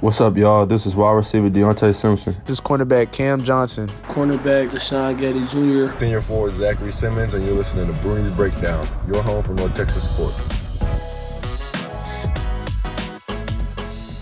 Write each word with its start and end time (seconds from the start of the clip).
What's 0.00 0.18
up, 0.22 0.34
y'all? 0.34 0.64
This 0.64 0.86
is 0.86 0.96
wide 0.96 1.12
receiver 1.12 1.50
Deontay 1.50 1.94
Simpson. 1.94 2.34
This 2.46 2.52
is 2.52 2.60
cornerback 2.62 3.12
Cam 3.12 3.44
Johnson. 3.44 3.86
Cornerback 4.04 4.70
Deshaun 4.70 5.18
Getty 5.20 5.40
Jr. 5.40 5.94
Senior 5.98 6.22
forward 6.22 6.52
Zachary 6.52 6.90
Simmons, 6.90 7.34
and 7.34 7.44
you're 7.44 7.52
listening 7.52 7.86
to 7.86 7.92
Bruni's 8.00 8.30
Breakdown, 8.30 8.88
your 9.06 9.22
home 9.22 9.42
for 9.42 9.52
North 9.52 9.74
Texas 9.74 10.04
sports. 10.04 10.48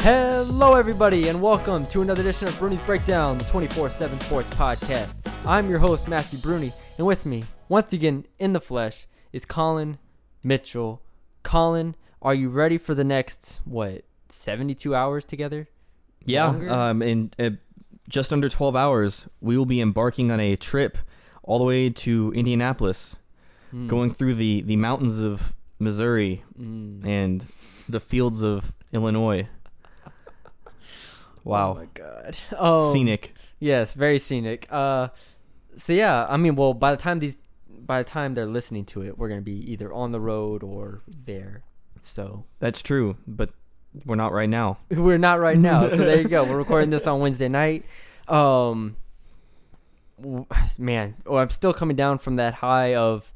Hello, 0.01 0.75
everybody, 0.75 1.29
and 1.29 1.41
welcome 1.41 1.87
to 1.87 2.03
another 2.03 2.23
edition 2.23 2.49
of 2.49 2.59
Bruni's 2.59 2.83
Breakdown, 2.83 3.39
the 3.39 3.45
24 3.45 3.91
7 3.91 4.19
Sports 4.23 4.51
Podcast. 4.51 5.15
I'm 5.47 5.71
your 5.71 5.79
host, 5.79 6.09
Matthew 6.09 6.41
Bruni, 6.41 6.73
and 6.97 7.07
with 7.07 7.25
me, 7.25 7.45
once 7.69 7.93
again 7.93 8.27
in 8.41 8.53
the 8.53 8.61
flesh, 8.61 9.07
is 9.33 9.45
Colin 9.45 9.99
Mitchell. 10.43 11.03
Colin, 11.45 11.95
are 12.21 12.35
you 12.35 12.49
ready 12.49 12.79
for 12.79 12.95
the 12.97 13.05
next, 13.05 13.61
what, 13.65 14.03
72 14.29 14.95
hours 14.95 15.25
together? 15.25 15.69
Yeah, 16.25 16.47
Longer? 16.47 16.71
um, 16.71 17.03
in 17.03 17.31
uh, 17.39 17.51
just 18.09 18.32
under 18.32 18.49
12 18.49 18.75
hours, 18.77 19.27
we 19.41 19.57
will 19.57 19.67
be 19.67 19.81
embarking 19.81 20.31
on 20.31 20.41
a 20.41 20.57
trip 20.57 20.99
all 21.43 21.59
the 21.59 21.64
way 21.64 21.91
to 21.91 22.33
Indianapolis, 22.35 23.17
Hmm. 23.71 23.86
going 23.86 24.13
through 24.14 24.35
the, 24.35 24.63
the 24.63 24.77
mountains 24.77 25.21
of 25.21 25.53
Missouri 25.79 26.43
Mm. 26.59 27.05
and 27.07 27.46
the 27.89 28.00
fields 28.00 28.43
of 28.43 28.72
Illinois. 28.93 29.46
Wow. 31.45 31.71
Oh 31.71 31.75
my 31.77 31.86
god. 31.95 32.36
Um, 32.56 32.91
Scenic. 32.92 33.34
Yes, 33.58 33.95
very 33.95 34.19
scenic. 34.19 34.67
Uh, 34.70 35.08
so 35.77 35.92
yeah, 35.92 36.27
I 36.28 36.36
mean, 36.36 36.56
well, 36.56 36.75
by 36.75 36.91
the 36.91 36.97
time 36.97 37.19
these, 37.20 37.36
by 37.69 38.03
the 38.03 38.08
time 38.08 38.34
they're 38.34 38.47
listening 38.47 38.84
to 38.86 39.03
it, 39.03 39.17
we're 39.19 39.28
gonna 39.28 39.41
be 39.41 39.70
either 39.72 39.92
on 39.92 40.12
the 40.12 40.20
road 40.20 40.62
or 40.62 41.03
there. 41.25 41.62
So 42.03 42.45
That's 42.58 42.83
true, 42.83 43.17
but 43.27 43.50
we're 44.05 44.17
not 44.17 44.33
right 44.33 44.48
now. 44.48 44.78
we're 44.91 45.19
not 45.19 45.41
right 45.41 45.59
now. 45.59 45.89
so 45.89 45.97
there 45.97 46.20
you 46.20 46.28
go. 46.28 46.45
We're 46.45 46.56
recording 46.56 46.91
this 46.91 47.06
on 47.06 47.20
Wednesday 47.20 47.48
night. 47.48 47.84
Um, 48.27 48.97
man, 50.78 51.14
oh, 51.27 51.36
I'm 51.36 51.50
still 51.50 51.72
coming 51.72 51.97
down 51.97 52.19
from 52.19 52.36
that 52.36 52.55
high 52.55 52.95
of, 52.95 53.33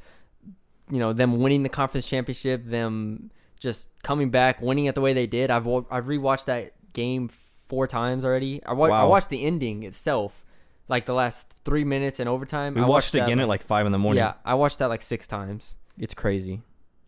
you 0.91 0.99
know, 0.99 1.13
them 1.13 1.41
winning 1.41 1.63
the 1.63 1.69
conference 1.69 2.09
championship, 2.09 2.65
them 2.65 3.31
just 3.59 3.87
coming 4.03 4.31
back, 4.31 4.61
winning 4.61 4.87
it 4.87 4.95
the 4.95 5.01
way 5.01 5.13
they 5.13 5.27
did. 5.27 5.51
I've 5.51 5.67
I've 5.67 6.07
rewatched 6.07 6.47
that 6.47 6.73
game 6.93 7.31
four 7.69 7.87
times 7.87 8.25
already. 8.25 8.63
I, 8.65 8.73
wa- 8.75 8.89
I 8.89 9.05
watched 9.05 9.31
the 9.31 9.45
ending 9.45 9.85
itself, 9.85 10.45
like 10.89 11.07
the 11.07 11.15
last 11.15 11.55
three 11.65 11.85
minutes 11.85 12.21
in 12.21 12.29
overtime. 12.29 12.75
We 12.75 12.83
I 12.83 12.87
watched, 12.87 13.13
that, 13.13 13.25
again 13.25 13.41
at 13.41 13.49
like 13.49 13.63
5 13.63 13.87
in 13.87 13.93
the 13.93 13.99
morning. 13.99 14.19
yeah, 14.19 14.35
I 14.45 14.55
watched 14.55 14.79
that 14.81 14.89
like 14.89 15.03
six 15.03 15.27
times. 15.27 15.77
It's 15.97 16.15
crazy. 16.15 16.61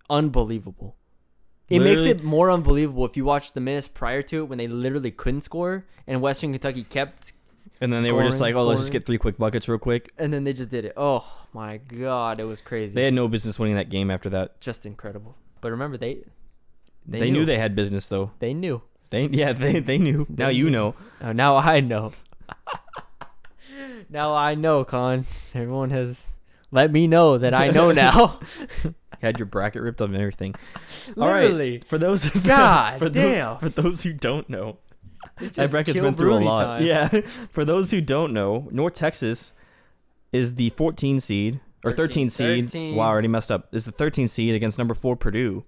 Unbelievable. 0.08 0.96
It 1.68 1.80
makes 1.80 2.02
it 2.02 2.22
more 2.22 2.50
unbelievable 2.50 3.04
if 3.06 3.16
you 3.16 3.24
watch 3.24 3.52
the 3.52 3.60
minutes 3.60 3.88
prior 3.88 4.22
to 4.22 4.42
it 4.42 4.44
when 4.48 4.58
they 4.58 4.68
literally 4.68 5.10
couldn't 5.10 5.40
score 5.40 5.84
and 6.06 6.20
Western 6.20 6.52
Kentucky 6.52 6.84
kept 6.84 7.32
And 7.80 7.92
then 7.92 8.02
they 8.02 8.12
were 8.12 8.22
just 8.24 8.40
like, 8.40 8.54
oh, 8.54 8.64
let's 8.64 8.80
just 8.80 8.88
scoring. 8.88 9.00
get 9.00 9.06
three 9.06 9.18
quick 9.18 9.38
buckets 9.38 9.68
real 9.68 9.78
quick. 9.78 10.12
and 10.18 10.32
then 10.32 10.44
they 10.44 10.52
just 10.52 10.70
did 10.70 10.84
it. 10.84 10.92
Oh 10.96 11.24
my 11.52 11.78
god, 11.78 12.38
it 12.40 12.44
was 12.44 12.60
crazy. 12.60 12.94
They 12.94 13.04
had 13.04 13.14
no 13.14 13.28
business 13.28 13.58
winning 13.58 13.76
that 13.76 13.88
game 13.90 14.10
after 14.10 14.28
that. 14.30 14.60
just 14.60 14.84
incredible. 14.86 15.36
But 15.60 15.70
remember 15.70 15.96
they 15.96 16.24
They, 17.06 17.20
They 17.20 17.30
knew. 17.30 17.40
knew. 17.40 17.44
they 17.46 17.58
had 17.58 17.74
business 17.74 18.08
though. 18.08 18.32
they 18.38 18.52
knew. 18.54 18.82
They 19.10 19.26
yeah, 19.26 19.52
they 19.52 19.80
they 19.80 19.98
knew. 19.98 20.26
now 20.28 20.46
They 20.48 20.52
you 20.54 20.68
know. 20.70 20.94
Oh, 21.22 21.32
now 21.32 21.56
I 21.56 21.80
know. 21.80 22.12
now 24.10 24.34
I 24.34 24.54
know, 24.54 24.84
Con. 24.84 25.26
Everyone 25.54 25.90
has 25.90 26.28
let 26.74 26.90
me 26.90 27.06
know 27.06 27.38
that 27.38 27.54
I 27.54 27.68
know 27.68 27.92
now. 28.04 28.40
had 29.20 29.38
your 29.38 29.46
bracket 29.46 29.80
ripped 29.80 30.02
up 30.02 30.08
and 30.08 30.16
everything. 30.16 30.54
Literally. 31.16 31.82
For 31.88 31.96
those 31.96 32.28
God 32.28 32.98
for 32.98 33.08
damn. 33.08 33.58
Those, 33.60 33.60
for 33.60 33.68
those 33.82 34.02
who 34.02 34.12
don't 34.12 34.50
know, 34.50 34.78
that 35.38 35.52
just 35.52 35.72
bracket's 35.72 36.00
been 36.00 36.14
through 36.14 36.34
a 36.34 36.40
lot. 36.40 36.64
time. 36.64 36.82
Yeah. 36.84 37.08
for 37.50 37.64
those 37.64 37.90
who 37.92 38.00
don't 38.00 38.32
know, 38.32 38.68
North 38.70 38.94
Texas 38.94 39.52
is 40.32 40.56
the 40.56 40.70
14 40.70 41.20
seed 41.20 41.60
or 41.84 41.92
13, 41.92 42.28
13 42.28 42.28
seed. 42.28 42.64
13. 42.70 42.96
Wow, 42.96 43.04
I 43.04 43.08
already 43.08 43.28
messed 43.28 43.52
up. 43.52 43.68
Is 43.72 43.84
the 43.84 43.92
13 43.92 44.26
seed 44.26 44.54
against 44.54 44.76
number 44.76 44.94
4 44.94 45.16
Purdue. 45.16 45.64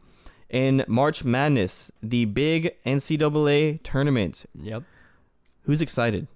In 0.50 0.84
March 0.86 1.24
Madness, 1.24 1.90
the 2.02 2.24
big 2.24 2.76
NCAA 2.84 3.80
tournament. 3.82 4.44
Yep. 4.60 4.82
Who's 5.62 5.82
excited? 5.82 6.28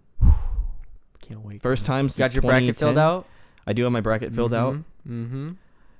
Can't 1.20 1.44
wait. 1.44 1.62
First 1.62 1.87
time 1.87 2.08
since 2.08 2.19
Got 2.19 2.34
your 2.34 2.42
bracket 2.42 2.78
filled 2.78 2.98
out? 2.98 3.26
I 3.66 3.72
do 3.72 3.82
have 3.84 3.93
my 3.93 4.00
bracket 4.00 4.34
filled 4.34 4.54
out. 4.54 4.75
Mm-hmm. 5.09 5.53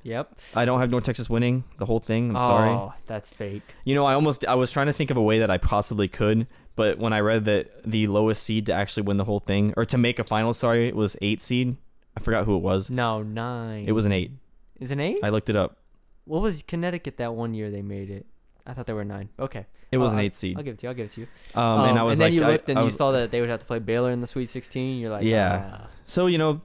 Yep. 0.03 0.38
I 0.54 0.65
don't 0.65 0.81
have 0.81 0.91
North 0.91 1.04
Texas 1.04 1.28
winning 1.28 1.65
the 1.78 1.84
whole 1.87 2.00
thing. 2.00 2.31
I'm 2.31 2.38
sorry. 2.38 2.71
Oh, 2.71 2.94
that's 3.06 3.28
fake. 3.31 3.62
You 3.84 3.94
know, 3.94 4.06
I 4.06 4.15
almost 4.15 4.44
I 4.47 4.54
was 4.54 4.72
trying 4.72 4.87
to 4.87 4.93
think 4.94 5.10
of 5.10 5.16
a 5.19 5.22
way 5.22 5.41
that 5.41 5.50
I 5.50 5.59
possibly 5.59 6.09
could, 6.09 6.47
but 6.75 6.99
when 6.99 7.12
I 7.12 7.20
read 7.20 7.44
that 7.44 7.70
the 7.84 8.06
lowest 8.06 8.43
seed 8.43 8.66
to 8.66 8.72
actually 8.72 9.03
win 9.03 9.19
the 9.19 9.25
whole 9.25 9.41
thing 9.41 9.75
or 9.76 9.84
to 9.84 9.99
make 9.99 10.19
a 10.19 10.25
final, 10.25 10.54
sorry, 10.54 10.88
it 10.88 10.97
was 10.97 11.16
eight 11.20 11.41
seed. 11.43 11.76
I 12.16 12.20
forgot 12.20 12.44
who 12.47 12.56
it 12.56 12.60
was. 12.62 12.88
No, 12.88 13.22
nine. 13.22 13.84
It 13.87 13.93
was 13.93 14.06
an 14.06 14.12
eight. 14.12 14.32
Is 14.81 14.91
an 14.91 15.00
eight? 15.00 15.19
I 15.22 15.28
looked 15.28 15.50
it 15.50 15.56
up. 15.56 15.76
what 16.25 16.41
was 16.41 16.62
Connecticut 16.62 17.19
that 17.19 17.34
one 17.34 17.53
year 17.53 17.70
they 17.70 17.82
made 17.82 18.10
it? 18.10 18.25
I 18.66 18.72
thought 18.72 18.87
they 18.87 18.93
were 18.94 19.04
nine. 19.04 19.28
Okay. 19.38 19.66
It 19.93 19.99
was 19.99 20.12
Oh, 20.12 20.16
an 20.16 20.20
eight 20.20 20.34
seed. 20.34 20.56
I'll 20.56 20.62
give 20.62 20.75
it 20.75 20.78
to 20.78 20.87
you. 20.87 20.88
I'll 20.91 20.94
give 20.94 21.06
it 21.06 21.12
to 21.12 21.20
you. 21.22 21.26
Um, 21.60 21.81
and 21.91 21.99
I 21.99 22.04
was 22.04 22.19
then 22.19 22.26
like, 22.28 22.32
you 22.34 22.44
I- 22.44 22.53
looked 22.53 22.69
and 22.70 22.78
I 22.78 22.84
you 22.84 22.91
saw 22.91 23.12
that 23.12 23.31
they 23.31 23.41
would 23.41 23.50
have 23.50 23.60
to 23.60 23.66
play 23.66 23.81
Baylor 23.81 24.10
in 24.12 24.20
the 24.22 24.26
Sweet 24.26 24.49
16. 24.49 24.99
You're 25.00 25.10
like, 25.10 25.25
Yeah. 25.25 25.70
ah. 25.82 25.87
so 26.04 26.26
you 26.26 26.38
know, 26.38 26.60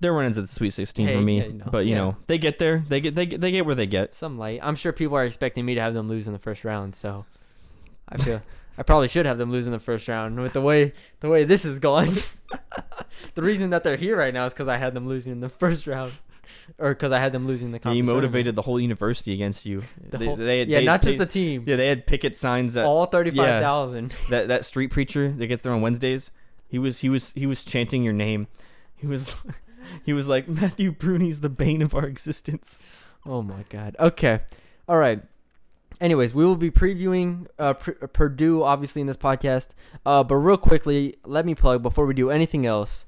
they're 0.00 0.12
run 0.12 0.26
into 0.26 0.40
the 0.42 0.48
Sweet 0.48 0.70
16 0.70 1.06
Hey, 1.06 1.14
for 1.14 1.20
me, 1.20 1.38
yeah, 1.42 1.48
know, 1.48 1.68
but 1.70 1.84
you 1.86 1.90
yeah. 1.92 1.96
know, 1.98 2.16
they 2.26 2.38
get 2.38 2.58
there. 2.58 2.84
They 2.88 3.00
get 3.00 3.14
they 3.14 3.26
get, 3.26 3.40
they 3.40 3.50
get 3.50 3.66
where 3.66 3.74
they 3.74 3.86
get. 3.86 4.14
some 4.14 4.38
light. 4.38 4.60
I'm 4.62 4.76
sure 4.76 4.92
people 4.92 5.16
are 5.16 5.24
expecting 5.24 5.64
me 5.64 5.74
to 5.74 5.80
have 5.80 5.94
them 5.94 6.08
lose 6.08 6.26
in 6.26 6.32
the 6.32 6.38
first 6.38 6.64
round, 6.64 6.94
so 6.96 7.24
I 8.08 8.18
feel 8.18 8.42
I 8.76 8.82
probably 8.84 9.08
should 9.08 9.26
have 9.26 9.38
them 9.38 9.50
lose 9.50 9.66
in 9.66 9.72
the 9.72 9.78
first 9.80 10.06
round 10.08 10.38
with 10.40 10.52
the 10.52 10.60
way 10.60 10.92
the 11.20 11.28
way 11.28 11.44
this 11.44 11.64
is 11.64 11.78
going. 11.78 12.16
the 13.34 13.42
reason 13.42 13.70
that 13.70 13.84
they're 13.84 13.96
here 13.96 14.16
right 14.16 14.32
now 14.32 14.46
is 14.46 14.52
because 14.52 14.68
I 14.68 14.76
had 14.76 14.94
them 14.94 15.06
losing 15.08 15.32
in 15.32 15.40
the 15.40 15.48
first 15.48 15.86
round, 15.86 16.12
or 16.78 16.90
because 16.90 17.10
I 17.12 17.18
had 17.18 17.32
them 17.32 17.46
losing 17.46 17.72
the 17.72 17.76
And 17.76 17.82
conference. 17.82 17.98
tournament. 18.06 18.16
motivated 18.24 18.54
the 18.56 18.62
whole 18.62 18.78
university 18.80 19.32
against 19.32 19.66
you. 19.66 19.82
the 20.10 20.18
They- 20.18 20.26
whole, 20.26 20.36
they 20.36 20.60
had- 20.60 20.68
yeah, 20.68 20.78
they- 20.80 20.84
not 20.84 21.02
just 21.02 21.18
the 21.18 21.26
team, 21.26 21.64
Yeah, 21.66 21.76
they 21.76 21.88
had 21.88 22.06
picket 22.06 22.36
signs 22.36 22.74
that 22.74 22.84
all 22.86 23.06
thirty-five 23.06 23.62
thousand. 23.62 24.14
that 24.30 24.48
that 24.48 24.64
street 24.64 24.88
preacher 24.92 25.32
that 25.32 25.46
gets 25.48 25.62
there 25.62 25.72
on 25.72 25.80
Wednesdays, 25.80 26.30
he 26.68 26.78
was 26.78 27.00
he 27.00 27.08
was 27.08 27.32
he 27.32 27.46
was 27.46 27.64
chanting 27.64 28.02
your 28.04 28.12
name. 28.12 28.46
He 28.96 29.06
was 29.06 29.34
he 30.04 30.12
was 30.12 30.28
like 30.28 30.48
Matthew 30.48 30.92
Bruni's 30.92 31.40
the 31.40 31.48
bane 31.48 31.82
of 31.82 31.94
our 31.94 32.06
existence. 32.06 32.78
Oh 33.26 33.42
my 33.42 33.64
god. 33.68 33.96
Okay. 33.98 34.40
All 34.88 34.98
right. 34.98 35.22
Anyways, 36.00 36.32
we 36.32 36.44
will 36.44 36.56
be 36.56 36.70
previewing 36.70 37.46
uh, 37.58 37.74
Pr- 37.74 38.06
Purdue 38.06 38.62
obviously 38.62 39.00
in 39.00 39.06
this 39.06 39.16
podcast. 39.16 39.70
Uh, 40.06 40.22
but 40.22 40.36
real 40.36 40.56
quickly, 40.56 41.16
let 41.24 41.44
me 41.44 41.54
plug 41.54 41.82
before 41.82 42.06
we 42.06 42.14
do 42.14 42.30
anything 42.30 42.66
else. 42.66 43.06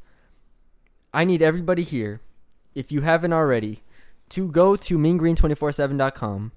I 1.12 1.24
need 1.24 1.42
everybody 1.42 1.82
here, 1.82 2.20
if 2.74 2.92
you 2.92 3.00
haven't 3.00 3.32
already, 3.32 3.82
to 4.30 4.48
go 4.48 4.76
to 4.76 4.98
meangreen247.com. 4.98 6.52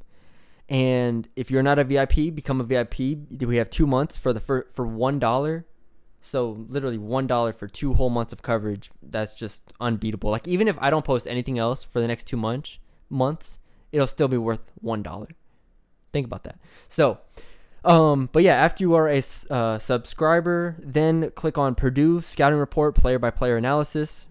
And 0.69 1.28
if 1.35 1.51
you're 1.51 1.63
not 1.63 1.80
a 1.80 1.84
VIP, 1.84 2.34
become 2.34 2.62
a 2.62 2.63
VIP. 2.63 3.00
We 3.00 3.57
have 3.57 3.69
two 3.69 3.85
months 3.85 4.18
for 4.18 4.34
the 4.34 4.40
for, 4.40 4.68
for 4.72 4.85
one 4.88 5.19
dollar. 5.19 5.66
So 6.26 6.66
literally 6.70 6.98
one 6.98 7.28
dollar 7.28 7.52
for 7.52 7.68
two 7.68 7.94
whole 7.94 8.10
months 8.10 8.32
of 8.32 8.42
coverage. 8.42 8.90
That's 9.04 9.36
just 9.36 9.62
unbeatable. 9.80 10.32
Like 10.32 10.48
even 10.48 10.68
if 10.70 10.78
I 10.80 10.90
don't 10.90 11.06
post 11.06 11.28
anything 11.28 11.60
else 11.60 11.84
for 11.84 12.00
the 12.00 12.08
next 12.08 12.24
two 12.24 12.38
months, 12.38 12.80
months, 13.10 13.60
it'll 13.92 14.08
still 14.08 14.30
be 14.30 14.38
worth 14.38 14.62
one 14.82 15.04
dollar. 15.04 15.28
Think 16.14 16.26
about 16.26 16.44
that. 16.46 16.60
So, 16.88 17.20
um, 17.84 18.30
but 18.32 18.42
yeah, 18.42 18.56
after 18.56 18.84
you 18.86 18.94
are 18.94 19.10
a 19.10 19.22
uh, 19.50 19.80
subscriber, 19.80 20.78
then 20.80 21.30
click 21.32 21.58
on 21.58 21.76
Purdue 21.76 22.22
scouting 22.22 22.58
report, 22.58 22.96
player 22.96 23.20
by 23.20 23.30
player 23.30 23.58
analysis. 23.58 24.26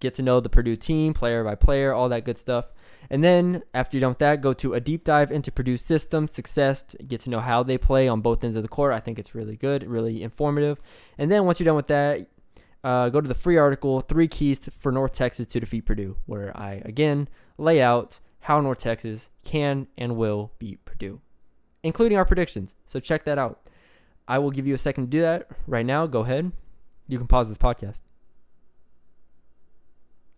Get 0.00 0.14
to 0.16 0.22
know 0.22 0.40
the 0.40 0.50
Purdue 0.50 0.76
team, 0.76 1.14
player 1.14 1.42
by 1.42 1.54
player, 1.54 1.94
all 1.94 2.10
that 2.10 2.24
good 2.24 2.38
stuff. 2.38 2.66
And 3.10 3.24
then 3.24 3.62
after 3.72 3.96
you're 3.96 4.02
done 4.02 4.10
with 4.10 4.18
that, 4.18 4.40
go 4.40 4.52
to 4.54 4.74
a 4.74 4.80
deep 4.80 5.04
dive 5.04 5.30
into 5.30 5.50
Purdue 5.50 5.78
system, 5.78 6.28
success, 6.28 6.84
get 7.06 7.20
to 7.20 7.30
know 7.30 7.40
how 7.40 7.62
they 7.62 7.78
play 7.78 8.06
on 8.06 8.20
both 8.20 8.44
ends 8.44 8.56
of 8.56 8.62
the 8.62 8.68
court. 8.68 8.92
I 8.92 9.00
think 9.00 9.18
it's 9.18 9.34
really 9.34 9.56
good, 9.56 9.84
really 9.84 10.22
informative. 10.22 10.78
And 11.16 11.30
then 11.30 11.44
once 11.44 11.58
you're 11.58 11.64
done 11.64 11.76
with 11.76 11.86
that, 11.86 12.28
uh, 12.84 13.08
go 13.08 13.20
to 13.20 13.28
the 13.28 13.34
free 13.34 13.56
article, 13.56 14.00
Three 14.00 14.28
Keys 14.28 14.68
for 14.78 14.92
North 14.92 15.12
Texas 15.12 15.46
to 15.48 15.60
Defeat 15.60 15.86
Purdue, 15.86 16.16
where 16.26 16.54
I, 16.56 16.82
again, 16.84 17.28
lay 17.56 17.80
out 17.82 18.20
how 18.40 18.60
North 18.60 18.78
Texas 18.78 19.30
can 19.44 19.88
and 19.96 20.16
will 20.16 20.52
beat 20.58 20.84
Purdue, 20.84 21.20
including 21.82 22.18
our 22.18 22.24
predictions. 22.24 22.74
So 22.86 23.00
check 23.00 23.24
that 23.24 23.38
out. 23.38 23.60
I 24.28 24.38
will 24.38 24.50
give 24.50 24.66
you 24.66 24.74
a 24.74 24.78
second 24.78 25.06
to 25.06 25.10
do 25.10 25.20
that 25.22 25.48
right 25.66 25.86
now. 25.86 26.06
Go 26.06 26.20
ahead. 26.20 26.52
You 27.08 27.16
can 27.18 27.26
pause 27.26 27.48
this 27.48 27.58
podcast. 27.58 28.02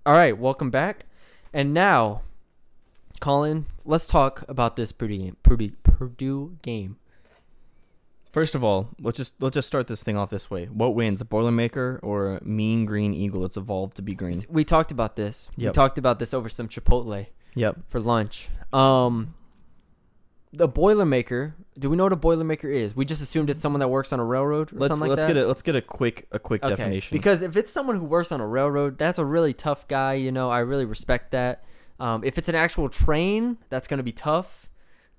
All 0.06 0.14
right, 0.14 0.36
welcome 0.36 0.70
back. 0.70 1.04
And 1.52 1.74
now, 1.74 2.22
Colin, 3.20 3.66
let's 3.84 4.06
talk 4.06 4.44
about 4.48 4.76
this 4.76 4.92
Purdue 4.92 5.18
game. 5.18 5.36
Purdue, 5.42 5.72
Purdue 5.82 6.56
game. 6.62 6.96
First 8.32 8.54
of 8.54 8.62
all, 8.62 8.88
let's 9.00 9.16
just 9.16 9.34
let's 9.42 9.54
just 9.54 9.66
start 9.66 9.88
this 9.88 10.02
thing 10.02 10.16
off 10.16 10.30
this 10.30 10.50
way. 10.50 10.66
What 10.66 10.94
wins, 10.94 11.20
a 11.20 11.24
Boilermaker 11.24 11.98
or 12.02 12.36
a 12.36 12.44
mean 12.44 12.84
green 12.84 13.12
eagle 13.12 13.42
that's 13.42 13.56
evolved 13.56 13.96
to 13.96 14.02
be 14.02 14.14
green? 14.14 14.40
We 14.48 14.64
talked 14.64 14.92
about 14.92 15.16
this. 15.16 15.48
We 15.56 15.68
talked 15.70 15.98
about 15.98 16.18
this 16.18 16.32
over 16.32 16.48
some 16.48 16.68
Chipotle 16.68 17.26
Yep. 17.56 17.78
for 17.88 17.98
lunch. 17.98 18.48
Um, 18.72 19.34
the 20.52 20.68
Boilermaker. 20.68 21.54
Do 21.76 21.90
we 21.90 21.96
know 21.96 22.04
what 22.04 22.12
a 22.12 22.16
Boilermaker 22.16 22.72
is? 22.72 22.94
We 22.94 23.04
just 23.04 23.20
assumed 23.22 23.50
it's 23.50 23.60
someone 23.60 23.80
that 23.80 23.88
works 23.88 24.12
on 24.12 24.20
a 24.20 24.24
railroad 24.24 24.72
or 24.72 24.76
Let's 24.78 24.90
something 24.90 25.08
like 25.08 25.16
let's 25.16 25.26
that. 25.26 25.34
get 25.34 25.44
a 25.44 25.48
let's 25.48 25.62
get 25.62 25.74
a 25.74 25.82
quick 25.82 26.28
a 26.30 26.38
quick 26.38 26.62
Okay, 26.62 26.76
definition. 26.76 27.16
Because 27.16 27.42
if 27.42 27.56
it's 27.56 27.72
someone 27.72 27.96
who 27.98 28.04
works 28.04 28.30
on 28.30 28.40
a 28.40 28.46
railroad, 28.46 28.96
that's 28.98 29.18
a 29.18 29.24
really 29.24 29.52
tough 29.52 29.88
guy. 29.88 30.14
You 30.14 30.30
know, 30.30 30.50
I 30.50 30.60
really 30.60 30.84
respect 30.84 31.32
that. 31.32 31.64
Um, 32.00 32.24
if 32.24 32.38
it's 32.38 32.48
an 32.48 32.54
actual 32.54 32.88
train, 32.88 33.58
that's 33.68 33.86
gonna 33.86 34.02
be 34.02 34.12
tough 34.12 34.68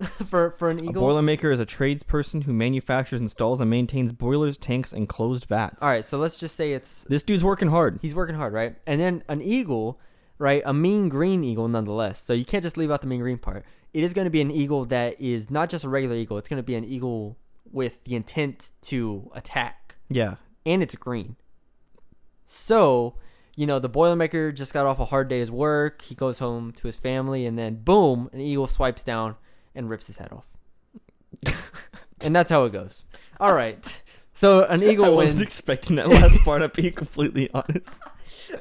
for 0.26 0.50
for 0.52 0.68
an 0.68 0.82
eagle. 0.84 1.08
a 1.08 1.12
boilermaker 1.14 1.52
is 1.52 1.60
a 1.60 1.66
tradesperson 1.66 2.42
who 2.42 2.52
manufactures, 2.52 3.20
installs, 3.20 3.60
and 3.60 3.70
maintains 3.70 4.10
boilers, 4.12 4.56
tanks, 4.58 4.92
and 4.92 5.08
closed 5.08 5.44
vats. 5.44 5.82
All 5.82 5.88
right, 5.90 6.04
so 6.04 6.18
let's 6.18 6.38
just 6.38 6.56
say 6.56 6.72
it's 6.72 7.04
This 7.08 7.22
dude's 7.22 7.44
working 7.44 7.68
hard. 7.68 7.98
he's 8.02 8.14
working 8.14 8.34
hard, 8.34 8.52
right? 8.52 8.76
And 8.86 9.00
then 9.00 9.22
an 9.28 9.40
eagle, 9.42 10.00
right? 10.38 10.62
A 10.66 10.74
mean 10.74 11.08
green 11.08 11.44
eagle, 11.44 11.68
nonetheless. 11.68 12.20
So 12.20 12.32
you 12.32 12.44
can't 12.44 12.62
just 12.64 12.76
leave 12.76 12.90
out 12.90 13.00
the 13.00 13.06
mean 13.06 13.20
green 13.20 13.38
part. 13.38 13.64
It 13.94 14.02
is 14.02 14.12
going 14.14 14.24
to 14.24 14.30
be 14.30 14.40
an 14.40 14.50
eagle 14.50 14.86
that 14.86 15.20
is 15.20 15.50
not 15.50 15.68
just 15.68 15.84
a 15.84 15.88
regular 15.88 16.16
eagle. 16.16 16.38
It's 16.38 16.48
going 16.48 16.56
to 16.56 16.62
be 16.64 16.74
an 16.74 16.84
eagle 16.84 17.36
with 17.70 18.02
the 18.04 18.16
intent 18.16 18.72
to 18.82 19.30
attack, 19.34 19.96
Yeah. 20.08 20.36
and 20.66 20.82
it's 20.82 20.94
green. 20.96 21.36
So, 22.46 23.14
you 23.56 23.66
know, 23.66 23.78
the 23.78 23.90
Boilermaker 23.90 24.54
just 24.54 24.72
got 24.72 24.86
off 24.86 24.98
a 24.98 25.04
hard 25.06 25.28
day's 25.28 25.50
work. 25.50 26.02
He 26.02 26.14
goes 26.14 26.38
home 26.38 26.72
to 26.72 26.86
his 26.86 26.96
family, 26.96 27.44
and 27.46 27.58
then 27.58 27.76
boom, 27.76 28.30
an 28.32 28.40
eagle 28.40 28.66
swipes 28.66 29.02
down 29.04 29.36
and 29.74 29.88
rips 29.90 30.06
his 30.06 30.16
head 30.16 30.30
off. 30.32 30.46
and 32.20 32.34
that's 32.34 32.50
how 32.50 32.64
it 32.64 32.72
goes. 32.72 33.04
All 33.40 33.54
right. 33.54 34.00
So 34.34 34.64
an 34.64 34.82
eagle 34.82 35.04
I 35.04 35.08
wasn't 35.10 35.42
expecting 35.42 35.96
that 35.96 36.08
last 36.08 36.38
part. 36.44 36.62
I'm 36.62 36.70
being 36.74 36.92
completely 36.94 37.50
honest. 37.54 37.98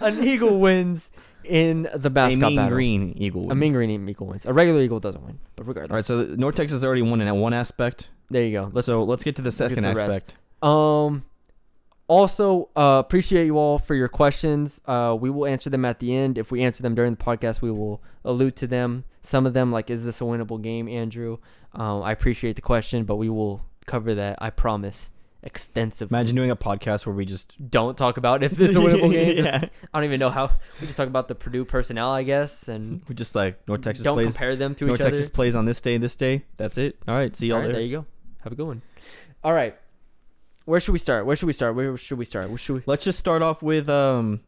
an 0.02 0.24
eagle 0.24 0.60
wins 0.60 1.12
in 1.44 1.88
the 1.96 2.10
basketball 2.10 2.48
A 2.50 2.52
mean 2.52 2.56
battle. 2.58 2.76
green 2.76 3.14
eagle. 3.18 3.42
Wins. 3.44 3.52
A 3.52 3.56
mean 3.56 3.74
green 3.74 4.10
eagle 4.10 4.28
wins. 4.28 4.46
A 4.46 4.54
regular 4.54 4.82
eagle 4.82 5.00
doesn't 5.00 5.24
win. 5.24 5.40
But 5.56 5.68
regardless, 5.68 6.10
All 6.10 6.18
right, 6.18 6.28
so 6.30 6.36
North 6.36 6.56
Texas 6.56 6.84
already 6.84 7.02
won 7.02 7.22
in 7.22 7.34
one 7.36 7.54
aspect. 7.54 8.10
there 8.30 8.44
you 8.44 8.52
go. 8.52 8.70
Let's, 8.74 8.86
so 8.86 9.04
let's 9.04 9.24
get 9.24 9.38
to 9.38 9.42
the 9.42 9.50
get 9.50 9.58
to 9.70 9.70
second 9.70 9.86
rest. 9.86 10.02
aspect. 10.02 10.34
um, 10.62 11.24
also 12.12 12.70
uh, 12.76 13.02
appreciate 13.06 13.46
you 13.46 13.58
all 13.58 13.80
for 13.80 13.96
your 13.96 14.10
questions. 14.10 14.82
Uh, 14.86 15.16
we 15.20 15.30
will 15.30 15.46
answer 15.46 15.70
them 15.70 15.86
at 15.86 16.00
the 16.00 16.14
end. 16.14 16.38
If 16.38 16.52
we 16.52 16.62
answer 16.62 16.84
them 16.84 16.94
during 16.94 17.14
the 17.16 17.24
podcast, 17.24 17.62
we 17.62 17.72
will 17.72 18.02
allude 18.26 18.56
to 18.58 18.68
them. 18.68 19.06
Some 19.22 19.46
of 19.46 19.54
them, 19.54 19.72
like, 19.72 19.90
is 19.90 20.04
this 20.04 20.20
a 20.20 20.26
winnable 20.26 20.62
game, 20.62 20.88
Andrew? 20.90 21.38
Um, 21.74 22.04
I 22.04 22.12
appreciate 22.12 22.58
the 22.58 22.62
question, 22.62 23.06
but 23.06 23.16
we 23.16 23.30
will 23.30 23.62
cover 23.86 24.14
that. 24.16 24.38
I 24.42 24.50
promise. 24.50 25.12
Extensively. 25.44 26.16
Imagine 26.16 26.36
doing 26.36 26.52
a 26.52 26.56
podcast 26.56 27.06
where 27.08 27.16
we 27.16 27.26
just 27.26 27.56
don't 27.72 27.98
talk 27.98 28.18
about 28.18 28.44
if 28.44 28.60
it's 28.60 28.76
a 28.76 28.80
winnable 28.80 29.12
game. 29.20 29.38
Just- 29.38 29.50
Yeah. 29.50 29.66
I 29.94 29.98
don't 29.98 30.04
even 30.06 30.20
know 30.20 30.30
how. 30.30 30.52
We 30.80 30.86
just 30.86 30.98
talk 30.98 31.08
about 31.08 31.28
the 31.30 31.34
Purdue 31.36 31.66
personnel, 31.66 32.12
I 32.12 32.22
guess, 32.24 32.68
and 32.68 33.02
we 33.08 33.16
just 33.16 33.34
like 33.36 33.68
North 33.68 33.82
Texas 33.82 34.04
don't 34.04 34.18
plays. 34.18 34.28
compare 34.28 34.56
them 34.56 34.76
to 34.76 34.86
North 34.86 35.00
each 35.00 35.04
Texas 35.04 35.06
other. 35.06 35.14
North 35.14 35.18
Texas 35.22 35.36
plays 35.36 35.56
on 35.56 35.66
this 35.66 35.82
day, 35.82 35.98
this 35.98 36.16
day. 36.16 36.44
That's 36.58 36.78
it. 36.78 36.98
All 37.08 37.16
right, 37.16 37.36
see 37.36 37.48
y'all 37.48 37.56
All 37.56 37.62
right, 37.62 37.68
there. 37.68 37.76
there 37.78 37.84
you 37.84 37.98
go. 37.98 38.06
Have 38.44 38.54
a 38.54 38.56
good 38.56 38.68
one. 38.68 38.82
All 39.44 39.54
right. 39.54 39.76
Where 40.72 40.80
should 40.80 40.94
we 40.94 41.00
start? 41.00 41.26
Where 41.26 41.36
should 41.36 41.48
we 41.48 41.52
start? 41.52 41.76
Where 41.76 41.98
should 41.98 42.18
we 42.18 42.24
start? 42.24 42.48
Where 42.48 42.58
should 42.58 42.76
we? 42.78 42.84
Let's 42.86 43.04
just 43.04 43.20
start 43.20 43.42
off 43.42 43.62
with 43.62 43.90
um 43.90 44.40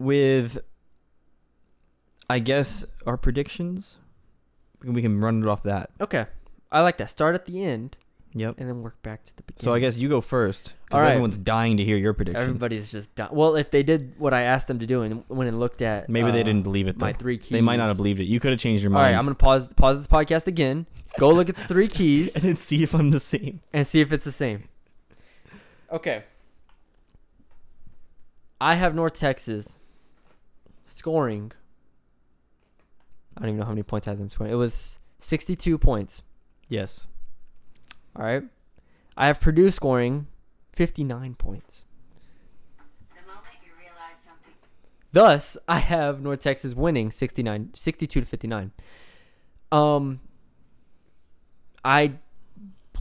with 0.00 0.58
I 2.28 2.40
guess 2.40 2.84
our 3.06 3.16
predictions. 3.16 3.98
We 4.82 5.00
can 5.00 5.20
run 5.20 5.44
it 5.44 5.48
off 5.48 5.62
that. 5.62 5.90
Okay. 6.00 6.26
I 6.72 6.80
like 6.80 6.96
that. 6.96 7.08
Start 7.08 7.36
at 7.36 7.46
the 7.46 7.62
end 7.62 7.98
Yep. 8.34 8.56
and 8.58 8.68
then 8.68 8.82
work 8.82 9.00
back 9.02 9.22
to 9.26 9.36
the 9.36 9.44
beginning. 9.44 9.62
So 9.62 9.72
I 9.74 9.78
guess 9.78 9.96
you 9.96 10.08
go 10.08 10.20
first 10.20 10.72
All 10.72 10.74
because 10.88 11.02
right. 11.02 11.10
everyone's 11.10 11.38
dying 11.38 11.76
to 11.76 11.84
hear 11.84 11.96
your 11.96 12.12
prediction. 12.12 12.42
everybody's 12.42 12.90
just 12.90 13.14
done. 13.14 13.28
Well, 13.30 13.54
if 13.54 13.70
they 13.70 13.84
did 13.84 14.18
what 14.18 14.34
I 14.34 14.42
asked 14.42 14.66
them 14.66 14.80
to 14.80 14.86
do 14.86 15.02
and 15.02 15.22
went 15.28 15.46
and 15.46 15.60
looked 15.60 15.82
at 15.82 16.08
Maybe 16.08 16.32
they 16.32 16.40
uh, 16.40 16.44
didn't 16.44 16.64
believe 16.64 16.88
it 16.88 16.98
though. 16.98 17.06
my 17.06 17.12
three 17.12 17.38
keys. 17.38 17.50
They 17.50 17.60
might 17.60 17.76
not 17.76 17.86
have 17.86 17.96
believed 17.96 18.18
it. 18.18 18.24
You 18.24 18.40
could 18.40 18.50
have 18.50 18.58
changed 18.58 18.82
your 18.82 18.90
mind. 18.90 19.12
right, 19.12 19.16
I'm 19.16 19.22
gonna 19.24 19.36
pause 19.36 19.72
pause 19.72 19.98
this 19.98 20.08
podcast 20.08 20.48
again. 20.48 20.86
Go 21.16 21.30
look 21.30 21.48
at 21.48 21.54
the 21.56 21.64
three 21.64 21.86
keys 21.86 22.34
and 22.34 22.42
then 22.42 22.56
see 22.56 22.82
if 22.82 22.92
I'm 22.92 23.12
the 23.12 23.20
same. 23.20 23.60
and 23.72 23.86
see 23.86 24.00
if 24.00 24.10
it's 24.12 24.24
the 24.24 24.32
same. 24.32 24.64
Okay. 25.90 26.24
I 28.60 28.74
have 28.74 28.94
North 28.94 29.14
Texas 29.14 29.78
scoring. 30.84 31.52
I 33.36 33.40
don't 33.40 33.50
even 33.50 33.58
know 33.60 33.64
how 33.64 33.70
many 33.70 33.82
points 33.82 34.06
I 34.06 34.10
had 34.10 34.18
them 34.18 34.30
scoring. 34.30 34.52
It 34.52 34.56
was 34.56 34.98
62 35.18 35.78
points. 35.78 36.22
Yes. 36.68 37.08
All 38.14 38.24
right. 38.24 38.44
I 39.16 39.26
have 39.26 39.40
Purdue 39.40 39.70
scoring 39.70 40.26
59 40.74 41.34
points. 41.34 41.84
The 43.14 43.22
moment 43.26 43.46
you 43.64 43.72
realize 43.78 44.16
something 44.16 44.54
Thus, 45.12 45.56
I 45.68 45.78
have 45.78 46.20
North 46.20 46.40
Texas 46.40 46.74
winning 46.74 47.10
69 47.10 47.70
62 47.74 48.20
to 48.20 48.26
59. 48.26 48.72
Um 49.72 50.20
I 51.84 52.12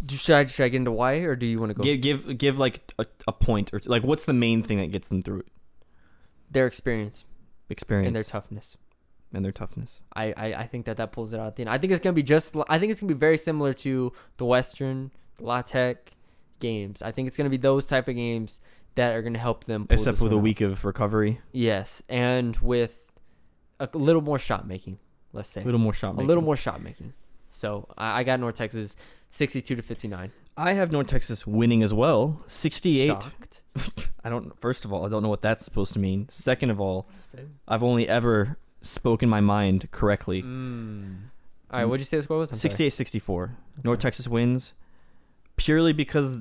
do- 0.06 0.16
should 0.16 0.36
I 0.36 0.46
should 0.46 0.66
I 0.66 0.70
get 0.70 0.78
into 0.78 0.92
why 0.92 1.16
or 1.18 1.36
do 1.36 1.46
you 1.46 1.60
want 1.60 1.72
to 1.72 1.74
go 1.76 1.84
Give 1.84 2.00
give 2.02 2.38
give 2.38 2.60
like 2.60 2.94
a, 3.00 3.06
a 3.28 3.32
point 3.34 3.74
or 3.74 3.80
like 3.86 4.04
what's 4.04 4.26
the 4.26 4.34
main 4.34 4.64
thing 4.64 4.78
that 4.80 4.92
gets 4.92 5.08
them 5.08 5.22
through 5.22 5.40
it? 5.42 5.48
their 6.52 6.66
experience 6.68 7.26
Experience 7.70 8.08
and 8.08 8.16
their 8.16 8.24
toughness? 8.24 8.78
and 9.32 9.46
their 9.46 9.52
toughness. 9.52 10.02
I, 10.16 10.34
I, 10.36 10.46
I 10.56 10.64
think 10.66 10.86
that 10.88 10.98
that 10.98 11.12
pulls 11.12 11.34
it 11.36 11.40
out 11.40 11.46
at 11.46 11.56
the 11.56 11.62
end. 11.62 11.70
I 11.70 11.78
think 11.78 11.94
it's 11.94 12.02
gonna 12.04 12.14
be 12.14 12.24
just. 12.24 12.56
I 12.68 12.80
think 12.80 12.92
it's 12.92 13.00
gonna 13.00 13.14
be 13.14 13.20
very 13.20 13.38
similar 13.38 13.74
to 13.74 14.12
the 14.38 14.46
Western 14.46 15.12
La 15.40 15.62
Tech 15.62 16.14
games. 16.60 17.04
I 17.04 17.12
think 17.12 17.28
it's 17.28 17.38
gonna 17.38 17.52
be 17.52 17.58
those 17.58 17.86
type 17.86 18.08
of 18.08 18.16
games 18.16 18.60
that 18.96 19.14
are 19.14 19.22
gonna 19.22 19.38
help 19.38 19.66
them. 19.66 19.86
Pull 19.86 19.94
Except 19.94 20.16
this 20.16 20.22
with 20.24 20.32
a 20.32 20.36
one 20.36 20.42
out. 20.42 20.44
week 20.46 20.62
of 20.62 20.84
recovery, 20.84 21.42
Yes, 21.52 22.02
and 22.10 22.56
with 22.58 23.06
a 23.80 23.88
little 23.94 24.24
more 24.24 24.40
shot 24.40 24.68
making. 24.68 24.98
Let's 25.32 25.48
say 25.50 25.62
a 25.62 25.66
little 25.66 25.80
more 25.80 25.94
shot. 25.94 26.10
a 26.10 26.14
making. 26.16 26.28
little 26.28 26.44
more 26.44 26.56
shot 26.56 26.82
making. 26.82 27.14
So 27.52 27.88
I, 28.00 28.22
I 28.22 28.24
got 28.24 28.40
North 28.40 28.56
Texas 28.56 28.96
sixty-two 29.30 29.76
to 29.76 29.82
fifty-nine. 29.82 30.32
I 30.58 30.74
have 30.74 30.92
North 30.92 31.08
Texas 31.08 31.48
winning 31.48 31.82
as 31.84 31.94
well, 31.94 32.44
68. 32.48 33.08
Shocked. 33.08 33.62
I 34.24 34.30
don't. 34.30 34.60
First 34.60 34.84
of 34.84 34.92
all, 34.92 35.06
I 35.06 35.10
don't 35.10 35.24
know 35.24 35.30
what 35.30 35.42
that's 35.42 35.64
supposed 35.64 35.94
to 35.94 36.00
mean. 36.00 36.28
Second 36.30 36.70
of 36.70 36.82
all, 36.82 37.08
I've 37.68 37.84
only 37.84 38.10
ever 38.10 38.58
spoken 38.82 39.30
my 39.30 39.40
mind 39.40 39.90
correctly. 39.92 40.44
Mm. 40.44 41.30
All 41.72 41.80
right, 41.80 41.86
what'd 41.86 42.02
you 42.02 42.06
say 42.06 42.18
the 42.18 42.24
score 42.24 42.38
was? 42.38 42.52
I'm 42.52 42.58
68 42.58 42.90
64. 42.90 43.56
North 43.84 44.00
Texas 44.00 44.28
wins 44.28 44.74
purely 45.56 45.94
because 45.94 46.38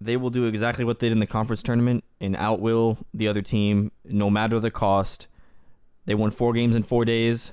they 0.00 0.16
will 0.16 0.30
do 0.30 0.46
exactly 0.46 0.84
what 0.84 0.98
they 0.98 1.08
did 1.08 1.12
in 1.12 1.18
the 1.18 1.26
conference 1.26 1.62
tournament 1.62 2.04
and 2.20 2.36
outwill 2.36 2.98
the 3.12 3.28
other 3.28 3.42
team 3.42 3.90
no 4.04 4.30
matter 4.30 4.60
the 4.60 4.70
cost. 4.70 5.26
They 6.06 6.14
won 6.14 6.30
four 6.30 6.52
games 6.52 6.76
in 6.76 6.84
four 6.84 7.04
days. 7.04 7.52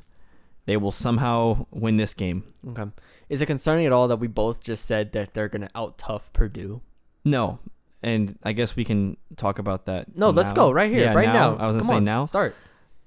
They 0.66 0.78
will 0.78 0.92
somehow 0.92 1.66
win 1.72 1.98
this 1.98 2.14
game. 2.14 2.44
Okay. 2.70 2.86
Is 3.30 3.42
it 3.42 3.48
concerning 3.48 3.86
at 3.86 3.92
all 3.92 4.08
that 4.08 4.18
we 4.18 4.28
both 4.28 4.62
just 4.64 4.86
said 4.86 5.12
that 5.12 5.34
they're 5.34 5.50
gonna 5.50 5.70
out 5.76 5.98
tough 5.98 6.32
Purdue? 6.34 6.82
No. 7.26 7.60
And 8.02 8.38
I 8.44 8.52
guess 8.52 8.76
we 8.76 8.84
can 8.84 9.16
talk 9.38 9.60
about 9.60 9.86
that. 9.86 10.18
No, 10.18 10.30
let's 10.30 10.52
go 10.52 10.72
right 10.72 10.92
here, 10.92 11.06
Yeah, 11.06 11.14
right 11.14 11.28
now. 11.28 11.56
I 11.56 11.68
was 11.68 11.78
going 11.78 11.84
to 11.84 11.88
say 11.88 11.96
on, 11.96 12.04
now. 12.04 12.26
Start. 12.26 12.54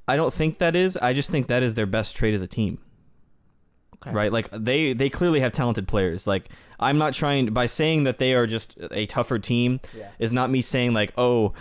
I 0.09 0.17
don't 0.17 0.33
think 0.33 0.57
that 0.57 0.75
is. 0.75 0.97
I 0.97 1.13
just 1.13 1.31
think 1.31 1.49
that 1.49 1.63
is 1.63 1.75
their 1.75 1.85
best 1.85 2.17
trade 2.17 2.33
as 2.33 2.41
a 2.41 2.47
team. 2.47 2.79
Okay. 3.97 4.11
Right? 4.13 4.33
Like 4.33 4.49
they 4.53 4.93
they 4.95 5.11
clearly 5.11 5.41
have 5.41 5.53
talented 5.53 5.87
players. 5.89 6.27
Like 6.27 6.49
I'm 6.81 6.97
not 6.99 7.13
trying 7.13 7.47
by 7.53 7.67
saying 7.67 8.05
that 8.05 8.19
they 8.19 8.33
are 8.35 8.47
just 8.47 8.77
a 8.91 9.05
tougher 9.07 9.39
team 9.39 9.81
Yeah. 9.97 10.09
is 10.19 10.33
not 10.33 10.51
me 10.51 10.61
saying 10.63 10.93
like, 10.95 11.13
"Oh, 11.19 11.53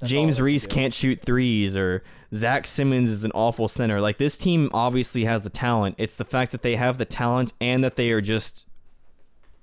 That's 0.00 0.10
James 0.10 0.40
Reese 0.40 0.66
can't 0.66 0.94
shoot 0.94 1.20
threes 1.20 1.76
or 1.76 2.02
Zach 2.34 2.66
Simmons 2.66 3.08
is 3.08 3.24
an 3.24 3.32
awful 3.34 3.68
center." 3.68 4.00
Like 4.00 4.18
this 4.18 4.36
team 4.36 4.70
obviously 4.72 5.24
has 5.24 5.42
the 5.42 5.50
talent. 5.50 5.94
It's 5.98 6.16
the 6.16 6.24
fact 6.24 6.52
that 6.52 6.62
they 6.62 6.76
have 6.76 6.98
the 6.98 7.04
talent 7.04 7.52
and 7.60 7.84
that 7.84 7.96
they 7.96 8.10
are 8.10 8.20
just 8.20 8.66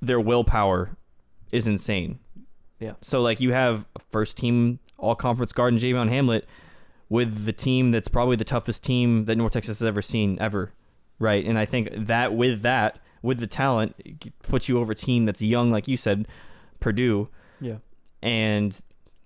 their 0.01 0.20
willpower 0.20 0.98
is 1.51 1.68
insane. 1.68 2.20
Yeah. 2.80 2.94
So 3.01 3.22
like 3.22 3.40
you 3.40 3.54
have 3.54 3.86
a 3.96 4.00
first 4.10 4.38
team 4.38 4.80
all 4.98 5.16
conference 5.16 5.54
guard 5.54 5.74
in 5.74 5.80
Javion 5.80 6.10
Hamlet 6.10 6.48
with 7.10 7.46
the 7.46 7.54
team 7.54 7.92
that's 7.92 8.08
probably 8.08 8.36
the 8.36 8.44
toughest 8.46 8.84
team 8.84 9.25
that 9.25 9.36
North 9.36 9.54
Texas 9.54 9.80
has 9.80 9.88
ever 9.88 10.01
seen 10.01 10.38
ever. 10.40 10.72
Right. 11.20 11.46
And 11.46 11.60
I 11.60 11.66
think 11.66 11.90
that 11.94 12.34
with 12.34 12.62
that, 12.63 13.00
with 13.22 13.40
the 13.40 13.48
talent, 13.48 13.96
it 14.00 14.34
puts 14.40 14.68
you 14.68 14.80
over 14.80 14.94
a 14.94 14.96
team 14.96 15.25
that's 15.25 15.42
young, 15.42 15.70
like 15.70 15.88
you 15.88 15.98
said, 15.98 16.28
Purdue. 16.80 17.30
Yeah. 17.60 17.78
And 18.24 18.80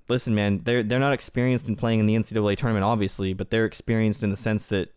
listen, 0.08 0.36
man, 0.36 0.62
they're 0.64 0.84
they're 0.84 1.00
not 1.00 1.14
experienced 1.14 1.68
in 1.68 1.76
playing 1.76 2.00
in 2.00 2.06
the 2.06 2.16
NCAA 2.16 2.58
tournament, 2.58 2.84
obviously, 2.84 3.34
but 3.34 3.50
they're 3.50 3.66
experienced 3.66 4.24
in 4.24 4.30
the 4.30 4.38
sense 4.38 4.68
that 4.68 4.94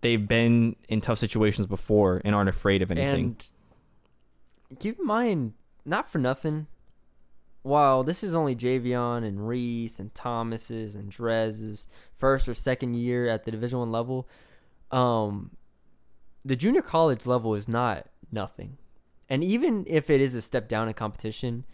they've 0.00 0.28
been 0.28 0.76
in 0.88 1.00
tough 1.00 1.18
situations 1.18 1.66
before 1.66 2.20
and 2.24 2.34
aren't 2.34 2.48
afraid 2.48 2.82
of 2.82 2.90
anything. 2.90 3.36
And 4.70 4.78
keep 4.78 4.98
in 4.98 5.06
mind, 5.06 5.54
not 5.84 6.10
for 6.10 6.18
nothing, 6.18 6.66
while 7.62 8.02
this 8.02 8.22
is 8.22 8.34
only 8.34 8.54
Javion 8.54 9.24
and 9.24 9.46
Reese 9.46 9.98
and 9.98 10.14
Thomas's 10.14 10.94
and 10.94 11.10
Drez's 11.10 11.86
first 12.16 12.48
or 12.48 12.54
second 12.54 12.94
year 12.94 13.28
at 13.28 13.44
the 13.44 13.50
Division 13.50 13.78
One 13.78 13.92
level, 13.92 14.28
um, 14.90 15.50
the 16.44 16.56
junior 16.56 16.82
college 16.82 17.26
level 17.26 17.54
is 17.54 17.68
not 17.68 18.06
nothing. 18.30 18.78
And 19.28 19.44
even 19.44 19.84
if 19.86 20.08
it 20.08 20.20
is 20.20 20.34
a 20.34 20.42
step 20.42 20.68
down 20.68 20.88
in 20.88 20.94
competition, 20.94 21.66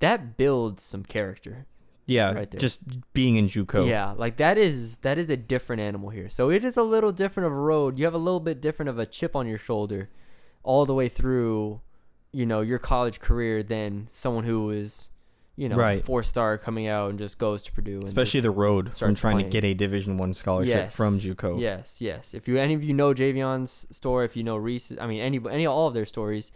that 0.00 0.36
builds 0.36 0.82
some 0.82 1.02
character. 1.04 1.66
yeah, 2.06 2.32
right 2.32 2.50
there. 2.50 2.60
just 2.60 2.80
being 3.14 3.36
in 3.36 3.46
JUCO. 3.48 3.86
Yeah, 3.88 4.12
like 4.12 4.36
that 4.36 4.58
is 4.58 4.98
that 4.98 5.16
is 5.18 5.30
a 5.30 5.36
different 5.36 5.80
animal 5.80 6.10
here. 6.10 6.28
So 6.28 6.50
it 6.50 6.64
is 6.64 6.76
a 6.76 6.82
little 6.82 7.12
different 7.12 7.46
of 7.46 7.52
a 7.52 7.56
road. 7.56 7.98
You 7.98 8.04
have 8.04 8.14
a 8.14 8.18
little 8.18 8.40
bit 8.40 8.60
different 8.60 8.88
of 8.90 8.98
a 8.98 9.06
chip 9.06 9.34
on 9.34 9.46
your 9.46 9.58
shoulder 9.58 10.10
all 10.62 10.84
the 10.84 10.94
way 10.94 11.08
through, 11.08 11.80
you 12.32 12.44
know, 12.46 12.60
your 12.60 12.78
college 12.78 13.20
career 13.20 13.62
than 13.62 14.06
someone 14.10 14.44
who 14.44 14.70
is, 14.70 15.08
you 15.56 15.68
know, 15.68 15.76
Right. 15.76 16.04
four 16.04 16.22
star 16.22 16.58
coming 16.58 16.86
out 16.86 17.08
and 17.10 17.18
just 17.18 17.38
goes 17.38 17.62
to 17.62 17.72
Purdue. 17.72 17.98
And 17.98 18.04
Especially 18.06 18.40
the 18.40 18.50
road 18.50 18.94
from 18.96 19.14
trying 19.14 19.36
playing. 19.36 19.50
to 19.50 19.60
get 19.60 19.64
a 19.64 19.72
Division 19.72 20.18
One 20.18 20.34
scholarship 20.34 20.74
Yes. 20.74 20.94
from 20.96 21.18
JUCO. 21.20 21.58
Yes, 21.60 22.00
yes. 22.02 22.34
If 22.34 22.48
you 22.48 22.58
any 22.58 22.74
of 22.74 22.82
you 22.84 22.92
know 22.92 23.14
Javion's 23.14 23.86
story, 23.90 24.26
if 24.26 24.36
you 24.36 24.42
know 24.42 24.56
Reese, 24.56 24.92
I 25.00 25.06
mean 25.06 25.20
any 25.20 25.40
any 25.50 25.64
all 25.64 25.86
of 25.88 25.94
their 25.94 26.04
stories, 26.04 26.50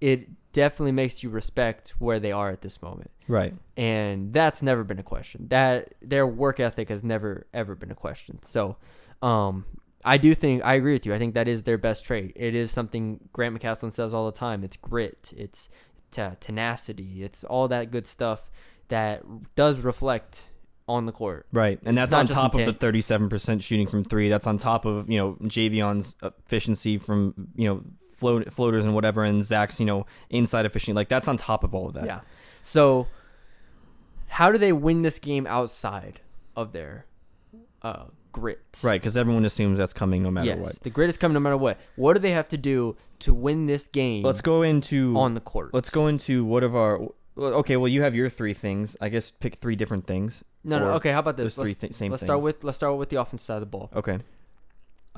it 0.00 0.28
definitely 0.52 0.92
makes 0.92 1.22
you 1.22 1.30
respect 1.30 1.90
where 1.98 2.18
they 2.18 2.32
are 2.32 2.50
at 2.50 2.60
this 2.62 2.80
moment. 2.82 3.10
Right. 3.28 3.54
and 3.76 4.32
that's 4.32 4.62
never 4.62 4.84
been 4.84 4.98
a 4.98 5.02
question. 5.02 5.48
That 5.48 5.92
their 6.00 6.26
work 6.26 6.60
ethic 6.60 6.88
has 6.88 7.04
never 7.04 7.46
ever 7.52 7.74
been 7.74 7.90
a 7.90 7.94
question. 7.94 8.38
So, 8.42 8.76
um, 9.20 9.66
I 10.04 10.16
do 10.16 10.34
think 10.34 10.64
I 10.64 10.74
agree 10.74 10.94
with 10.94 11.04
you. 11.04 11.12
I 11.12 11.18
think 11.18 11.34
that 11.34 11.46
is 11.48 11.64
their 11.64 11.76
best 11.76 12.04
trait. 12.04 12.32
It 12.36 12.54
is 12.54 12.70
something 12.70 13.20
Grant 13.34 13.58
McCasland 13.60 13.92
says 13.92 14.14
all 14.14 14.24
the 14.26 14.32
time. 14.32 14.64
It's 14.64 14.76
grit. 14.78 15.34
It's 15.36 15.68
te- 16.10 16.36
tenacity. 16.40 17.22
It's 17.22 17.44
all 17.44 17.68
that 17.68 17.90
good 17.90 18.06
stuff 18.06 18.50
that 18.88 19.22
does 19.56 19.78
reflect 19.80 20.50
on 20.88 21.04
the 21.04 21.12
court. 21.12 21.46
Right, 21.52 21.78
and 21.84 21.98
It's 21.98 22.08
that's 22.08 22.14
on 22.14 22.34
top 22.34 22.54
of 22.54 22.64
the 22.64 22.72
thirty-seven 22.72 23.28
percent 23.28 23.62
shooting 23.62 23.86
from 23.88 24.04
three. 24.04 24.30
That's 24.30 24.46
on 24.46 24.56
top 24.56 24.86
of 24.86 25.10
you 25.10 25.18
know 25.18 25.36
Javion's 25.42 26.16
efficiency 26.22 26.96
from 26.96 27.34
you 27.56 27.68
know 27.68 27.82
float, 28.18 28.52
floaters 28.52 28.84
and 28.84 28.94
whatever, 28.94 29.24
and 29.24 29.42
Zach's 29.42 29.78
you 29.80 29.86
know 29.86 30.06
inside 30.30 30.66
efficiency. 30.66 30.92
Like 30.92 31.08
that's 31.08 31.28
on 31.28 31.36
top 31.36 31.64
of 31.64 31.74
all 31.74 31.88
of 31.88 31.94
that. 31.94 32.06
Yeah. 32.06 32.20
So, 32.62 33.06
how 34.26 34.52
do 34.52 34.58
they 34.58 34.72
win 34.72 35.02
this 35.02 35.18
game 35.18 35.46
outside 35.46 36.20
of 36.56 36.72
their 36.72 37.06
uh, 37.82 38.04
grit? 38.32 38.60
Right, 38.82 39.00
because 39.00 39.16
everyone 39.16 39.44
assumes 39.44 39.78
that's 39.78 39.92
coming 39.92 40.22
no 40.22 40.30
matter 40.30 40.48
yes, 40.48 40.58
what. 40.58 40.80
the 40.80 40.90
grit 40.90 41.08
is 41.08 41.16
coming 41.16 41.34
no 41.34 41.40
matter 41.40 41.56
what. 41.56 41.78
What 41.96 42.14
do 42.14 42.20
they 42.20 42.32
have 42.32 42.48
to 42.48 42.58
do 42.58 42.96
to 43.20 43.32
win 43.32 43.66
this 43.66 43.86
game? 43.86 44.24
Let's 44.24 44.40
go 44.40 44.62
into 44.62 45.16
on 45.16 45.34
the 45.34 45.40
court. 45.40 45.72
Let's 45.72 45.90
go 45.90 46.08
into 46.08 46.44
what 46.44 46.62
of 46.64 46.74
our. 46.76 47.08
Okay, 47.38 47.76
well 47.76 47.88
you 47.88 48.02
have 48.02 48.16
your 48.16 48.28
three 48.28 48.54
things. 48.54 48.96
I 49.00 49.08
guess 49.08 49.30
pick 49.30 49.56
three 49.56 49.76
different 49.76 50.06
things. 50.06 50.44
No, 50.64 50.80
no. 50.80 50.86
Okay, 50.94 51.12
how 51.12 51.20
about 51.20 51.36
this? 51.36 51.56
Let's, 51.56 51.96
same 51.96 52.10
let's 52.10 52.22
start 52.22 52.40
with 52.40 52.64
let's 52.64 52.76
start 52.76 52.96
with 52.98 53.10
the 53.10 53.20
offense 53.20 53.42
side 53.42 53.54
of 53.54 53.60
the 53.60 53.66
ball. 53.66 53.90
Okay. 53.94 54.18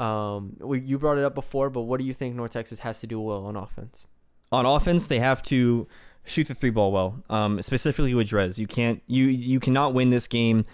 Um, 0.01 0.57
we, 0.61 0.81
you 0.81 0.99
brought 0.99 1.19
it 1.19 1.25
up 1.25 1.35
before, 1.35 1.71
but 1.71 1.83
what 1.83 2.01
do 2.01 2.07
you 2.07 2.15
think 2.15 2.35
North 2.35 2.53
Texas 2.53 2.81
has 2.81 3.01
to 3.01 3.07
do 3.07 3.21
well 3.21 3.45
on 3.45 3.57
offense? 3.57 4.07
on 4.53 4.67
offense 4.67 5.07
they 5.07 5.19
have 5.19 5.43
to 5.43 5.87
shoot 6.25 6.47
the 6.47 6.55
three 6.55 6.71
ball 6.71 6.93
well 6.93 7.23
um, 7.31 7.61
specifically 7.63 8.15
with 8.15 8.29
Drez. 8.29 8.59
You 8.59 8.67
can't 8.67 9.03
you 9.07 9.27
you 9.27 9.61
cannot 9.61 9.95
win 9.95 10.11
this 10.11 10.27
game 10.27 10.65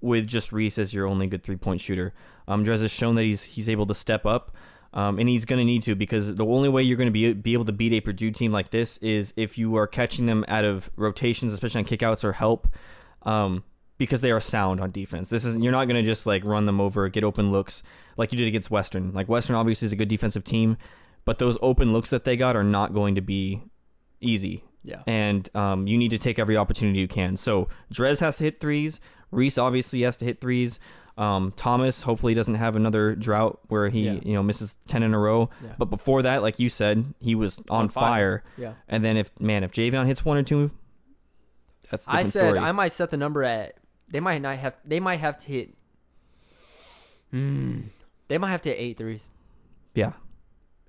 with 0.00 0.26
just 0.26 0.52
Reese 0.52 0.78
as 0.78 0.94
your 0.94 1.06
only 1.06 1.26
good 1.26 1.42
three 1.42 1.56
point 1.56 1.80
shooter. 1.80 2.12
Um, 2.48 2.64
Drez 2.64 2.80
has 2.80 2.90
shown 2.90 3.14
that 3.16 3.22
he's 3.22 3.42
he's 3.42 3.68
able 3.68 3.86
to 3.86 3.94
step 3.94 4.26
up 4.26 4.56
um, 4.92 5.18
and 5.18 5.28
he's 5.28 5.44
going 5.44 5.58
to 5.58 5.64
need 5.64 5.82
to 5.82 5.94
because 5.94 6.34
the 6.34 6.44
only 6.44 6.68
way 6.68 6.82
you're 6.82 6.96
going 6.96 7.06
to 7.06 7.12
be 7.12 7.32
be 7.32 7.52
able 7.52 7.64
to 7.64 7.72
beat 7.72 7.92
a 7.92 8.00
Purdue 8.00 8.30
team 8.30 8.52
like 8.52 8.70
this 8.70 8.96
is 8.98 9.32
if 9.36 9.56
you 9.56 9.76
are 9.76 9.86
catching 9.86 10.26
them 10.26 10.44
out 10.48 10.64
of 10.64 10.90
rotations 10.96 11.52
especially 11.52 11.80
on 11.80 11.84
kickouts 11.84 12.24
or 12.24 12.32
help. 12.32 12.68
Um, 13.22 13.64
because 14.00 14.22
they 14.22 14.30
are 14.30 14.40
sound 14.40 14.80
on 14.80 14.90
defense. 14.90 15.28
This 15.28 15.44
is 15.44 15.58
you're 15.58 15.70
not 15.72 15.84
going 15.84 16.02
to 16.02 16.10
just 16.10 16.24
like 16.26 16.42
run 16.44 16.64
them 16.64 16.80
over, 16.80 17.06
get 17.10 17.22
open 17.22 17.50
looks 17.50 17.82
like 18.16 18.32
you 18.32 18.38
did 18.38 18.48
against 18.48 18.70
Western. 18.70 19.12
Like 19.12 19.28
Western 19.28 19.54
obviously 19.54 19.86
is 19.86 19.92
a 19.92 19.96
good 19.96 20.08
defensive 20.08 20.42
team, 20.42 20.78
but 21.26 21.38
those 21.38 21.58
open 21.60 21.92
looks 21.92 22.08
that 22.10 22.24
they 22.24 22.34
got 22.36 22.56
are 22.56 22.64
not 22.64 22.94
going 22.94 23.14
to 23.16 23.20
be 23.20 23.62
easy. 24.20 24.64
Yeah. 24.82 25.02
And 25.06 25.54
um, 25.54 25.86
you 25.86 25.98
need 25.98 26.10
to 26.12 26.18
take 26.18 26.38
every 26.38 26.56
opportunity 26.56 26.98
you 26.98 27.08
can. 27.08 27.36
So 27.36 27.68
Drez 27.92 28.20
has 28.20 28.38
to 28.38 28.44
hit 28.44 28.58
threes. 28.58 28.98
Reese 29.30 29.58
obviously 29.58 30.00
has 30.02 30.16
to 30.16 30.24
hit 30.24 30.40
threes. 30.40 30.80
Um, 31.18 31.52
Thomas 31.54 32.00
hopefully 32.00 32.32
doesn't 32.32 32.54
have 32.54 32.76
another 32.76 33.14
drought 33.14 33.60
where 33.68 33.90
he 33.90 34.06
Yeah. 34.06 34.20
you 34.24 34.32
know 34.32 34.42
misses 34.42 34.78
ten 34.88 35.02
in 35.02 35.12
a 35.12 35.18
row. 35.18 35.50
Yeah. 35.62 35.74
But 35.76 35.90
before 35.90 36.22
that, 36.22 36.40
like 36.40 36.58
you 36.58 36.70
said, 36.70 37.12
he 37.20 37.34
was 37.34 37.58
on, 37.68 37.82
On 37.82 37.88
fire. 37.90 38.02
fire. 38.02 38.44
Yeah. 38.56 38.72
And 38.88 39.04
then 39.04 39.18
if 39.18 39.30
man, 39.38 39.62
if 39.62 39.72
Javion 39.72 40.06
hits 40.06 40.24
one 40.24 40.38
or 40.38 40.42
two, 40.42 40.70
that's 41.90 42.08
I 42.08 42.22
said 42.22 42.46
story. 42.54 42.58
I 42.58 42.72
might 42.72 42.92
set 42.92 43.10
the 43.10 43.18
number 43.18 43.42
at. 43.44 43.74
They 44.10 44.20
might 44.20 44.42
not 44.42 44.56
have. 44.56 44.76
They 44.84 45.00
might 45.00 45.20
have 45.20 45.38
to 45.38 45.46
hit. 45.46 45.74
Hmm. 47.30 47.82
They 48.28 48.38
might 48.38 48.50
have 48.50 48.62
to 48.62 48.68
hit 48.70 48.78
eight 48.78 48.96
threes, 48.98 49.28
yeah. 49.94 50.12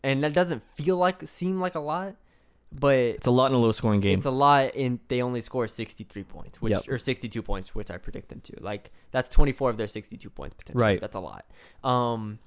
and 0.04 0.24
that 0.24 0.34
doesn't 0.34 0.64
feel 0.76 0.98
like 0.98 1.28
seem 1.28 1.60
like 1.60 1.74
a 1.76 1.80
lot, 1.80 2.16
but 2.72 2.96
It's 2.96 3.28
a 3.28 3.32
lot 3.32 3.52
in 3.52 3.56
a 3.56 3.60
low 3.60 3.72
scoring 3.72 4.00
game. 4.00 4.18
It's 4.18 4.26
a 4.28 4.32
lot, 4.32 4.76
and 4.76 5.00
they 5.08 5.22
only 5.24 5.42
score 5.42 5.68
63 5.68 6.24
points, 6.24 6.62
which 6.62 6.74
Yep. 6.74 6.84
or 6.88 6.98
62 6.98 7.42
points, 7.42 7.74
which 7.76 7.90
I 7.92 7.98
predict 7.98 8.30
them 8.30 8.42
to. 8.42 8.58
Like 8.60 8.92
that's 9.12 9.30
24 9.30 9.72
of 9.72 9.78
their 9.78 9.88
62 9.88 10.30
points 10.30 10.56
potentially. 10.56 10.84
Right. 10.84 11.02
That's 11.02 11.16
a 11.16 11.20
lot. 11.20 11.46
Um, 11.84 12.38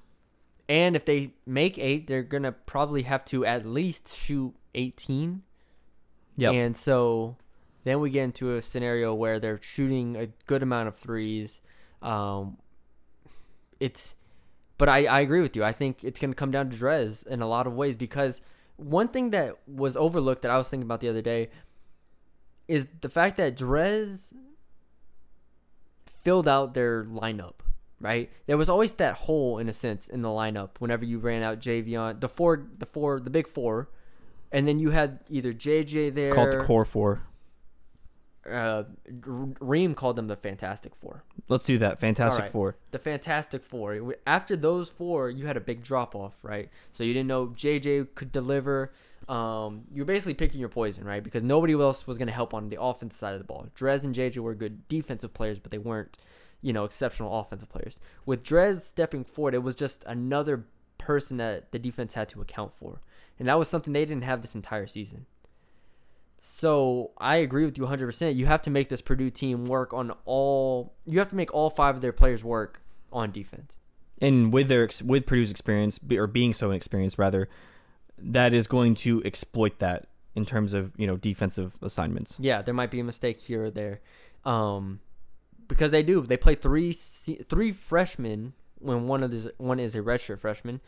and 0.69 0.95
if 0.97 1.04
they 1.04 1.35
make 1.47 1.76
eight, 1.78 2.07
they're 2.07 2.23
gonna 2.23 2.52
probably 2.52 3.02
have 3.02 3.25
to 3.26 3.45
at 3.45 3.66
least 3.66 4.14
shoot 4.16 4.54
18. 4.75 5.43
Yeah, 6.37 6.50
And 6.50 6.76
so 6.76 7.37
then 7.85 8.00
we 8.00 8.11
get 8.11 8.25
into 8.25 8.55
a 8.55 8.62
scenario 8.62 9.14
where 9.14 9.38
they're 9.38 9.61
shooting 9.62 10.17
a 10.17 10.26
good 10.47 10.62
amount 10.62 10.88
of 10.88 10.97
threes. 10.97 11.61
Um, 12.03 12.59
it's, 13.79 14.14
but 14.79 14.88
I, 14.88 15.05
I 15.05 15.21
agree 15.21 15.43
with 15.43 15.55
you. 15.55 15.62
I 15.62 15.73
think 15.73 16.03
it's 16.03 16.19
going 16.19 16.31
to 16.31 16.37
come 16.37 16.50
down 16.50 16.71
to 16.71 16.76
Drez 16.76 17.26
in 17.26 17.43
a 17.43 17.47
lot 17.47 17.67
of 17.67 17.75
ways 17.75 17.95
because 17.95 18.41
one 18.76 19.09
thing 19.09 19.31
that 19.31 19.57
was 19.67 19.97
overlooked 19.97 20.43
that 20.43 20.50
I 20.50 20.59
was 20.59 20.69
thinking 20.69 20.87
about 20.87 21.00
the 21.00 21.09
other 21.09 21.23
day 21.23 21.50
is 22.67 22.87
the 23.00 23.09
fact 23.09 23.37
that 23.37 23.57
Drez 23.57 24.33
filled 26.23 26.49
out 26.49 26.75
their 26.75 27.05
lineup. 27.05 27.53
Right, 28.00 28.29
there 28.47 28.59
was 28.59 28.69
always 28.69 28.93
that 28.95 29.14
hole 29.14 29.59
in 29.59 29.69
a 29.69 29.73
sense 29.73 30.09
in 30.09 30.21
the 30.21 30.29
lineup 30.29 30.71
whenever 30.79 31.07
you 31.07 31.19
ran 31.19 31.43
out 31.43 31.61
Javion, 31.61 32.21
the 32.21 32.29
four, 32.29 32.67
the 32.76 32.85
four, 32.85 33.19
the 33.19 33.31
big 33.31 33.49
four, 33.49 33.88
and 34.53 34.69
then 34.69 34.79
you 34.79 34.91
had 34.91 35.21
either 35.31 35.55
JJ 35.55 36.14
there. 36.14 36.33
Called 36.33 36.53
the 36.53 36.59
core 36.59 36.85
four. 36.85 37.23
Uh, 38.50 38.84
Reem 39.60 39.94
called 39.94 40.16
them 40.16 40.26
the 40.26 40.36
Fantastic 40.36 40.94
Four. 40.96 41.24
Let's 41.48 41.64
do 41.64 41.78
that. 41.78 42.00
Fantastic 42.00 42.40
Alright. 42.40 42.52
Four. 42.52 42.76
The 42.90 42.98
Fantastic 42.98 43.62
Four. 43.62 44.14
After 44.26 44.56
those 44.56 44.88
four, 44.88 45.30
you 45.30 45.46
had 45.46 45.56
a 45.56 45.60
big 45.60 45.82
drop 45.82 46.14
off, 46.14 46.34
right? 46.42 46.68
So 46.92 47.04
you 47.04 47.12
didn't 47.12 47.28
know 47.28 47.48
JJ 47.48 48.14
could 48.14 48.32
deliver. 48.32 48.92
Um, 49.28 49.84
you 49.92 50.02
were 50.02 50.06
basically 50.06 50.34
picking 50.34 50.60
your 50.60 50.68
poison, 50.68 51.04
right? 51.04 51.22
Because 51.22 51.42
nobody 51.42 51.72
else 51.72 52.06
was 52.06 52.18
going 52.18 52.28
to 52.28 52.34
help 52.34 52.52
on 52.52 52.68
the 52.68 52.80
offensive 52.80 53.18
side 53.18 53.32
of 53.32 53.38
the 53.38 53.44
ball. 53.44 53.66
Drez 53.76 54.04
and 54.04 54.14
JJ 54.14 54.38
were 54.38 54.54
good 54.54 54.86
defensive 54.88 55.32
players, 55.32 55.58
but 55.58 55.70
they 55.70 55.78
weren't, 55.78 56.18
you 56.60 56.72
know, 56.72 56.84
exceptional 56.84 57.38
offensive 57.38 57.70
players. 57.70 58.00
With 58.26 58.42
Drez 58.42 58.82
stepping 58.82 59.24
forward, 59.24 59.54
it 59.54 59.62
was 59.62 59.74
just 59.74 60.04
another 60.04 60.66
person 60.98 61.38
that 61.38 61.72
the 61.72 61.78
defense 61.78 62.14
had 62.14 62.28
to 62.30 62.42
account 62.42 62.74
for, 62.74 63.00
and 63.38 63.48
that 63.48 63.58
was 63.58 63.68
something 63.68 63.92
they 63.92 64.04
didn't 64.04 64.24
have 64.24 64.42
this 64.42 64.54
entire 64.54 64.86
season. 64.86 65.26
So 66.46 67.12
I 67.16 67.36
agree 67.36 67.64
with 67.64 67.78
you 67.78 67.84
100%. 67.84 68.36
You 68.36 68.44
have 68.44 68.60
to 68.62 68.70
make 68.70 68.90
this 68.90 69.00
Purdue 69.00 69.30
team 69.30 69.64
work 69.64 69.94
on 69.94 70.12
all. 70.26 70.92
You 71.06 71.18
have 71.18 71.28
to 71.30 71.36
make 71.36 71.54
all 71.54 71.70
five 71.70 71.96
of 71.96 72.02
their 72.02 72.12
players 72.12 72.44
work 72.44 72.82
on 73.10 73.32
defense. 73.32 73.78
And 74.20 74.52
with 74.52 74.68
their 74.68 74.86
with 75.02 75.24
Purdue's 75.24 75.50
experience 75.50 75.98
or 76.10 76.26
being 76.26 76.52
so 76.52 76.70
inexperienced 76.70 77.18
rather, 77.18 77.48
that 78.18 78.52
is 78.52 78.66
going 78.66 78.94
to 78.96 79.22
exploit 79.24 79.78
that 79.78 80.08
in 80.34 80.44
terms 80.44 80.74
of 80.74 80.92
you 80.98 81.06
know 81.06 81.16
defensive 81.16 81.78
assignments. 81.80 82.36
Yeah, 82.38 82.60
there 82.60 82.74
might 82.74 82.90
be 82.90 83.00
a 83.00 83.04
mistake 83.04 83.40
here 83.40 83.64
or 83.64 83.70
there, 83.70 84.02
um, 84.44 85.00
because 85.66 85.92
they 85.92 86.02
do. 86.02 86.20
They 86.20 86.36
play 86.36 86.56
three 86.56 86.92
three 86.92 87.72
freshmen 87.72 88.52
when 88.80 89.06
one 89.06 89.22
of 89.22 89.30
these 89.30 89.48
one 89.56 89.80
is 89.80 89.94
a 89.94 90.02
redshirt 90.02 90.40
freshman, 90.40 90.82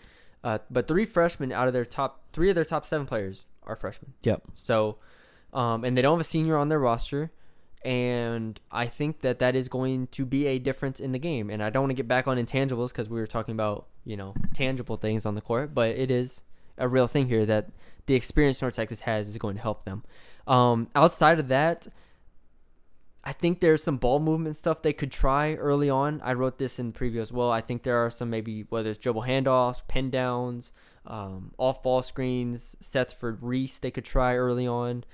uh, 0.44 0.58
but 0.70 0.86
three 0.86 1.06
freshmen 1.06 1.50
out 1.50 1.66
of 1.66 1.72
their 1.72 1.86
top 1.86 2.24
three 2.34 2.50
of 2.50 2.54
their 2.54 2.64
top 2.66 2.84
seven 2.84 3.06
players 3.06 3.46
are 3.62 3.74
freshmen. 3.74 4.12
Yep. 4.22 4.42
So, 4.54 4.98
um, 5.56 5.84
and 5.84 5.96
they 5.96 6.02
don't 6.02 6.14
have 6.14 6.20
a 6.20 6.24
senior 6.24 6.56
on 6.56 6.68
their 6.68 6.78
roster. 6.78 7.32
And 7.82 8.60
I 8.70 8.86
think 8.86 9.20
that 9.20 9.38
that 9.38 9.56
is 9.56 9.68
going 9.68 10.08
to 10.08 10.26
be 10.26 10.46
a 10.46 10.58
difference 10.58 11.00
in 11.00 11.12
the 11.12 11.18
game. 11.18 11.50
And 11.50 11.62
I 11.62 11.70
don't 11.70 11.84
want 11.84 11.90
to 11.90 11.94
get 11.94 12.06
back 12.06 12.28
on 12.28 12.36
intangibles 12.36 12.88
because 12.88 13.08
we 13.08 13.18
were 13.18 13.26
talking 13.26 13.52
about, 13.52 13.86
you 14.04 14.16
know, 14.16 14.34
tangible 14.54 14.96
things 14.96 15.24
on 15.24 15.34
the 15.34 15.40
court, 15.40 15.74
but 15.74 15.90
it 15.90 16.10
is 16.10 16.42
a 16.76 16.86
real 16.86 17.06
thing 17.06 17.28
here 17.28 17.46
that 17.46 17.70
the 18.04 18.14
experience 18.14 18.60
North 18.60 18.74
Texas 18.74 19.00
has 19.00 19.28
is 19.28 19.38
going 19.38 19.56
to 19.56 19.62
help 19.62 19.84
them. 19.84 20.04
Um, 20.46 20.88
outside 20.94 21.38
of 21.38 21.48
that, 21.48 21.86
I 23.24 23.32
think 23.32 23.60
there's 23.60 23.82
some 23.82 23.96
ball 23.96 24.20
movement 24.20 24.56
stuff 24.56 24.82
they 24.82 24.92
could 24.92 25.10
try 25.10 25.54
early 25.54 25.88
on. 25.88 26.20
I 26.22 26.34
wrote 26.34 26.58
this 26.58 26.78
in 26.78 26.92
preview 26.92 27.20
as 27.20 27.32
well. 27.32 27.50
I 27.50 27.60
think 27.60 27.82
there 27.82 28.04
are 28.04 28.10
some 28.10 28.28
maybe 28.28 28.66
whether 28.68 28.90
it's 28.90 28.98
dribble 28.98 29.22
handoffs, 29.22 29.80
pin 29.88 30.10
downs, 30.10 30.70
um, 31.06 31.52
off 31.56 31.82
ball 31.82 32.02
screens, 32.02 32.76
sets 32.80 33.12
for 33.12 33.32
Reese 33.40 33.78
they 33.78 33.90
could 33.90 34.04
try 34.04 34.36
early 34.36 34.66
on. 34.66 35.04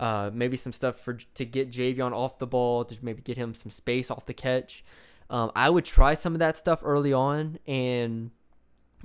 Uh, 0.00 0.30
maybe 0.32 0.56
some 0.56 0.72
stuff 0.72 0.96
for 0.96 1.14
to 1.14 1.44
get 1.44 1.70
Javion 1.70 2.12
off 2.12 2.38
the 2.38 2.46
ball 2.46 2.84
to 2.84 2.96
maybe 3.02 3.20
get 3.20 3.36
him 3.36 3.54
some 3.54 3.70
space 3.70 4.10
off 4.10 4.26
the 4.26 4.34
catch. 4.34 4.84
Um, 5.30 5.50
I 5.54 5.68
would 5.68 5.84
try 5.84 6.14
some 6.14 6.34
of 6.34 6.38
that 6.38 6.56
stuff 6.56 6.80
early 6.84 7.12
on, 7.12 7.58
and 7.66 8.30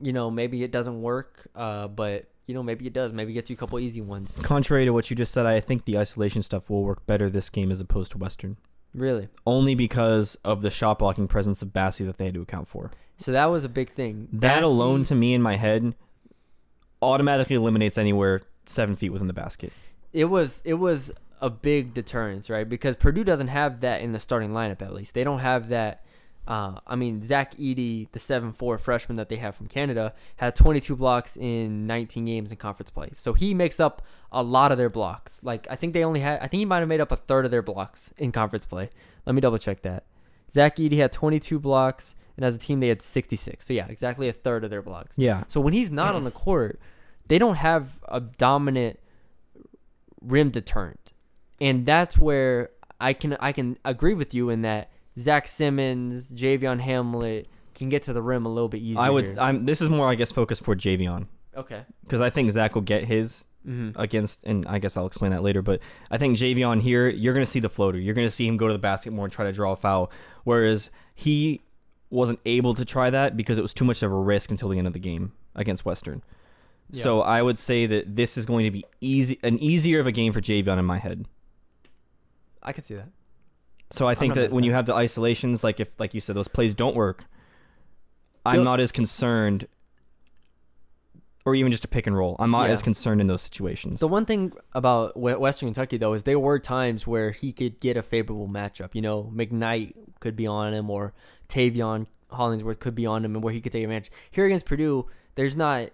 you 0.01 0.13
know 0.13 0.29
maybe 0.29 0.63
it 0.63 0.71
doesn't 0.71 1.01
work, 1.01 1.47
uh, 1.55 1.87
but 1.87 2.29
you 2.45 2.53
know 2.53 2.63
maybe 2.63 2.85
it 2.85 2.93
does. 2.93 3.11
Maybe 3.11 3.33
get 3.33 3.49
you 3.49 3.55
a 3.55 3.57
couple 3.57 3.79
easy 3.79 4.01
ones. 4.01 4.37
Contrary 4.41 4.85
to 4.85 4.91
what 4.91 5.09
you 5.09 5.15
just 5.15 5.33
said, 5.33 5.45
I 5.45 5.59
think 5.59 5.85
the 5.85 5.97
isolation 5.97 6.43
stuff 6.43 6.69
will 6.69 6.83
work 6.83 7.05
better 7.05 7.29
this 7.29 7.49
game 7.49 7.71
as 7.71 7.79
opposed 7.79 8.11
to 8.11 8.17
Western. 8.17 8.57
Really. 8.93 9.27
Only 9.45 9.73
because 9.75 10.35
of 10.45 10.61
the 10.61 10.69
shot 10.69 10.99
blocking 10.99 11.27
presence 11.27 11.61
of 11.61 11.69
Bassie 11.69 12.05
that 12.05 12.17
they 12.17 12.25
had 12.25 12.35
to 12.35 12.41
account 12.41 12.67
for. 12.67 12.91
So 13.17 13.31
that 13.31 13.45
was 13.47 13.63
a 13.63 13.69
big 13.69 13.89
thing. 13.89 14.27
That 14.31 14.63
alone 14.63 15.03
to 15.05 15.15
me 15.15 15.33
in 15.33 15.41
my 15.41 15.55
head 15.55 15.95
automatically 17.01 17.55
eliminates 17.55 17.97
anywhere 17.97 18.41
seven 18.65 18.95
feet 18.95 19.09
within 19.09 19.27
the 19.27 19.33
basket. 19.33 19.73
It 20.13 20.25
was 20.25 20.61
it 20.63 20.75
was 20.75 21.11
a 21.41 21.49
big 21.49 21.93
deterrence, 21.93 22.49
right? 22.49 22.67
Because 22.67 22.95
Purdue 22.95 23.25
doesn't 23.25 23.49
have 23.49 23.81
that 23.81 24.01
in 24.01 24.13
the 24.13 24.19
starting 24.19 24.51
lineup. 24.51 24.81
At 24.81 24.93
least 24.93 25.13
they 25.13 25.23
don't 25.23 25.39
have 25.39 25.69
that. 25.69 26.05
Uh, 26.45 26.79
I 26.85 26.95
mean, 26.95 27.21
Zach 27.21 27.55
Edey, 27.55 28.09
the 28.11 28.19
seven 28.19 28.51
four 28.51 28.77
freshman 28.77 29.15
that 29.15 29.29
they 29.29 29.37
have 29.37 29.55
from 29.55 29.67
Canada, 29.67 30.13
had 30.37 30.55
22 30.55 30.95
blocks 30.95 31.37
in 31.37 31.87
19 31.87 32.25
games 32.25 32.51
in 32.51 32.57
conference 32.57 32.91
play. 32.91 33.09
So 33.13 33.33
he 33.33 33.53
makes 33.53 33.79
up 33.79 34.01
a 34.31 34.43
lot 34.43 34.71
of 34.71 34.77
their 34.77 34.89
blocks. 34.89 35.39
Like 35.43 35.67
I 35.69 35.75
think 35.75 35.93
they 35.93 36.03
only 36.03 36.19
had, 36.19 36.39
I 36.39 36.47
think 36.47 36.59
he 36.59 36.65
might 36.65 36.79
have 36.79 36.87
made 36.87 37.01
up 37.01 37.11
a 37.11 37.15
third 37.15 37.45
of 37.45 37.51
their 37.51 37.61
blocks 37.61 38.13
in 38.17 38.31
conference 38.31 38.65
play. 38.65 38.89
Let 39.25 39.35
me 39.35 39.41
double 39.41 39.57
check 39.57 39.81
that. 39.83 40.03
Zach 40.51 40.77
Edey 40.77 40.97
had 40.97 41.11
22 41.11 41.59
blocks, 41.59 42.13
and 42.37 42.45
as 42.45 42.55
a 42.55 42.59
team 42.59 42.79
they 42.79 42.89
had 42.89 43.01
66. 43.01 43.65
So 43.65 43.73
yeah, 43.73 43.87
exactly 43.87 44.27
a 44.27 44.33
third 44.33 44.63
of 44.63 44.69
their 44.69 44.81
blocks. 44.81 45.17
Yeah. 45.17 45.43
So 45.47 45.59
when 45.59 45.73
he's 45.73 45.91
not 45.91 46.13
on 46.15 46.23
the 46.23 46.31
court, 46.31 46.79
they 47.27 47.39
don't 47.39 47.55
have 47.55 47.99
a 48.07 48.19
dominant 48.19 48.99
rim 50.23 50.49
deterrent, 50.49 51.13
and 51.59 51.85
that's 51.85 52.17
where 52.17 52.69
I 52.99 53.13
can 53.13 53.37
I 53.39 53.51
can 53.51 53.77
agree 53.85 54.13
with 54.13 54.33
you 54.33 54.49
in 54.49 54.61
that 54.61 54.91
Zach 55.19 55.47
Simmons, 55.47 56.33
Javion 56.33 56.79
Hamlet 56.79 57.47
can 57.75 57.89
get 57.89 58.03
to 58.03 58.13
the 58.13 58.21
rim 58.21 58.45
a 58.45 58.49
little 58.49 58.69
bit 58.69 58.81
easier. 58.81 58.99
I 58.99 59.09
would. 59.09 59.37
I'm. 59.37 59.65
This 59.65 59.81
is 59.81 59.89
more, 59.89 60.09
I 60.09 60.15
guess, 60.15 60.31
focused 60.31 60.63
for 60.63 60.75
Javion 60.75 61.27
okay. 61.55 61.85
because 62.03 62.21
I 62.21 62.29
think 62.29 62.51
Zach 62.51 62.75
will 62.75 62.81
get 62.81 63.05
his 63.05 63.45
Mm-hmm. 63.65 63.97
against, 63.97 64.43
and 64.43 64.65
I 64.65 64.77
guess 64.79 64.97
I'll 64.97 65.07
explain 65.07 65.31
that 65.31 65.41
later. 65.41 65.61
But 65.61 65.79
I 66.11 66.17
think 66.17 66.37
Javion 66.37 66.81
here, 66.81 67.07
you're 67.07 67.33
going 67.33 67.45
to 67.45 67.49
see 67.49 67.61
the 67.61 67.69
floater. 67.69 67.97
You're 67.97 68.13
going 68.13 68.27
to 68.27 68.33
see 68.33 68.45
him 68.45 68.57
go 68.57 68.67
to 68.67 68.73
the 68.73 68.77
basket 68.77 69.13
more 69.13 69.23
and 69.23 69.31
try 69.31 69.45
to 69.45 69.53
draw 69.53 69.71
a 69.71 69.77
foul, 69.77 70.11
whereas 70.43 70.89
he 71.15 71.61
wasn't 72.09 72.41
able 72.45 72.75
to 72.75 72.83
try 72.83 73.09
that 73.09 73.37
because 73.37 73.57
it 73.57 73.61
was 73.61 73.73
too 73.73 73.85
much 73.85 74.03
of 74.03 74.11
a 74.11 74.15
risk 74.15 74.51
until 74.51 74.67
the 74.67 74.77
end 74.77 74.87
of 74.87 74.91
the 74.91 74.99
game 74.99 75.31
against 75.55 75.85
Western. 75.85 76.21
So 76.93 77.21
I 77.21 77.41
would 77.41 77.57
say 77.57 77.85
that 77.87 78.15
this 78.15 78.37
is 78.37 78.45
going 78.45 78.65
to 78.65 78.71
be 78.71 78.85
easy, 79.01 79.39
an 79.43 79.57
easier 79.59 79.99
of 79.99 80.07
a 80.07 80.11
game 80.11 80.31
for 80.31 80.41
Javion 80.41 80.77
in 80.77 80.85
my 80.85 80.99
head. 80.99 81.25
I 82.61 82.71
can 82.71 82.83
see 82.83 82.95
that. 82.95 83.09
So 83.89 84.07
I 84.07 84.15
think 84.15 84.35
that 84.35 84.51
when 84.51 84.63
you 84.63 84.73
have 84.73 84.85
the 84.85 84.93
isolations, 84.93 85.63
like 85.63 85.79
if, 85.79 85.89
like 85.99 86.13
you 86.13 86.21
said, 86.21 86.35
those 86.35 86.47
plays 86.47 86.73
don't 86.75 86.95
work, 86.95 87.25
I'm 88.45 88.63
not 88.63 88.79
as 88.79 88.91
concerned, 88.91 89.67
or 91.45 91.55
even 91.55 91.71
just 91.71 91.83
a 91.85 91.87
pick 91.87 92.07
and 92.07 92.15
roll. 92.17 92.35
I'm 92.39 92.51
not 92.51 92.67
Yeah. 92.67 92.73
as 92.73 92.81
concerned 92.81 93.21
in 93.21 93.27
those 93.27 93.41
situations. 93.41 93.99
The 93.99 94.07
one 94.07 94.25
thing 94.25 94.53
about 94.73 95.17
Western 95.17 95.67
Kentucky 95.67 95.97
though 95.97 96.13
is 96.13 96.23
there 96.23 96.39
were 96.39 96.57
times 96.59 97.05
where 97.05 97.31
he 97.31 97.51
could 97.51 97.79
get 97.79 97.97
a 97.97 98.01
favorable 98.01 98.47
matchup. 98.47 98.95
You 98.95 99.01
know, 99.01 99.31
McKnight 99.35 99.93
could 100.19 100.35
be 100.35 100.47
on 100.47 100.73
him, 100.73 100.89
or 100.89 101.13
Taveion 101.49 102.07
Hollingsworth 102.31 102.79
could 102.79 102.95
be 102.95 103.05
on 103.05 103.25
him, 103.25 103.35
and 103.35 103.43
where 103.43 103.53
he 103.53 103.61
could 103.61 103.71
take 103.71 103.83
advantage. 103.83 104.11
Here 104.31 104.45
against 104.45 104.65
Purdue, 104.65 105.05
there's 105.35 105.55
not 105.55 105.89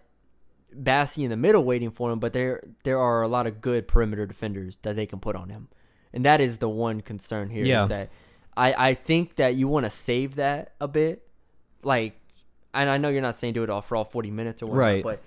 Bassey 0.76 1.24
in 1.24 1.30
the 1.30 1.38
middle 1.38 1.64
waiting 1.64 1.92
for 1.92 2.12
him, 2.12 2.20
but 2.20 2.34
there 2.34 2.62
there 2.84 3.00
are 3.00 3.22
a 3.22 3.28
lot 3.28 3.48
of 3.48 3.62
good 3.62 3.88
perimeter 3.88 4.26
defenders 4.26 4.78
that 4.84 4.96
they 4.96 5.06
can 5.06 5.20
put 5.20 5.36
on 5.36 5.50
him, 5.50 5.68
and 6.14 6.26
that 6.26 6.42
is 6.42 6.58
the 6.60 6.70
one 6.70 7.02
concern 7.02 7.50
here. 7.50 7.64
Is 7.64 7.68
Yeah. 7.70 7.86
that 7.88 8.10
I 8.56 8.90
I 8.90 8.94
think 8.94 9.36
that 9.38 9.56
you 9.56 9.68
want 9.68 9.86
to 9.86 9.90
save 9.90 10.36
that 10.36 10.74
a 10.80 10.88
bit, 10.88 11.28
like, 11.84 12.14
and 12.74 12.90
I 12.90 12.98
know 12.98 13.10
you're 13.10 13.22
not 13.22 13.38
saying 13.38 13.54
do 13.54 13.64
it 13.64 13.70
all 13.70 13.82
for 13.82 13.96
all 13.96 14.04
40 14.06 14.32
minutes 14.32 14.62
or 14.62 14.68
whatnot, 14.68 14.82
Right. 14.82 15.04
but 15.04 15.22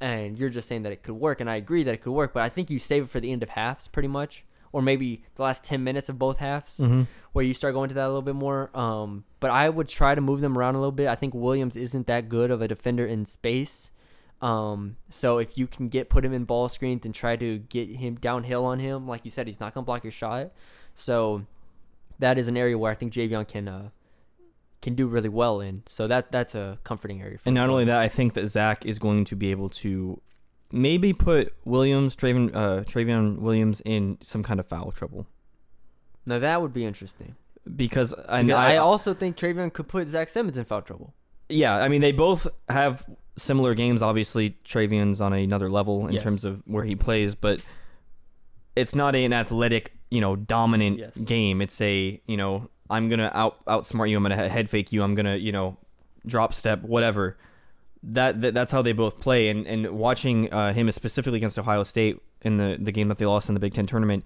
and 0.00 0.38
you're 0.38 0.48
just 0.48 0.68
saying 0.68 0.82
that 0.84 0.92
it 0.92 1.02
could 1.02 1.16
work, 1.16 1.40
and 1.40 1.50
I 1.50 1.56
agree 1.56 1.82
that 1.82 1.92
it 1.94 1.98
could 2.02 2.12
work, 2.12 2.32
but 2.32 2.42
I 2.42 2.48
think 2.48 2.70
you 2.70 2.78
save 2.78 3.04
it 3.04 3.10
for 3.10 3.18
the 3.20 3.32
end 3.32 3.42
of 3.42 3.48
halves 3.50 3.88
pretty 3.88 4.06
much, 4.08 4.44
or 4.72 4.80
maybe 4.80 5.24
the 5.34 5.42
last 5.42 5.64
10 5.64 5.82
minutes 5.82 6.08
of 6.08 6.18
both 6.20 6.38
halves, 6.38 6.78
Mm-hmm. 6.78 7.02
where 7.32 7.44
you 7.44 7.52
start 7.52 7.74
going 7.74 7.88
to 7.88 7.94
that 7.96 8.04
a 8.04 8.08
little 8.08 8.22
bit 8.22 8.36
more. 8.36 8.70
Um, 8.76 9.24
but 9.40 9.50
I 9.50 9.68
would 9.68 9.88
try 9.88 10.14
to 10.14 10.20
move 10.20 10.40
them 10.40 10.56
around 10.56 10.76
a 10.76 10.78
little 10.78 10.92
bit. 10.92 11.08
I 11.08 11.14
think 11.16 11.34
Williams 11.34 11.76
isn't 11.76 12.06
that 12.06 12.28
good 12.28 12.50
of 12.52 12.62
a 12.62 12.68
defender 12.68 13.04
in 13.06 13.24
space. 13.24 13.90
Um, 14.40 14.96
so 15.08 15.38
if 15.38 15.58
you 15.58 15.66
can 15.66 15.88
get 15.88 16.08
put 16.08 16.24
him 16.24 16.32
in 16.32 16.44
ball 16.44 16.68
screens 16.68 17.04
and 17.04 17.14
try 17.14 17.36
to 17.36 17.58
get 17.58 17.88
him 17.88 18.16
downhill 18.16 18.64
on 18.64 18.78
him, 18.78 19.08
like 19.08 19.24
you 19.24 19.30
said, 19.30 19.46
he's 19.46 19.60
not 19.60 19.74
gonna 19.74 19.84
block 19.84 20.04
your 20.04 20.12
shot. 20.12 20.52
So 20.94 21.44
that 22.18 22.38
is 22.38 22.48
an 22.48 22.56
area 22.56 22.78
where 22.78 22.90
I 22.90 22.94
think 22.94 23.12
Javion 23.12 23.46
can 23.46 23.68
uh, 23.68 23.88
can 24.80 24.94
do 24.94 25.06
really 25.06 25.28
well 25.28 25.60
in. 25.60 25.82
So 25.86 26.06
that 26.06 26.30
that's 26.30 26.54
a 26.54 26.78
comforting 26.84 27.20
area. 27.20 27.38
For 27.38 27.42
him. 27.42 27.48
And 27.50 27.54
not 27.56 27.64
him. 27.64 27.70
only 27.70 27.84
that, 27.86 27.98
I 27.98 28.08
think 28.08 28.34
that 28.34 28.46
Zach 28.46 28.86
is 28.86 28.98
going 28.98 29.24
to 29.24 29.36
be 29.36 29.50
able 29.50 29.70
to 29.70 30.20
maybe 30.70 31.12
put 31.12 31.52
Williams, 31.64 32.14
Trevion, 32.14 32.54
uh, 32.54 32.84
Trevion 32.84 33.38
Williams 33.38 33.82
in 33.84 34.18
some 34.20 34.42
kind 34.42 34.60
of 34.60 34.66
foul 34.66 34.92
trouble 34.92 35.26
now 36.28 36.38
that 36.38 36.60
would 36.60 36.74
be 36.74 36.84
interesting. 36.84 37.34
because 37.74 38.12
I, 38.28 38.42
Because 38.42 38.58
I, 38.58 38.74
I 38.74 38.76
also 38.76 39.14
think 39.14 39.36
Trevion 39.36 39.72
could 39.72 39.88
put 39.88 40.06
Zach 40.08 40.28
Simmons 40.28 40.58
in 40.58 40.64
foul 40.64 40.82
trouble. 40.82 41.14
yeah, 41.48 41.76
I 41.76 41.88
mean 41.88 42.02
they 42.02 42.12
both 42.12 42.46
have 42.68 43.04
similar 43.38 43.74
games. 43.74 44.02
Obviously, 44.02 44.56
Trevion's 44.64 45.20
on 45.20 45.32
another 45.32 45.70
level 45.70 46.06
in 46.06 46.12
Yes. 46.14 46.22
terms 46.24 46.44
of 46.44 46.62
where 46.66 46.84
he 46.84 46.94
plays, 46.96 47.34
but 47.34 47.60
it's 48.76 48.94
not 48.94 49.14
an 49.14 49.32
athletic, 49.32 49.92
you 50.10 50.20
know, 50.20 50.36
dominant 50.36 50.98
Yes. 50.98 51.16
game. 51.18 51.60
It's 51.62 51.80
a, 51.80 52.20
you 52.26 52.36
know, 52.36 52.68
I'm 52.90 53.08
gonna 53.08 53.30
out 53.34 53.64
outsmart 53.66 54.08
you. 54.10 54.16
I'm 54.16 54.22
gonna 54.22 54.48
head 54.48 54.68
fake 54.70 54.92
you. 54.92 55.02
I'm 55.02 55.14
gonna, 55.14 55.36
you 55.36 55.52
know, 55.52 55.76
drop 56.26 56.52
step, 56.54 56.82
whatever. 56.82 57.36
That, 58.02 58.40
that 58.42 58.54
that's 58.54 58.70
how 58.72 58.82
they 58.82 58.92
both 58.92 59.18
play. 59.20 59.48
And 59.48 59.66
and 59.66 59.90
watching 59.90 60.52
uh, 60.52 60.72
him 60.72 60.90
specifically 60.92 61.38
against 61.38 61.58
Ohio 61.58 61.82
State 61.82 62.20
in 62.42 62.56
the 62.56 62.78
the 62.80 62.92
game 62.92 63.08
that 63.08 63.18
they 63.18 63.26
lost 63.26 63.48
in 63.48 63.54
the 63.54 63.60
Big 63.60 63.74
Ten 63.74 63.86
tournament, 63.86 64.24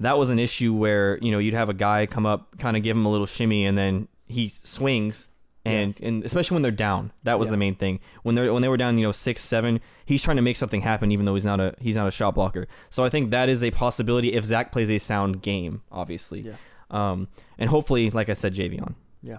that 0.00 0.16
was 0.18 0.30
an 0.30 0.38
issue 0.38 0.72
where 0.74 1.18
you 1.20 1.30
know 1.30 1.38
you'd 1.38 1.54
have 1.54 1.68
a 1.68 1.74
guy 1.74 2.06
come 2.06 2.24
up, 2.26 2.58
kind 2.58 2.76
of 2.76 2.82
give 2.82 2.96
him 2.96 3.04
a 3.06 3.10
little 3.10 3.26
shimmy, 3.26 3.66
and 3.66 3.76
then 3.76 4.08
he 4.26 4.48
swings. 4.48 5.28
And, 5.64 6.00
and 6.00 6.24
especially 6.24 6.54
when 6.54 6.62
they're 6.62 6.70
down, 6.70 7.12
that 7.24 7.38
was 7.38 7.48
Yeah. 7.48 7.52
the 7.52 7.56
main 7.58 7.74
thing. 7.74 8.00
When 8.22 8.34
they 8.34 8.48
when 8.48 8.62
they 8.62 8.68
were 8.68 8.78
down, 8.78 8.96
you 8.96 9.04
know, 9.04 9.12
six 9.12 9.42
seven, 9.42 9.80
he's 10.06 10.22
trying 10.22 10.36
to 10.36 10.42
make 10.42 10.56
something 10.56 10.80
happen, 10.80 11.12
even 11.12 11.26
though 11.26 11.34
he's 11.34 11.44
not 11.44 11.60
a 11.60 11.74
he's 11.78 11.96
not 11.96 12.08
a 12.08 12.10
shot 12.10 12.34
blocker. 12.34 12.66
So 12.88 13.04
I 13.04 13.10
think 13.10 13.30
that 13.30 13.48
is 13.50 13.62
a 13.62 13.70
possibility 13.70 14.32
if 14.32 14.44
Zach 14.44 14.72
plays 14.72 14.88
a 14.88 14.98
sound 14.98 15.42
game, 15.42 15.82
obviously. 15.92 16.40
Yeah. 16.40 16.54
Um, 16.90 17.28
and 17.58 17.68
hopefully, 17.68 18.10
like 18.10 18.28
I 18.30 18.32
said, 18.32 18.54
Javion. 18.54 18.94
Yeah. 19.22 19.38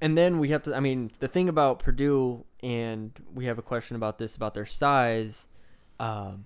And 0.00 0.16
then 0.16 0.38
we 0.38 0.50
have 0.50 0.62
to 0.62 0.76
I 0.76 0.80
mean, 0.80 1.10
the 1.18 1.26
thing 1.28 1.48
about 1.48 1.80
Purdue 1.80 2.44
and 2.62 3.10
we 3.34 3.46
have 3.46 3.58
a 3.58 3.62
question 3.62 3.96
about 3.96 4.18
this 4.18 4.36
about 4.36 4.54
their 4.54 4.66
size 4.66 5.46
um 6.00 6.44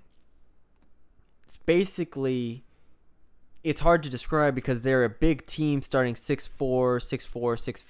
it's 1.45 1.57
basically 1.59 2.65
it's 3.65 3.81
hard 3.81 4.03
to 4.03 4.11
describe 4.11 4.55
because 4.55 4.83
they're 4.83 5.05
a 5.05 5.09
big 5.11 5.47
team 5.47 5.83
starting 5.83 6.15
6'4, 6.15 6.51
6'4, 6.59 7.31
6'5, 7.33 7.85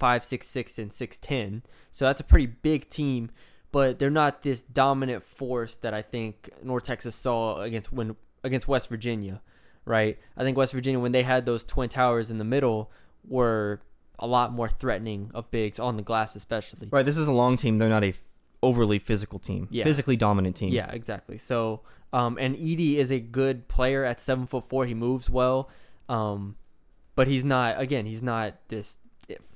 6'6 0.00 0.78
and 0.78 0.90
6'10. 0.90 1.62
So 1.92 2.04
that's 2.04 2.20
a 2.20 2.24
pretty 2.24 2.46
big 2.46 2.88
team, 2.88 3.30
but 3.72 3.98
they're 3.98 4.10
not 4.10 4.42
this 4.42 4.62
dominant 4.62 5.22
force 5.22 5.76
that 5.76 5.94
I 5.94 6.02
think 6.02 6.50
North 6.62 6.84
Texas 6.84 7.14
saw 7.14 7.60
against 7.60 7.92
when 7.92 8.16
against 8.42 8.66
West 8.68 8.88
Virginia, 8.88 9.40
right? 9.84 10.18
I 10.36 10.44
think 10.44 10.56
West 10.56 10.72
Virginia 10.72 10.98
when 10.98 11.12
they 11.12 11.22
had 11.22 11.46
those 11.46 11.64
twin 11.64 11.88
towers 11.88 12.30
in 12.30 12.38
the 12.38 12.44
middle 12.44 12.90
were 13.26 13.80
a 14.18 14.26
lot 14.26 14.52
more 14.52 14.68
threatening 14.68 15.30
of 15.34 15.50
bigs 15.50 15.78
on 15.78 15.96
the 15.96 16.02
glass 16.02 16.36
especially. 16.36 16.88
Right. 16.90 17.04
This 17.04 17.16
is 17.16 17.26
a 17.26 17.32
long 17.32 17.56
team. 17.56 17.78
They're 17.78 17.88
not 17.88 18.04
a 18.04 18.08
f- 18.10 18.20
overly 18.62 18.98
physical 18.98 19.38
team. 19.38 19.66
Yeah. 19.70 19.84
Physically 19.84 20.16
dominant 20.16 20.56
team. 20.56 20.72
Yeah, 20.72 20.90
exactly. 20.90 21.38
So, 21.38 21.80
um, 22.12 22.36
and 22.38 22.54
Edey 22.56 22.96
is 22.96 23.10
a 23.10 23.18
good 23.18 23.66
player 23.68 24.04
at 24.04 24.20
seven 24.20 24.46
foot 24.46 24.68
four. 24.68 24.84
He 24.84 24.94
moves 24.94 25.30
well, 25.30 25.70
um, 26.08 26.56
but 27.14 27.28
he's 27.28 27.44
not. 27.44 27.80
Again, 27.80 28.06
he's 28.06 28.22
not 28.22 28.54
this 28.68 28.98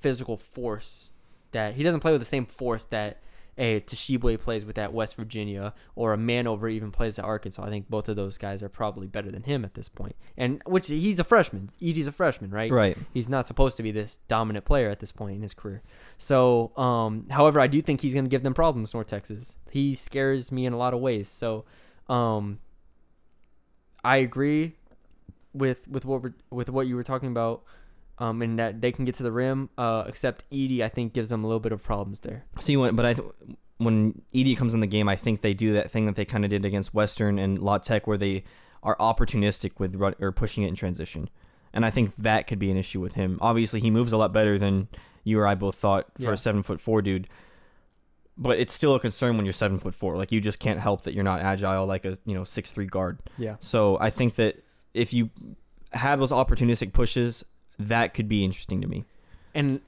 physical 0.00 0.36
force 0.36 1.10
that 1.52 1.74
he 1.74 1.82
doesn't 1.82 2.00
play 2.00 2.12
with 2.12 2.20
the 2.20 2.26
same 2.26 2.46
force 2.46 2.84
that 2.86 3.20
a 3.56 3.80
Tshiebwe 3.80 4.40
plays 4.40 4.64
with 4.64 4.78
at 4.78 4.92
West 4.92 5.16
Virginia 5.16 5.74
or 5.94 6.12
a 6.12 6.16
Vanover 6.16 6.70
even 6.70 6.90
plays 6.90 7.18
at 7.18 7.24
Arkansas. 7.24 7.62
I 7.62 7.68
think 7.68 7.88
both 7.88 8.08
of 8.08 8.16
those 8.16 8.36
guys 8.36 8.62
are 8.62 8.68
probably 8.68 9.06
better 9.06 9.30
than 9.30 9.44
him 9.44 9.64
at 9.64 9.74
this 9.74 9.88
point. 9.88 10.16
And 10.36 10.60
which 10.66 10.88
he's 10.88 11.18
a 11.18 11.24
freshman. 11.24 11.70
Edey's 11.80 12.06
a 12.06 12.12
freshman, 12.12 12.50
right? 12.50 12.70
Right. 12.70 12.96
He's 13.12 13.28
not 13.28 13.46
supposed 13.46 13.76
to 13.76 13.82
be 13.82 13.92
this 13.92 14.18
dominant 14.28 14.64
player 14.64 14.90
at 14.90 15.00
this 15.00 15.12
point 15.12 15.36
in 15.36 15.42
his 15.42 15.54
career. 15.54 15.82
So, 16.18 16.76
um, 16.76 17.26
however, 17.30 17.60
I 17.60 17.66
do 17.66 17.80
think 17.80 18.00
he's 18.00 18.12
going 18.12 18.24
to 18.24 18.30
give 18.30 18.42
them 18.42 18.54
problems, 18.54 18.92
North 18.92 19.06
Texas. 19.06 19.56
He 19.70 19.94
scares 19.94 20.50
me 20.50 20.66
in 20.66 20.72
a 20.72 20.76
lot 20.76 20.94
of 20.94 21.00
ways. 21.00 21.28
So, 21.28 21.64
um, 22.08 22.58
I 24.02 24.16
agree 24.16 24.74
with 25.54 25.86
with 25.88 26.04
what 26.04 26.22
we're, 26.22 26.34
with 26.50 26.68
what 26.68 26.86
you 26.86 26.96
were 26.96 27.04
talking 27.04 27.28
about, 27.28 27.62
um, 28.18 28.42
and 28.42 28.58
that 28.58 28.80
they 28.80 28.92
can 28.92 29.04
get 29.04 29.14
to 29.16 29.22
the 29.22 29.32
rim. 29.32 29.70
Uh, 29.78 30.04
except 30.06 30.48
Edey, 30.50 30.80
I 30.82 30.88
think, 30.88 31.12
gives 31.12 31.28
them 31.30 31.44
a 31.44 31.46
little 31.46 31.60
bit 31.60 31.72
of 31.72 31.82
problems 31.82 32.20
there. 32.20 32.44
See, 32.60 32.76
when, 32.76 32.94
but 32.96 33.04
I, 33.06 33.14
th- 33.14 33.28
when 33.78 34.22
Edey 34.34 34.56
comes 34.56 34.74
in 34.74 34.80
the 34.80 34.86
game, 34.86 35.08
I 35.08 35.16
think 35.16 35.40
they 35.40 35.52
do 35.54 35.72
that 35.74 35.90
thing 35.90 36.06
that 36.06 36.14
they 36.16 36.24
kind 36.24 36.44
of 36.44 36.50
did 36.50 36.64
against 36.64 36.94
Western 36.94 37.38
and 37.38 37.58
La 37.58 37.78
Tech, 37.78 38.06
where 38.06 38.18
they 38.18 38.44
are 38.82 38.96
opportunistic 38.98 39.78
with 39.78 39.94
run, 39.96 40.14
or 40.20 40.30
pushing 40.32 40.62
it 40.64 40.68
in 40.68 40.74
transition, 40.74 41.28
and 41.72 41.84
I 41.86 41.90
think 41.90 42.14
that 42.16 42.46
could 42.46 42.58
be 42.58 42.70
an 42.70 42.76
issue 42.76 43.00
with 43.00 43.14
him. 43.14 43.38
Obviously, 43.40 43.80
he 43.80 43.90
moves 43.90 44.12
a 44.12 44.16
lot 44.16 44.32
better 44.32 44.58
than 44.58 44.88
you 45.24 45.40
or 45.40 45.46
I 45.46 45.54
both 45.54 45.74
thought 45.76 46.06
for 46.18 46.24
Yeah. 46.24 46.32
a 46.32 46.36
seven 46.36 46.62
foot 46.62 46.80
four 46.80 47.00
dude. 47.02 47.26
But 48.36 48.58
it's 48.58 48.72
still 48.74 48.94
a 48.94 49.00
concern 49.00 49.36
when 49.36 49.46
you're 49.46 49.52
seven 49.52 49.78
foot 49.78 49.94
four. 49.94 50.16
Like 50.16 50.32
you 50.32 50.40
just 50.40 50.58
can't 50.58 50.80
help 50.80 51.04
that 51.04 51.14
you're 51.14 51.24
not 51.24 51.40
agile 51.40 51.86
like 51.86 52.04
a 52.04 52.18
you 52.26 52.34
know 52.34 52.44
six 52.44 52.70
three 52.72 52.86
guard. 52.86 53.18
Yeah. 53.38 53.56
So 53.60 53.96
I 54.00 54.10
think 54.10 54.34
that 54.36 54.62
if 54.92 55.14
you 55.14 55.30
have 55.92 56.18
those 56.18 56.32
opportunistic 56.32 56.92
pushes, 56.92 57.44
that 57.78 58.14
could 58.14 58.28
be 58.28 58.44
interesting 58.44 58.80
to 58.80 58.86
me. 58.88 59.04
And 59.54 59.80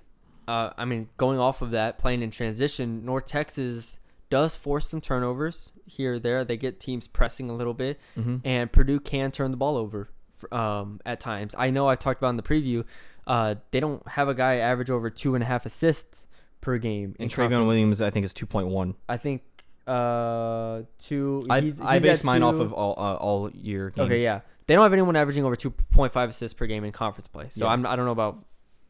uh, 0.48 0.70
I 0.78 0.84
mean, 0.84 1.08
going 1.16 1.38
off 1.38 1.60
of 1.62 1.72
that, 1.72 1.98
playing 1.98 2.22
in 2.22 2.30
transition, 2.30 3.04
North 3.04 3.26
Texas 3.26 3.98
does 4.30 4.56
force 4.56 4.88
some 4.88 5.00
turnovers 5.00 5.72
here 5.86 6.14
or 6.14 6.18
there. 6.18 6.44
They 6.44 6.56
get 6.56 6.78
teams 6.80 7.08
pressing 7.08 7.50
a 7.50 7.54
little 7.54 7.74
bit, 7.74 7.98
Mhm. 8.16 8.40
and 8.44 8.70
Purdue 8.70 9.00
can 9.00 9.30
turn 9.32 9.50
the 9.50 9.56
ball 9.56 9.76
over 9.76 10.08
um, 10.52 11.00
at 11.06 11.18
times. 11.18 11.54
I 11.58 11.70
know 11.70 11.88
I 11.88 11.94
talked 11.96 12.20
about 12.20 12.30
in 12.30 12.36
the 12.36 12.42
preview. 12.42 12.84
Uh, 13.26 13.56
they 13.70 13.80
don't 13.80 14.06
have 14.06 14.28
a 14.28 14.34
guy 14.34 14.56
average 14.56 14.90
over 14.90 15.10
two 15.10 15.34
and 15.34 15.42
a 15.42 15.46
half 15.46 15.64
assists 15.66 16.26
per 16.60 16.78
game. 16.78 17.16
And 17.18 17.32
conference. 17.32 17.66
Williams, 17.66 18.00
I 18.00 18.10
think, 18.10 18.24
is 18.26 18.34
2.1. 18.34 18.94
I 19.08 19.16
think 19.16 19.42
uh 19.86 20.82
two. 20.98 21.46
I 21.48 21.60
he's- 21.60 21.80
I 21.80 21.94
he's 21.94 22.02
base 22.02 22.24
mine 22.24 22.42
off 22.42 22.56
of 22.56 22.72
all 22.72 22.94
uh, 22.98 23.14
all 23.14 23.50
year 23.52 23.90
games. 23.90 24.06
Okay, 24.06 24.22
yeah. 24.22 24.40
They 24.66 24.74
don't 24.74 24.82
have 24.82 24.92
anyone 24.92 25.16
averaging 25.16 25.44
over 25.44 25.56
2.5 25.56 26.28
assists 26.28 26.54
per 26.54 26.66
game 26.66 26.84
in 26.84 26.92
conference 26.92 27.28
play. 27.28 27.48
So 27.50 27.66
Yeah. 27.66 27.72
I'm, 27.72 27.86
I 27.86 27.96
don't 27.96 28.04
know 28.04 28.12
about 28.12 28.44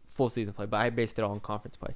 full 0.08 0.30
season 0.30 0.54
play, 0.54 0.66
but 0.66 0.78
I 0.78 0.90
based 0.90 1.18
it 1.18 1.22
all 1.22 1.32
on 1.32 1.40
conference 1.40 1.76
play. 1.76 1.94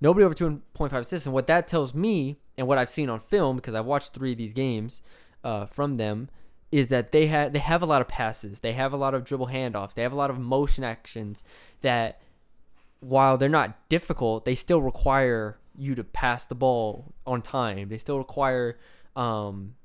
Nobody 0.00 0.24
over 0.24 0.34
2.5 0.34 0.92
assists. 0.92 1.26
And 1.26 1.34
what 1.34 1.46
that 1.48 1.68
tells 1.68 1.94
me, 1.94 2.38
and 2.56 2.66
what 2.66 2.78
I've 2.78 2.90
seen 2.90 3.10
on 3.10 3.20
film, 3.20 3.56
because 3.56 3.74
I've 3.74 3.84
watched 3.84 4.14
three 4.14 4.32
of 4.32 4.38
these 4.38 4.52
games 4.52 5.02
uh, 5.44 5.66
from 5.66 5.96
them, 5.96 6.28
is 6.70 6.88
that 6.88 7.12
they 7.12 7.26
have 7.26 7.52
they 7.52 7.58
have 7.60 7.82
a 7.82 7.86
lot 7.86 8.02
of 8.02 8.08
passes. 8.08 8.60
They 8.60 8.74
have 8.74 8.92
a 8.92 8.96
lot 8.96 9.14
of 9.14 9.24
dribble 9.24 9.48
handoffs. 9.48 9.94
They 9.94 10.02
have 10.02 10.12
a 10.12 10.16
lot 10.16 10.30
of 10.30 10.38
motion 10.38 10.84
actions 10.84 11.42
that, 11.80 12.20
while 13.00 13.38
they're 13.38 13.48
not 13.48 13.88
difficult, 13.88 14.44
they 14.44 14.54
still 14.54 14.82
require 14.82 15.58
you 15.76 15.94
to 15.94 16.04
pass 16.04 16.44
the 16.44 16.54
ball 16.54 17.14
on 17.26 17.40
time. 17.40 17.88
They 17.88 17.98
still 17.98 18.18
require 18.18 18.78
um, 19.16 19.76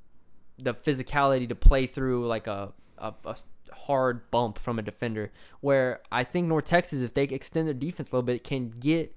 the 0.58 0.74
physicality 0.74 1.48
to 1.48 1.54
play 1.54 1.86
through 1.86 2.26
like 2.26 2.46
a, 2.46 2.72
a, 2.98 3.12
a 3.24 3.36
hard 3.72 4.30
bump 4.30 4.58
from 4.58 4.78
a 4.78 4.82
defender. 4.82 5.32
Where 5.60 6.00
I 6.10 6.24
think 6.24 6.48
North 6.48 6.64
Texas, 6.64 7.02
if 7.02 7.14
they 7.14 7.24
extend 7.24 7.66
their 7.66 7.74
defense 7.74 8.10
a 8.10 8.16
little 8.16 8.26
bit, 8.26 8.44
can 8.44 8.70
get 8.70 9.14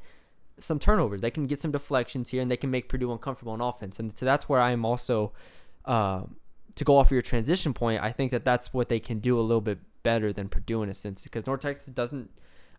some 0.59 0.79
turnovers. 0.79 1.21
They 1.21 1.31
can 1.31 1.45
get 1.45 1.61
some 1.61 1.71
deflections 1.71 2.29
here, 2.29 2.41
and 2.41 2.49
they 2.49 2.57
can 2.57 2.71
make 2.71 2.89
Purdue 2.89 3.11
uncomfortable 3.11 3.53
on 3.53 3.61
offense. 3.61 3.99
And 3.99 4.15
so 4.15 4.25
that's 4.25 4.49
where 4.49 4.61
I'm 4.61 4.85
also 4.85 5.31
uh, 5.85 6.23
to 6.75 6.83
go 6.83 6.97
off 6.97 7.07
of 7.07 7.11
your 7.11 7.21
transition 7.21 7.73
point. 7.73 8.01
I 8.01 8.11
think 8.11 8.31
that 8.31 8.45
that's 8.45 8.73
what 8.73 8.89
they 8.89 8.99
can 8.99 9.19
do 9.19 9.39
a 9.39 9.41
little 9.41 9.61
bit 9.61 9.79
better 10.03 10.31
than 10.31 10.49
Purdue 10.49 10.83
in 10.83 10.89
a 10.89 10.93
sense 10.93 11.23
because 11.23 11.45
North 11.45 11.61
Texas 11.61 11.87
doesn't. 11.87 12.29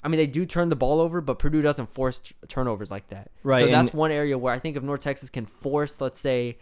I 0.03 0.09
mean, 0.09 0.19
they 0.19 0.29
do 0.29 0.47
turn 0.47 0.69
the 0.69 0.77
ball 0.77 1.01
over, 1.01 1.21
but 1.21 1.41
Purdue 1.41 1.61
doesn't 1.61 1.93
force 1.93 2.21
t- 2.21 2.35
turnovers 2.47 2.89
like 2.89 3.09
that. 3.09 3.33
Right, 3.43 3.65
So 3.65 3.71
that's 3.71 3.93
one 3.93 4.13
area 4.13 4.39
where 4.39 4.55
I 4.55 4.61
think 4.61 4.77
if 4.77 4.83
North 4.85 5.01
Texas 5.01 5.29
can 5.29 5.45
force, 5.45 6.01
let's 6.01 6.21
say, 6.21 6.59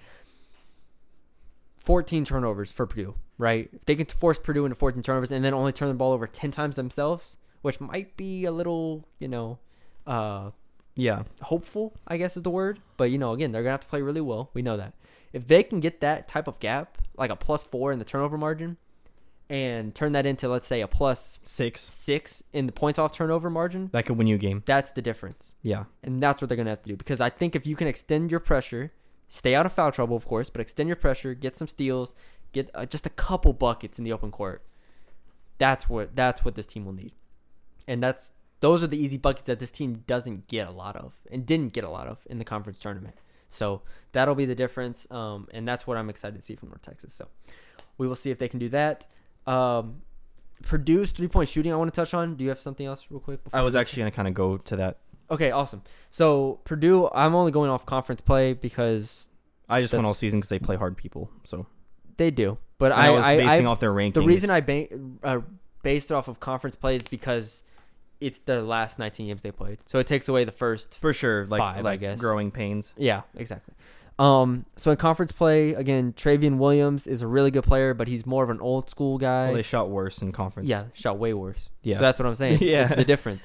14 1.87 2.25
turnovers 2.25 2.70
for 2.72 2.87
Purdue, 2.87 3.14
right? 3.38 3.70
If 3.72 3.85
they 3.87 3.94
can 3.94 4.07
force 4.07 4.38
Purdue 4.38 4.64
into 4.66 4.75
14 4.77 5.03
turnovers 5.03 5.31
and 5.31 5.44
then 5.44 5.55
only 5.55 5.72
turn 5.72 5.88
the 5.88 5.94
ball 5.94 6.12
over 6.12 6.27
10 6.27 6.51
times 6.51 6.77
themselves, 6.77 7.37
which 7.62 7.81
might 7.81 8.16
be 8.16 8.44
a 8.44 8.53
little, 8.53 9.07
you 9.18 9.29
know, 9.29 9.59
uh, 10.07 10.51
Yeah. 10.94 11.22
hopeful, 11.42 11.94
I 12.07 12.16
guess 12.16 12.37
is 12.37 12.42
the 12.42 12.51
word. 12.51 12.81
But, 12.96 13.11
you 13.11 13.18
know, 13.18 13.33
again, 13.33 13.53
they're 13.53 13.62
going 13.62 13.68
to 13.70 13.75
have 13.75 13.81
to 13.81 13.87
play 13.87 14.03
really 14.03 14.20
well. 14.20 14.51
We 14.53 14.62
know 14.62 14.77
that. 14.77 14.94
If 15.33 15.46
they 15.46 15.62
can 15.62 15.81
get 15.81 16.01
that 16.01 16.29
type 16.29 16.46
of 16.49 16.59
gap, 16.61 16.99
like 17.16 17.31
a 17.31 17.37
plus 17.37 17.62
four 17.64 17.92
in 17.92 17.99
the 17.99 18.05
turnover 18.05 18.37
margin, 18.38 18.77
and 19.49 19.94
turn 19.94 20.12
that 20.12 20.27
into, 20.27 20.49
let's 20.49 20.66
say, 20.66 20.81
a 20.81 20.88
plus 20.88 21.38
Six. 21.44 21.81
six 21.81 22.42
in 22.53 22.66
the 22.66 22.72
points 22.72 22.99
off 22.99 23.12
turnover 23.12 23.49
margin, 23.49 23.90
That 23.92 24.05
could 24.07 24.16
win 24.18 24.27
you 24.27 24.35
a 24.35 24.38
game. 24.38 24.62
that's 24.66 24.90
the 24.90 25.03
difference. 25.03 25.55
Yeah. 25.62 25.85
And 26.03 26.20
that's 26.22 26.40
what 26.42 26.49
they're 26.49 26.57
going 26.57 26.66
to 26.66 26.70
have 26.70 26.83
to 26.83 26.88
do. 26.88 26.96
Because 26.96 27.20
I 27.20 27.31
think 27.31 27.55
if 27.55 27.64
you 27.66 27.77
can 27.77 27.87
extend 27.87 28.31
your 28.31 28.40
pressure, 28.40 28.92
stay 29.29 29.55
out 29.55 29.67
of 29.67 29.73
foul 29.73 29.93
trouble, 29.93 30.17
of 30.17 30.27
course, 30.27 30.51
but 30.51 30.61
extend 30.61 30.89
your 30.89 30.97
pressure, 30.97 31.35
get 31.35 31.57
some 31.57 31.69
steals, 31.69 32.15
get 32.53 32.71
uh, 32.75 32.87
just 32.87 33.07
a 33.07 33.11
couple 33.11 33.53
buckets 33.53 33.99
in 33.99 34.05
the 34.05 34.12
open 34.12 34.31
court. 34.31 34.62
That's 35.59 35.89
what 35.89 36.15
that's 36.15 36.45
what 36.45 36.55
this 36.55 36.67
team 36.67 36.85
will 36.85 36.93
need. 36.93 37.12
And 37.89 38.03
that's 38.03 38.33
those 38.61 38.83
are 38.83 38.87
the 38.87 38.99
easy 38.99 39.17
buckets 39.17 39.47
that 39.47 39.59
this 39.59 39.71
team 39.71 40.05
doesn't 40.07 40.49
get 40.49 40.67
a 40.67 40.71
lot 40.71 40.97
of 40.97 41.15
and 41.31 41.47
didn't 41.47 41.73
get 41.73 41.85
a 41.85 41.91
lot 41.91 42.07
of 42.07 42.19
in 42.27 42.39
the 42.39 42.45
conference 42.45 42.79
tournament. 42.79 43.17
So 43.49 43.83
that'll 44.12 44.35
be 44.35 44.45
the 44.45 44.55
difference. 44.55 45.11
Um, 45.11 45.49
and 45.53 45.67
that's 45.67 45.87
what 45.87 45.97
I'm 45.97 46.11
excited 46.11 46.37
to 46.37 46.45
see 46.45 46.57
from 46.57 46.71
North 46.71 46.83
Texas. 46.83 47.15
So 47.15 47.29
we 47.99 48.09
will 48.09 48.17
see 48.17 48.31
if 48.31 48.39
they 48.39 48.49
can 48.49 48.59
do 48.59 48.69
that. 48.71 49.07
Um, 49.47 50.03
Purdue's 50.62 51.11
three 51.11 51.29
point 51.29 51.49
shooting, 51.49 51.73
I 51.73 51.77
want 51.77 51.93
to 51.93 52.01
touch 52.01 52.15
on. 52.15 52.35
Do 52.37 52.45
you 52.45 52.51
have 52.51 52.61
something 52.61 52.87
else, 52.87 53.07
real 53.11 53.21
quick? 53.21 53.45
before 53.45 53.61
I 53.61 53.62
was 53.62 53.77
actually 53.77 54.03
going 54.03 54.12
to 54.12 54.17
kind 54.17 54.29
of 54.29 54.35
go 54.35 54.57
to 54.57 54.77
that. 54.77 54.99
Okay, 55.31 55.51
awesome. 55.51 55.83
So 56.11 56.61
Purdue, 56.65 57.09
I'm 57.15 57.35
only 57.35 57.53
going 57.53 57.71
off 57.71 57.85
conference 57.87 58.21
play 58.21 58.53
because 58.53 59.27
I 59.69 59.81
just 59.83 59.93
went 59.93 60.07
all 60.07 60.15
season 60.15 60.41
because 60.41 60.51
they 60.51 60.59
play 60.59 60.77
hard 60.77 60.97
people. 60.97 61.31
So 61.45 61.67
they 62.17 62.31
do. 62.31 62.59
But 62.79 62.93
I, 62.93 63.09
I, 63.09 63.11
was 63.11 63.25
basing 63.25 63.67
I- 63.67 63.71
off 63.71 63.81
their 63.81 63.93
rankings. 63.93 64.15
the 64.15 64.23
reason 64.23 64.51
I 64.51 64.61
ba- 64.61 64.89
uh, 65.23 65.41
based 65.83 66.12
off 66.12 66.29
of 66.29 66.41
conference 66.41 66.77
play 66.77 66.97
is 66.97 67.09
because 67.09 67.62
it's 68.21 68.39
the 68.41 68.62
last 68.62 68.99
19 68.99 69.27
games 69.27 69.43
they 69.43 69.51
played, 69.51 69.79
so 69.87 69.99
it 69.99 70.07
takes 70.07 70.29
away 70.29 70.45
the 70.45 70.53
first. 70.53 70.99
for 71.01 71.12
sure 71.12 71.47
like 71.47 71.59
Five, 71.59 71.85
I 71.87 71.97
guess. 71.97 72.19
growing 72.21 72.51
pains. 72.51 72.93
Yeah, 72.97 73.23
exactly. 73.35 73.75
Um, 74.19 74.65
so 74.77 74.91
in 74.91 74.97
conference 74.97 75.33
play, 75.33 75.75
again, 75.75 76.15
Trevion 76.15 76.57
Williams 76.57 77.07
is 77.07 77.21
a 77.21 77.27
really 77.27 77.51
good 77.51 77.65
player, 77.65 77.93
but 77.93 78.09
he's 78.09 78.25
more 78.25 78.43
of 78.43 78.49
an 78.49 78.61
old 78.61 78.89
school 78.89 79.19
guy. 79.19 79.47
Well, 79.47 79.55
they 79.57 79.62
shot 79.62 79.91
worse 79.91 80.23
in 80.23 80.33
conference. 80.33 80.69
Yeah, 80.71 80.85
shot 80.95 81.19
way 81.19 81.35
worse. 81.35 81.69
Yeah. 81.83 81.97
So 81.97 82.01
that's 82.01 82.19
what 82.19 82.27
I'm 82.27 82.35
saying. 82.35 82.61
Yeah. 82.62 82.85
It's 82.85 82.95
the 82.95 83.05
difference. 83.05 83.43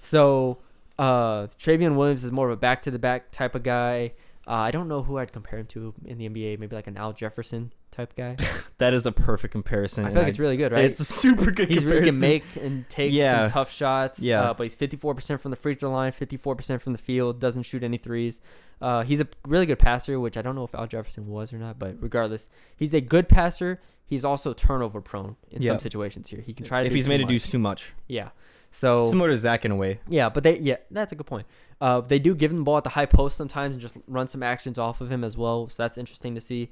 So 0.00 0.58
uh 0.98 1.46
Trevion 1.58 1.96
Williams 1.96 2.24
is 2.24 2.30
more 2.32 2.48
of 2.48 2.52
a 2.52 2.56
back 2.56 2.82
to 2.82 2.90
the 2.90 2.98
back 2.98 3.30
type 3.32 3.54
of 3.54 3.62
guy. 3.62 4.12
Uh, 4.46 4.52
I 4.52 4.70
don't 4.72 4.88
know 4.88 5.02
who 5.02 5.16
I'd 5.16 5.32
compare 5.32 5.58
him 5.58 5.66
to 5.68 5.94
in 6.04 6.18
the 6.18 6.28
NBA. 6.28 6.58
Maybe 6.58 6.76
like 6.76 6.86
an 6.86 6.98
Al 6.98 7.14
Jefferson 7.14 7.72
type 7.90 8.14
guy. 8.14 8.36
That 8.78 8.92
is 8.92 9.06
a 9.06 9.12
perfect 9.12 9.52
comparison. 9.52 10.04
I 10.04 10.08
feel 10.10 10.18
like 10.18 10.28
it's 10.28 10.40
really 10.40 10.56
good, 10.56 10.72
right? 10.72 10.84
It's 10.84 10.98
a 10.98 11.04
super 11.04 11.52
good 11.52 11.70
He's 11.70 11.84
really 11.84 12.10
can 12.10 12.18
make 12.18 12.42
and 12.56 12.86
take 12.88 13.12
Yeah. 13.12 13.46
some 13.46 13.50
tough 13.50 13.70
shots. 13.72 14.18
Yeah. 14.20 14.50
Uh, 14.50 14.54
but 14.54 14.64
he's 14.64 14.74
54% 14.74 15.38
from 15.40 15.52
the 15.52 15.56
free 15.56 15.74
throw 15.76 15.92
line, 15.92 16.10
54% 16.10 16.80
from 16.82 16.92
the 16.92 16.98
field, 16.98 17.38
doesn't 17.40 17.62
shoot 17.62 17.84
any 17.84 17.96
threes. 17.96 18.40
Uh, 18.82 19.02
he's 19.04 19.20
a 19.20 19.28
really 19.46 19.64
good 19.64 19.78
passer, 19.78 20.18
which 20.18 20.36
I 20.36 20.42
don't 20.42 20.56
know 20.56 20.64
if 20.64 20.74
Al 20.74 20.88
Jefferson 20.88 21.28
was 21.28 21.52
or 21.52 21.58
not, 21.58 21.78
but 21.78 21.94
regardless, 22.02 22.48
he's 22.76 22.94
a 22.94 23.00
good 23.00 23.28
passer. 23.28 23.80
He's 24.04 24.24
also 24.24 24.52
turnover 24.52 25.00
prone 25.00 25.36
in 25.52 25.62
Yeah. 25.62 25.70
some 25.70 25.78
situations 25.78 26.28
here. 26.28 26.40
He 26.40 26.52
can 26.52 26.66
try 26.66 26.80
to 26.80 26.86
if 26.86 26.90
do 26.90 26.96
he's 26.96 27.06
made 27.08 27.18
to 27.18 27.24
do 27.24 27.38
too 27.38 27.60
much. 27.60 27.94
Yeah. 28.08 28.30
So 28.74 29.02
Similar 29.02 29.28
to 29.30 29.36
Zach 29.36 29.64
in 29.64 29.70
a 29.70 29.76
way. 29.76 30.00
yeah, 30.08 30.28
but 30.28 30.42
they 30.42 30.58
yeah, 30.58 30.78
that's 30.90 31.12
a 31.12 31.14
good 31.14 31.26
point. 31.28 31.46
Uh, 31.80 32.00
they 32.00 32.18
do 32.18 32.34
give 32.34 32.50
him 32.50 32.56
the 32.58 32.62
ball 32.64 32.76
at 32.76 32.82
the 32.82 32.90
high 32.90 33.06
post 33.06 33.36
sometimes 33.36 33.76
and 33.76 33.80
just 33.80 33.96
run 34.08 34.26
some 34.26 34.42
actions 34.42 34.78
off 34.78 35.00
of 35.00 35.12
him 35.12 35.22
as 35.22 35.36
well. 35.36 35.68
So 35.68 35.84
that's 35.84 35.96
interesting 35.96 36.34
to 36.34 36.40
see. 36.40 36.70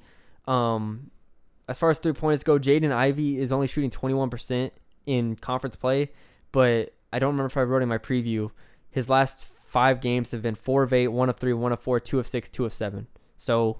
Um, 0.48 1.12
as 1.68 1.78
far 1.78 1.90
as 1.90 2.00
three 2.00 2.12
pointers 2.12 2.42
go, 2.42 2.58
Jaden 2.58 2.90
Ivey 2.90 3.38
is 3.38 3.52
only 3.52 3.68
shooting 3.68 3.88
21% 3.88 4.72
in 5.06 5.36
conference 5.36 5.76
play, 5.76 6.10
but 6.50 6.92
I 7.12 7.20
don't 7.20 7.34
remember 7.34 7.46
if 7.46 7.56
I 7.56 7.62
wrote 7.62 7.82
in 7.82 7.88
my 7.88 7.98
preview. 7.98 8.50
His 8.90 9.08
last 9.08 9.46
five 9.64 10.00
games 10.00 10.32
have 10.32 10.42
been 10.42 10.56
four 10.56 10.82
of 10.82 10.92
eight, 10.92 11.06
one 11.08 11.30
of 11.30 11.36
three, 11.36 11.52
one 11.52 11.70
of 11.70 11.80
four, 11.80 12.00
two 12.00 12.18
of 12.18 12.26
six, 12.26 12.48
two 12.48 12.64
of 12.64 12.74
seven. 12.74 13.06
So 13.38 13.78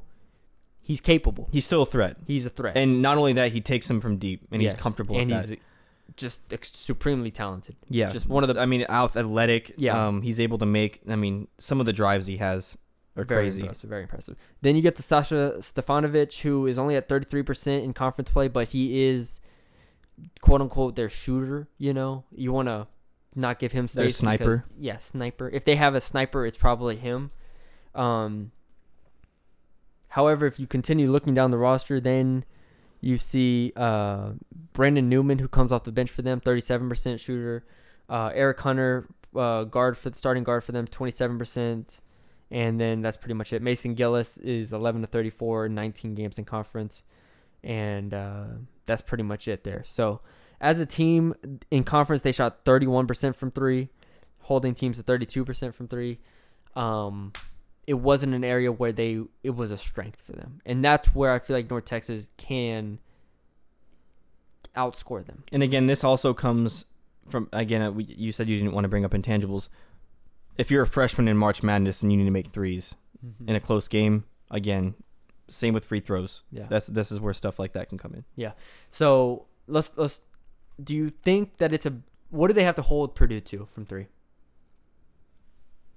he's 0.81 1.01
capable. 1.01 1.49
He's 1.51 1.65
still 1.65 1.83
a 1.83 1.87
threat. 1.87 2.19
He's 2.25 2.47
a 2.47 2.51
threat. 2.51 2.77
And 2.77 3.03
not 3.03 3.19
only 3.19 3.33
that, 3.33 3.51
he 3.51 3.61
takes 3.61 3.89
them 3.89 4.01
from 4.01 4.19
deep, 4.19 4.47
and 4.53 4.63
he's 4.63 4.75
comfortable 4.75 5.19
and 5.19 5.29
with 5.29 5.41
he's 5.41 5.51
that. 5.51 5.59
Just 6.17 6.53
ex- 6.53 6.73
supremely 6.77 7.31
talented. 7.31 7.77
Yeah, 7.89 8.09
just 8.09 8.29
one 8.29 8.43
of 8.43 8.53
the 8.55 8.61
I 8.61 8.67
mean, 8.67 8.83
athletic. 8.89 9.75
Yeah. 9.77 10.09
um, 10.09 10.23
he's 10.23 10.41
able 10.41 10.59
to 10.59 10.67
make. 10.67 11.01
I 11.09 11.17
mean, 11.17 11.49
some 11.59 11.81
of 11.81 11.87
the 11.87 11.93
drives 11.93 12.27
he 12.27 12.37
has 12.39 12.77
are 13.17 13.25
very 13.25 13.45
crazy. 13.45 13.63
impressive. 13.63 13.91
Very 13.91 14.03
impressive. 14.03 14.37
Then 14.63 14.77
you 14.77 14.83
get 14.83 14.97
to 14.97 15.03
Sasha 15.03 15.55
Stefanovic, 15.59 16.41
who 16.41 16.67
is 16.67 16.79
only 16.79 16.97
at 16.97 17.09
33% 17.09 17.83
in 17.85 17.93
conference 17.93 18.31
play, 18.31 18.49
but 18.49 18.69
he 18.69 19.05
is 19.05 19.41
quote 20.41 20.61
unquote 20.61 20.97
their 20.97 21.09
shooter. 21.09 21.69
You 21.79 21.93
know, 21.95 22.25
you 22.35 22.53
want 22.53 22.69
to 22.69 22.87
not 23.35 23.59
give 23.59 23.73
him 23.73 23.87
Their 23.87 24.07
space. 24.07 24.17
sniper. 24.19 24.45
because- 24.45 24.63
yeah, 24.79 24.99
sniper. 24.99 25.49
If 25.49 25.65
they 25.65 25.77
have 25.77 25.95
a 25.95 26.01
sniper, 26.01 26.45
it's 26.47 26.57
probably 26.59 26.97
him. 26.97 27.31
Um. 27.95 28.53
However, 30.09 30.47
if 30.47 30.61
you 30.61 30.67
continue 30.67 31.11
looking 31.11 31.33
down 31.35 31.51
the 31.51 31.57
roster, 31.59 31.99
then 32.01 32.45
you 33.03 33.19
see 33.19 33.73
uh, 33.77 34.31
Brandon 34.73 35.09
Newman, 35.09 35.39
who 35.39 35.49
comes 35.49 35.73
off 35.73 35.85
the 35.85 35.93
bench 35.93 36.11
for 36.11 36.23
them, 36.23 36.41
37% 36.41 37.19
shooter. 37.21 37.65
Uh, 38.09 38.31
Eric 38.33 38.61
Hunter, 38.61 39.09
uh, 39.37 39.65
guard 39.65 39.99
for 39.99 40.13
starting 40.15 40.45
guard 40.45 40.65
for 40.65 40.73
them, 40.73 40.87
27%. 40.87 41.99
And 42.51 42.81
then 42.81 43.03
that's 43.03 43.17
pretty 43.17 43.35
much 43.35 43.53
it. 43.53 43.61
Mason 43.61 43.95
Gillis 43.95 44.39
is 44.39 44.73
11 44.73 45.01
to 45.01 45.07
34, 45.09 45.69
19 45.69 46.15
games 46.15 46.39
in 46.39 46.45
conference. 46.45 47.03
And 47.65 48.15
uh, 48.15 48.45
that's 48.87 49.03
pretty 49.03 49.25
much 49.25 49.49
it 49.49 49.65
there. 49.65 49.83
So 49.85 50.21
as 50.61 50.79
a 50.79 50.87
team 50.87 51.35
in 51.73 51.83
conference, 51.83 52.23
they 52.23 52.33
shot 52.33 52.65
31% 52.65 53.35
from 53.35 53.51
three, 53.51 53.89
holding 54.43 54.75
teams 54.75 54.99
to 54.99 55.03
32% 55.03 55.75
from 55.75 55.89
three. 55.89 56.21
Um, 56.77 57.33
it 57.87 57.95
wasn't 57.95 58.33
an 58.35 58.45
area 58.45 58.71
where 58.71 58.93
they 58.93 59.21
it 59.43 59.51
was 59.51 59.71
a 59.73 59.77
strength 59.79 60.21
for 60.23 60.33
them, 60.33 60.61
and 60.67 60.85
that's 60.85 61.15
where 61.15 61.33
I 61.33 61.39
feel 61.39 61.57
like 61.57 61.69
North 61.71 61.85
Texas 61.85 62.31
can 62.37 62.99
outscore 64.77 65.25
them. 65.25 65.45
And 65.53 65.63
again, 65.63 65.87
this 65.87 66.05
also 66.05 66.33
comes 66.33 66.87
from 67.29 67.49
again. 67.53 67.83
uh, 67.83 67.91
we- 67.91 68.05
You 68.05 68.33
said 68.33 68.49
you 68.49 68.57
didn't 68.59 68.73
want 68.73 68.85
to 68.85 68.89
bring 68.89 69.05
up 69.05 69.13
intangibles. 69.13 69.69
If 70.59 70.71
you're 70.71 70.83
a 70.83 70.87
freshman 70.87 71.29
in 71.29 71.37
March 71.37 71.63
Madness 71.63 72.03
and 72.03 72.13
you 72.13 72.19
need 72.19 72.25
to 72.27 72.31
make 72.31 72.49
threes 72.49 72.95
in 73.47 73.55
a 73.55 73.61
close 73.61 73.87
game, 73.89 74.25
again, 74.51 74.95
same 75.49 75.73
with 75.75 75.85
free 75.85 76.01
throws. 76.01 76.45
Yeah. 76.51 76.67
That's 76.69 76.87
this 76.89 77.13
is 77.13 77.21
where 77.21 77.33
stuff 77.33 77.59
like 77.59 77.73
that 77.75 77.89
can 77.89 77.97
come 77.99 78.15
in. 78.15 78.25
Yeah. 78.37 78.53
So 78.91 79.47
let's 79.67 79.93
let's. 79.97 80.23
Do 80.83 80.95
you 80.95 81.11
think 81.11 81.59
that 81.59 81.73
it's 81.73 81.87
a 81.87 81.99
what 82.31 82.49
do 82.49 82.55
they 82.55 82.65
have 82.65 82.75
to 82.77 82.83
hold 82.83 83.15
Purdue 83.15 83.41
to 83.41 83.67
from 83.73 83.85
three 83.87 84.07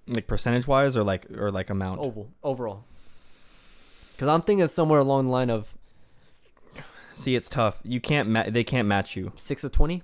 Like 0.08 0.28
percentage 0.28 0.68
wise, 0.68 0.96
or 0.96 1.04
like 1.04 1.26
or 1.36 1.52
like 1.52 1.70
amount. 1.70 2.00
oval 2.00 2.30
overall? 2.44 2.84
Because 4.12 4.28
I'm 4.30 4.42
thinking 4.44 4.68
somewhere 4.68 5.00
along 5.00 5.26
the 5.28 5.32
line 5.32 5.50
of 5.50 5.76
See, 7.16 7.36
it's 7.36 7.50
tough. 7.50 7.80
You 7.84 8.00
can't. 8.02 8.28
Ma- 8.30 8.50
they 8.50 8.64
can't 8.64 8.88
match 8.88 9.16
you. 9.16 9.32
six 9.36 9.64
of 9.64 9.72
twenty. 9.72 10.04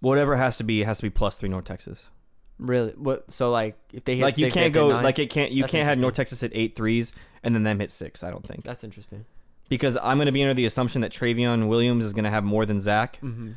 Whatever 0.00 0.34
it 0.34 0.38
has 0.38 0.58
to 0.58 0.64
be, 0.64 0.82
it 0.82 0.84
has 0.86 0.98
to 0.98 1.02
be 1.02 1.10
plus 1.10 1.36
three 1.36 1.48
North 1.48 1.64
Texas. 1.64 2.10
Really? 2.58 2.90
What? 2.92 3.30
So 3.32 3.50
like, 3.50 3.76
if 3.92 4.04
they 4.04 4.16
hit 4.16 4.22
like 4.22 4.38
you 4.38 4.46
six, 4.46 4.54
they 4.54 4.60
can't 4.62 4.72
go. 4.74 4.90
nine? 4.90 5.02
Like 5.02 5.18
it 5.18 5.30
can't. 5.30 5.50
You 5.50 5.64
can't 5.64 5.88
have 5.88 5.98
North. 5.98 6.14
Texas 6.14 6.40
hit 6.40 6.52
eight 6.54 6.76
threes 6.76 7.12
and 7.42 7.54
then 7.54 7.62
them 7.62 7.80
hit 7.80 7.90
six. 7.90 8.22
I 8.22 8.30
don't 8.30 8.46
think 8.46 8.64
That's 8.64 8.84
interesting. 8.84 9.24
because 9.68 9.96
I'm 10.02 10.18
going 10.18 10.26
to 10.26 10.32
be 10.32 10.42
under 10.42 10.54
the 10.54 10.66
assumption 10.66 11.00
that 11.00 11.10
Trevion 11.12 11.68
Williams 11.68 12.04
is 12.04 12.12
going 12.12 12.24
to 12.24 12.30
have 12.30 12.44
more 12.44 12.64
than 12.66 12.78
Zach, 12.80 13.18
Mm-hmm. 13.22 13.52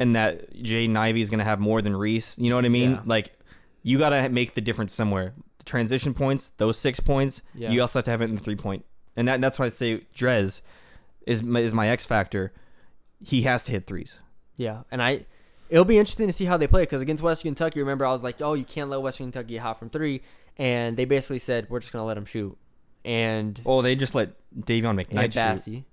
and 0.00 0.14
that 0.14 0.54
Jaden 0.54 0.96
Ivey 0.96 1.20
is 1.20 1.30
going 1.30 1.38
to 1.40 1.44
have 1.44 1.60
more 1.60 1.82
than 1.82 1.94
Reese. 1.96 2.38
You 2.38 2.48
know 2.48 2.56
what 2.56 2.64
I 2.64 2.68
mean? 2.70 2.92
Yeah. 2.92 3.00
Like 3.04 3.38
you 3.86 3.98
got 3.98 4.08
to 4.08 4.28
make 4.28 4.54
the 4.54 4.60
difference 4.60 4.92
somewhere. 4.92 5.32
The 5.58 5.64
transition 5.64 6.12
points, 6.12 6.50
those 6.56 6.76
six 6.76 6.98
points. 6.98 7.40
Yeah. 7.54 7.70
You 7.70 7.80
also 7.82 8.00
have 8.00 8.04
to 8.06 8.10
have 8.10 8.20
it 8.20 8.24
in 8.24 8.34
the 8.34 8.40
three 8.40 8.56
point, 8.56 8.84
and 9.14 9.28
that, 9.28 9.40
that's 9.40 9.60
why 9.60 9.66
I 9.66 9.68
say 9.68 10.04
Drez 10.12 10.60
is 11.24 11.40
my, 11.44 11.60
is 11.60 11.72
my 11.72 11.88
X 11.88 12.04
factor. 12.04 12.52
He 13.22 13.42
has 13.42 13.62
to 13.64 13.72
hit 13.72 13.86
threes. 13.86 14.18
Yeah, 14.56 14.82
and 14.90 15.00
I, 15.00 15.24
it'll 15.70 15.84
be 15.84 15.98
interesting 15.98 16.26
to 16.26 16.32
see 16.32 16.46
how 16.46 16.56
they 16.56 16.66
play 16.66 16.82
because 16.82 17.00
against 17.00 17.22
Western 17.22 17.50
Kentucky, 17.50 17.78
remember 17.78 18.04
I 18.04 18.10
was 18.10 18.24
like, 18.24 18.42
oh, 18.42 18.54
you 18.54 18.64
can't 18.64 18.90
let 18.90 19.00
Western 19.02 19.26
Kentucky 19.26 19.54
get 19.54 19.62
hot 19.62 19.78
from 19.78 19.90
three, 19.90 20.20
and 20.56 20.96
they 20.96 21.04
basically 21.04 21.38
said 21.38 21.68
we're 21.70 21.78
just 21.78 21.92
gonna 21.92 22.04
let 22.04 22.14
them 22.14 22.24
shoot, 22.24 22.58
and 23.04 23.60
Oh, 23.64 23.82
they 23.82 23.94
just 23.94 24.16
let 24.16 24.30
Dayvion 24.58 25.00
McKnight 25.00 25.32
shoot. 25.32 25.38
Bassey, 25.38 25.84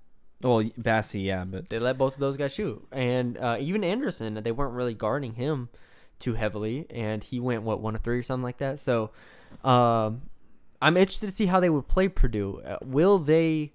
Well, 0.42 0.64
Bassey, 0.80 1.24
yeah, 1.24 1.44
but 1.44 1.68
they 1.68 1.78
let 1.78 1.96
both 1.96 2.14
of 2.14 2.20
those 2.20 2.36
guys 2.36 2.52
shoot, 2.52 2.84
and 2.90 3.38
uh, 3.38 3.56
even 3.60 3.84
Anderson, 3.84 4.34
they 4.42 4.50
weren't 4.52 4.74
really 4.74 4.94
guarding 4.94 5.34
him 5.34 5.68
too 6.24 6.34
heavily, 6.34 6.86
and 6.90 7.22
he 7.22 7.38
went 7.40 7.62
what 7.62 7.80
one 7.80 7.94
of 7.94 8.02
three 8.02 8.18
or 8.18 8.22
something 8.22 8.48
like 8.50 8.58
that. 8.58 8.80
So, 8.80 9.10
um, 9.62 10.22
I'm 10.80 10.96
interested 10.96 11.28
to 11.30 11.36
see 11.36 11.46
how 11.46 11.60
they 11.60 11.70
would 11.70 11.88
play 11.88 12.08
Purdue. 12.08 12.60
Uh, 12.64 12.78
will 12.82 13.18
they? 13.18 13.72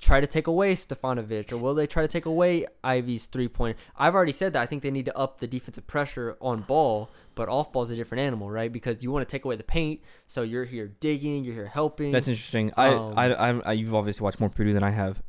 Try 0.00 0.20
to 0.20 0.26
take 0.26 0.48
away 0.48 0.74
Stefanovic, 0.74 1.50
or 1.50 1.56
will 1.56 1.74
they 1.74 1.86
try 1.86 2.02
to 2.02 2.08
take 2.08 2.26
away 2.26 2.66
Ivey's 2.82 3.24
three 3.24 3.48
point? 3.48 3.78
I've 3.96 4.14
already 4.14 4.32
said 4.32 4.52
that. 4.52 4.60
I 4.60 4.66
think 4.66 4.82
they 4.82 4.90
need 4.90 5.06
to 5.06 5.16
up 5.16 5.38
the 5.38 5.46
defensive 5.46 5.86
pressure 5.86 6.36
on 6.42 6.60
ball, 6.60 7.08
but 7.34 7.48
off 7.48 7.72
ball 7.72 7.84
is 7.84 7.90
a 7.90 7.96
different 7.96 8.20
animal, 8.20 8.50
right? 8.50 8.70
Because 8.70 9.02
you 9.02 9.10
want 9.10 9.26
to 9.26 9.32
take 9.34 9.46
away 9.46 9.56
the 9.56 9.64
paint, 9.64 10.02
so 10.26 10.42
you're 10.42 10.66
here 10.66 10.88
digging, 11.00 11.42
you're 11.42 11.54
here 11.54 11.68
helping. 11.68 12.12
That's 12.12 12.28
interesting. 12.28 12.70
I, 12.76 12.88
Um, 12.88 13.14
I, 13.16 13.32
I, 13.32 13.48
I, 13.60 13.72
you've 13.72 13.94
obviously 13.94 14.24
watched 14.24 14.40
more 14.40 14.50
Purdue 14.50 14.74
than 14.74 14.82
I 14.82 14.90
have. 14.90 15.22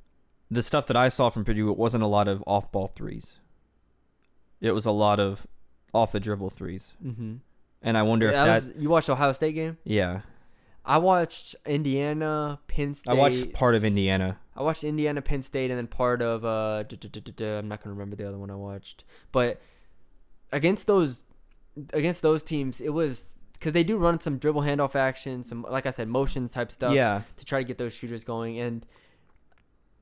The 0.51 0.63
stuff 0.63 0.87
that 0.87 0.97
I 0.97 1.07
saw 1.07 1.29
from 1.29 1.45
Purdue, 1.45 1.71
it 1.71 1.77
wasn't 1.77 2.03
a 2.03 2.07
lot 2.07 2.27
of 2.27 2.43
off-ball 2.45 2.87
threes. 2.87 3.39
It 4.59 4.71
was 4.71 4.85
a 4.85 4.91
lot 4.91 5.21
of 5.21 5.47
off 5.95 6.11
the 6.11 6.19
dribble 6.19 6.49
threes, 6.49 6.93
mm-hmm. 7.03 7.35
and 7.81 7.97
I 7.97 8.03
wonder 8.03 8.27
if 8.27 8.33
that 8.33 8.47
was, 8.47 8.73
you 8.77 8.89
watched 8.89 9.09
Ohio 9.09 9.31
State 9.33 9.55
game. 9.55 9.77
yeah, 9.83 10.21
I 10.83 10.97
watched 10.99 11.55
Indiana, 11.65 12.59
Penn 12.67 12.93
State. 12.93 13.11
I 13.11 13.15
watched 13.15 13.53
part 13.53 13.75
of 13.75 13.83
Indiana. 13.83 14.37
I 14.55 14.61
watched 14.61 14.83
Indiana, 14.83 15.21
Penn 15.21 15.41
State, 15.41 15.71
and 15.71 15.77
then 15.77 15.87
part 15.87 16.21
of 16.21 16.45
uh, 16.45 16.83
duh, 16.83 16.97
duh, 16.99 17.09
duh, 17.11 17.21
duh, 17.23 17.31
duh, 17.35 17.59
I'm 17.59 17.67
not 17.67 17.83
gonna 17.83 17.93
remember 17.93 18.15
the 18.15 18.27
other 18.27 18.37
one 18.37 18.51
I 18.51 18.55
watched. 18.55 19.03
But 19.31 19.61
against 20.51 20.87
those, 20.87 21.23
against 21.93 22.21
those 22.21 22.43
teams, 22.43 22.81
it 22.81 22.89
was 22.89 23.39
because 23.53 23.71
they 23.71 23.83
do 23.83 23.97
run 23.97 24.19
some 24.19 24.37
dribble 24.37 24.61
handoff 24.61 24.95
action, 24.95 25.41
some 25.41 25.65
like 25.69 25.85
I 25.85 25.89
said, 25.89 26.07
motions 26.07 26.51
type 26.51 26.71
stuff. 26.71 26.93
Yeah, 26.93 27.21
To 27.37 27.45
try 27.45 27.59
to 27.59 27.65
get 27.65 27.77
those 27.77 27.93
shooters 27.93 28.23
going, 28.23 28.59
and 28.59 28.85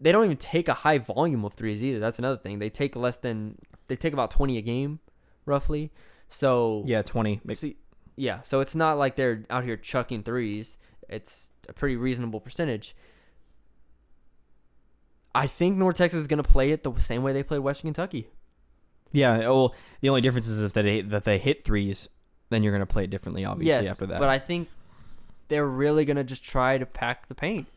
they 0.01 0.11
don't 0.11 0.25
even 0.25 0.37
take 0.37 0.67
a 0.67 0.73
high 0.73 0.97
volume 0.97 1.45
of 1.45 1.53
threes 1.53 1.81
either. 1.81 1.99
That's 1.99 2.19
another 2.19 2.37
thing. 2.37 2.59
They 2.59 2.69
take 2.69 2.95
less 2.95 3.17
than 3.17 3.57
they 3.87 3.95
take 3.95 4.11
about 4.11 4.31
20 4.31 4.57
a 4.57 4.61
game, 4.61 4.99
roughly. 5.45 5.91
So 6.29 6.83
yeah, 6.85 7.01
twenty. 7.01 7.41
so, 7.53 7.71
yeah, 8.15 8.41
so 8.41 8.59
it's 8.59 8.75
not 8.75 8.97
like 8.97 9.15
they're 9.15 9.43
out 9.49 9.63
here 9.63 9.77
chucking 9.77 10.23
threes. 10.23 10.77
It's 11.09 11.49
a 11.69 11.73
pretty 11.73 11.95
reasonable 11.95 12.39
percentage. 12.39 12.95
I 15.35 15.47
think 15.47 15.77
North 15.77 15.97
Texas 15.97 16.21
is 16.21 16.27
going 16.27 16.41
to 16.41 16.49
play 16.49 16.71
it 16.71 16.83
the 16.83 16.93
same 16.99 17.23
way 17.23 17.33
they 17.33 17.43
played 17.43 17.59
Western 17.59 17.87
Kentucky. 17.87 18.27
Yeah. 19.11 19.41
Oh, 19.45 19.55
well, 19.55 19.75
the 20.01 20.09
only 20.09 20.21
difference 20.21 20.47
is 20.47 20.61
if 20.61 20.73
they 20.73 21.01
that 21.01 21.23
they 21.23 21.37
hit 21.37 21.63
threes, 21.63 22.07
then 22.49 22.63
you're 22.63 22.73
gonna 22.73 22.85
play 22.85 23.03
it 23.03 23.09
differently. 23.09 23.45
Obviously, 23.45 23.83
yes, 23.83 23.87
after 23.87 24.05
that, 24.07 24.19
but 24.19 24.29
I 24.29 24.39
think 24.39 24.69
they're 25.47 25.67
really 25.67 26.05
going 26.05 26.17
to 26.17 26.23
just 26.23 26.43
try 26.43 26.77
to 26.77 26.85
pack 26.85 27.27
the 27.27 27.35
paint. 27.35 27.67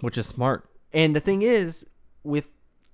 which 0.00 0.18
is 0.18 0.26
smart. 0.26 0.68
And 0.92 1.14
the 1.14 1.20
thing 1.20 1.42
is, 1.42 1.86
with 2.24 2.48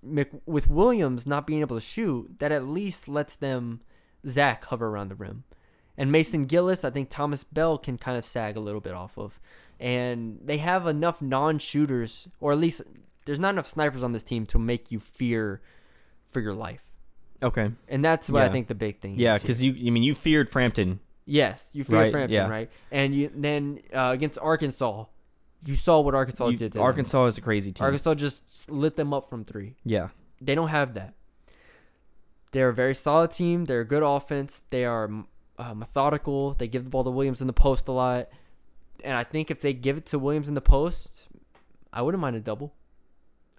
Mc, 0.04 0.30
with 0.46 0.68
Williams 0.68 1.26
not 1.26 1.46
being 1.46 1.60
able 1.60 1.76
to 1.76 1.80
shoot, 1.84 2.38
that 2.38 2.52
at 2.52 2.66
least 2.66 3.08
lets 3.08 3.36
them 3.36 3.80
Zach 4.28 4.64
hover 4.66 4.88
around 4.88 5.08
the 5.08 5.14
rim, 5.14 5.44
and 5.96 6.10
Mason 6.12 6.46
Gillis, 6.46 6.84
I 6.84 6.90
think 6.90 7.08
Thomas 7.10 7.44
Bell 7.44 7.78
can 7.78 7.98
kind 7.98 8.16
of 8.18 8.24
sag 8.24 8.56
a 8.56 8.60
little 8.60 8.80
bit 8.80 8.92
off 8.94 9.16
of, 9.18 9.38
and 9.80 10.38
they 10.44 10.58
have 10.58 10.86
enough 10.86 11.20
non-shooters, 11.22 12.28
or 12.40 12.52
at 12.52 12.58
least 12.58 12.82
there's 13.26 13.38
not 13.40 13.50
enough 13.54 13.66
snipers 13.68 14.02
on 14.02 14.12
this 14.12 14.22
team 14.22 14.46
to 14.46 14.58
make 14.58 14.90
you 14.90 15.00
fear 15.00 15.60
for 16.30 16.40
your 16.40 16.54
life, 16.54 16.82
Okay. 17.42 17.70
and 17.88 18.04
that's 18.04 18.28
what 18.30 18.42
I 18.42 18.48
think 18.48 18.68
the 18.68 18.74
big 18.74 19.00
thing. 19.00 19.14
Yeah, 19.18 19.38
because 19.38 19.62
you, 19.62 19.72
I 19.86 19.90
mean, 19.90 20.02
you 20.02 20.14
feared 20.14 20.48
Frampton. 20.50 21.00
yes, 21.26 21.70
you 21.74 21.84
feared 21.84 22.02
Right, 22.02 22.12
Frampton, 22.12 22.34
yeah. 22.34 22.48
right? 22.48 22.70
And 22.90 23.14
you 23.14 23.30
then 23.34 23.80
uh, 23.92 24.10
against 24.12 24.38
Arkansas, 24.40 25.04
you 25.64 25.74
saw 25.76 26.00
what 26.00 26.14
Arkansas 26.14 26.48
You- 26.48 26.56
did. 26.56 26.72
To 26.72 26.78
them. 26.78 26.84
Arkansas 26.86 27.26
is 27.26 27.38
a 27.38 27.40
crazy 27.40 27.72
team. 27.72 27.84
Arkansas 27.84 28.14
just 28.14 28.70
lit 28.70 28.96
them 28.96 29.12
up 29.14 29.28
from 29.28 29.44
three. 29.44 29.76
Yeah. 29.84 30.08
They 30.40 30.54
don't 30.54 30.68
have 30.68 30.94
that. 30.94 31.14
They're 32.52 32.68
a 32.68 32.74
very 32.74 32.94
solid 32.94 33.30
team. 33.32 33.64
They're 33.64 33.80
a 33.80 33.86
good 33.86 34.02
offense. 34.02 34.62
They 34.70 34.84
are 34.84 35.10
uh, 35.58 35.74
methodical. 35.74 36.54
They 36.54 36.68
give 36.68 36.84
the 36.84 36.90
ball 36.90 37.04
to 37.04 37.10
Williams 37.10 37.40
in 37.40 37.46
the 37.46 37.52
post 37.52 37.88
a 37.88 37.92
lot. 37.92 38.28
And 39.02 39.16
I 39.16 39.24
think 39.24 39.50
if 39.50 39.60
they 39.60 39.72
give 39.72 39.96
it 39.96 40.06
to 40.06 40.18
Williams 40.18 40.48
in 40.48 40.54
the 40.54 40.60
post, 40.60 41.26
I 41.92 42.02
wouldn't 42.02 42.20
mind 42.20 42.36
a 42.36 42.40
double. 42.40 42.72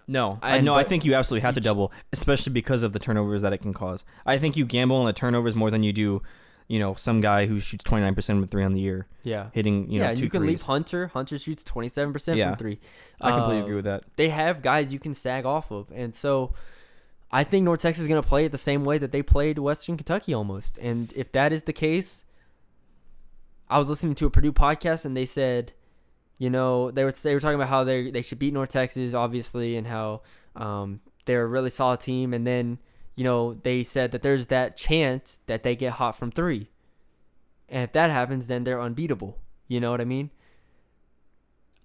No, 0.08 0.38
I 0.40 0.56
And- 0.56 0.64
no, 0.64 0.74
I 0.74 0.82
but 0.82 0.88
think 0.88 1.04
you 1.04 1.14
absolutely 1.14 1.42
have 1.42 1.52
you 1.56 1.60
to 1.60 1.64
just- 1.64 1.74
double, 1.74 1.92
especially 2.12 2.52
because 2.52 2.82
of 2.82 2.92
the 2.92 2.98
turnovers 2.98 3.42
that 3.42 3.52
it 3.52 3.58
can 3.58 3.72
cause. 3.74 4.04
I 4.24 4.38
think 4.38 4.56
you 4.56 4.64
gamble 4.64 4.96
on 4.96 5.06
the 5.06 5.12
turnovers 5.12 5.54
more 5.56 5.70
than 5.70 5.82
you 5.82 5.92
do, 5.92 6.22
you 6.68 6.78
know, 6.78 6.94
some 6.94 7.20
guy 7.20 7.46
who 7.46 7.60
shoots 7.60 7.84
twenty 7.84 8.04
nine 8.04 8.14
percent 8.14 8.42
of 8.42 8.50
three 8.50 8.64
on 8.64 8.72
the 8.72 8.80
year, 8.80 9.06
Yeah. 9.22 9.50
hitting 9.52 9.90
you 9.90 10.00
yeah, 10.00 10.08
know 10.08 10.14
two 10.16 10.24
you 10.24 10.30
can 10.30 10.40
threes. 10.40 10.48
leave 10.50 10.62
Hunter. 10.62 11.06
Hunter 11.08 11.38
shoots 11.38 11.62
27% 11.64 12.36
Yeah. 12.36 12.48
from 12.50 12.56
three. 12.58 12.80
I 13.20 13.30
completely 13.30 13.60
Uh, 13.60 13.64
agree 13.64 13.76
with 13.76 13.84
that. 13.84 14.04
They 14.16 14.28
have 14.30 14.62
guys 14.62 14.92
you 14.92 14.98
can 14.98 15.14
sag 15.14 15.44
off 15.46 15.70
of. 15.70 15.90
And 15.94 16.14
so 16.14 16.54
I 17.30 17.44
think 17.44 17.64
North 17.64 17.80
Texas 17.82 18.02
is 18.02 18.08
going 18.08 18.22
to 18.22 18.28
play 18.28 18.44
it 18.44 18.52
the 18.52 18.58
same 18.58 18.84
way 18.84 18.98
that 18.98 19.12
they 19.12 19.22
played 19.22 19.58
Western 19.58 19.96
Kentucky 19.96 20.32
almost. 20.34 20.78
And 20.78 21.12
if 21.16 21.30
that 21.32 21.52
is 21.52 21.64
the 21.64 21.72
case, 21.72 22.24
I 23.68 23.78
was 23.78 23.88
listening 23.88 24.14
to 24.16 24.26
a 24.26 24.30
Purdue 24.30 24.52
podcast 24.52 25.04
and 25.04 25.16
they 25.16 25.26
said, 25.26 25.72
you 26.38 26.50
know, 26.50 26.90
they 26.90 27.02
were 27.04 27.12
they 27.12 27.34
were 27.34 27.40
talking 27.40 27.56
about 27.56 27.68
how 27.68 27.84
they 27.84 28.10
they 28.10 28.22
should 28.22 28.38
beat 28.38 28.52
North 28.54 28.70
Texas 28.70 29.14
obviously 29.14 29.76
and 29.76 29.86
how 29.86 30.22
um, 30.54 31.00
they're 31.24 31.42
a 31.44 31.46
really 31.46 31.70
solid 31.70 32.00
team 32.00 32.32
and 32.34 32.46
then 32.46 32.78
you 33.16 33.24
know 33.24 33.54
they 33.54 33.82
said 33.82 34.12
that 34.12 34.22
there's 34.22 34.46
that 34.46 34.76
chance 34.76 35.40
that 35.46 35.62
they 35.64 35.74
get 35.74 35.92
hot 35.92 36.16
from 36.16 36.30
3. 36.30 36.68
And 37.68 37.82
if 37.82 37.92
that 37.92 38.10
happens 38.10 38.46
then 38.46 38.64
they're 38.64 38.80
unbeatable. 38.80 39.38
You 39.66 39.80
know 39.80 39.90
what 39.90 40.00
I 40.00 40.04
mean? 40.04 40.30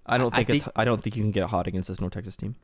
I 0.05 0.17
don't 0.17 0.33
I 0.33 0.37
think, 0.37 0.49
it's. 0.49 0.63
think- 0.63 0.73
I 0.75 0.85
don't 0.85 1.01
think 1.01 1.15
you 1.15 1.23
can 1.23 1.31
get 1.31 1.49
hot 1.49 1.67
against 1.67 1.89
this 1.89 1.99
North 1.99 2.13
Texas 2.13 2.35
team. 2.37 2.55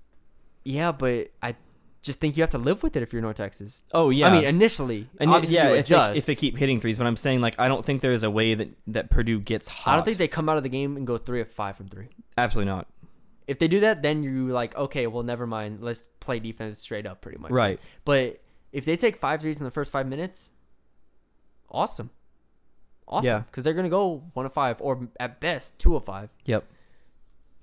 Yeah, 0.64 0.92
but 0.92 1.32
I 1.42 1.56
just 2.02 2.20
think 2.20 2.38
you 2.38 2.44
have 2.44 2.50
to 2.52 2.58
live 2.58 2.84
with 2.84 2.96
it 2.96 3.04
if 3.04 3.14
you're 3.14 3.22
North 3.22 3.38
Texas. 3.38 3.84
Oh 3.94 4.10
yeah, 4.10 4.28
I 4.28 4.32
mean, 4.32 4.44
initially, 4.44 5.10
and 5.20 5.30
obviously 5.30 5.58
yeah, 5.58 5.70
you 5.70 5.76
if 5.76 5.88
they, 5.88 6.14
if 6.16 6.26
they 6.26 6.36
keep 6.36 6.58
hitting 6.58 6.80
threes, 6.82 6.98
but 6.98 7.08
I'm 7.08 7.16
saying 7.16 7.40
like 7.40 7.56
I 7.60 7.68
don't 7.68 7.86
think 7.86 8.02
there 8.02 8.12
is 8.12 8.24
a 8.24 8.30
way 8.30 8.54
that 8.54 8.70
that 8.88 9.10
Purdue 9.10 9.40
gets 9.40 9.68
hot. 9.68 9.92
I 9.92 9.96
don't 9.96 10.04
think 10.06 10.18
they 10.18 10.28
come 10.28 10.50
out 10.50 10.58
of 10.58 10.64
the 10.64 10.70
game 10.70 10.98
and 10.98 11.06
go 11.06 11.18
three 11.18 11.42
of 11.42 11.52
five 11.52 11.78
from 11.78 11.88
three. 11.88 12.08
absolutely 12.38 12.72
not. 12.72 12.88
If 13.48 13.60
they 13.60 13.70
do 13.70 13.80
that, 13.82 14.02
then 14.02 14.24
you're 14.24 14.52
like, 14.52 14.76
okay, 14.76 15.08
well, 15.08 15.24
never 15.24 15.48
mind. 15.48 15.80
Let's 15.82 16.10
play 16.20 16.40
defense 16.40 16.80
straight 16.80 17.06
up, 17.06 17.22
pretty 17.22 17.38
much. 17.38 17.52
Right. 17.52 17.80
But 18.04 18.42
if 18.72 18.86
they 18.86 18.96
take 18.96 19.18
five 19.18 19.42
threes 19.42 19.60
in 19.60 19.66
the 19.66 19.72
first 19.72 19.92
five 19.92 20.08
minutes, 20.08 20.50
awesome, 21.70 22.10
awesome. 23.08 23.26
Yeah. 23.26 23.40
Because 23.40 23.64
they're 23.64 23.74
gonna 23.74 23.90
go 23.90 24.24
one 24.34 24.46
of 24.46 24.54
five, 24.54 24.78
or 24.80 25.08
at 25.20 25.40
best 25.40 25.80
two 25.80 25.96
of 25.96 26.06
five. 26.06 26.30
Yep. 26.46 26.66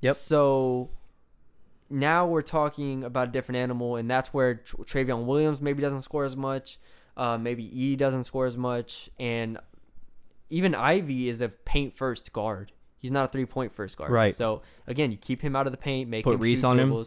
Yep. 0.01 0.15
So 0.15 0.91
now 1.91 2.27
we're 2.27 2.43
talking 2.43 3.05
about 3.05 3.29
a 3.29 3.31
different 3.31 3.57
animal, 3.57 3.97
and 3.97 4.11
that's 4.11 4.35
where 4.35 4.57
Tr- 4.57 4.77
Trevion 4.83 5.25
Williams 5.25 5.61
maybe 5.61 5.83
doesn't 5.83 6.03
score 6.03 6.25
as 6.25 6.37
much. 6.37 6.79
Uh, 7.17 7.39
maybe 7.39 7.65
E 7.65 7.97
doesn't 7.97 8.25
score 8.25 8.45
as 8.45 8.57
much, 8.57 9.09
and 9.21 9.59
even 10.51 10.75
Ivey 10.75 11.29
is 11.29 11.41
a 11.41 11.49
paint 11.49 11.97
first 11.97 12.33
guard. 12.33 12.73
He's 12.99 13.11
not 13.11 13.27
a 13.27 13.29
three 13.29 13.47
point 13.47 13.73
first 13.73 13.97
guard. 13.97 14.11
Right. 14.11 14.35
So 14.35 14.63
again, 14.87 15.11
you 15.11 15.17
keep 15.17 15.43
him 15.43 15.55
out 15.55 15.67
of 15.67 15.73
the 15.73 15.77
paint, 15.77 16.09
make 16.09 16.25
Put 16.25 16.35
him 16.37 16.41
Reese 16.41 16.65
on 16.65 16.81
him. 16.81 17.05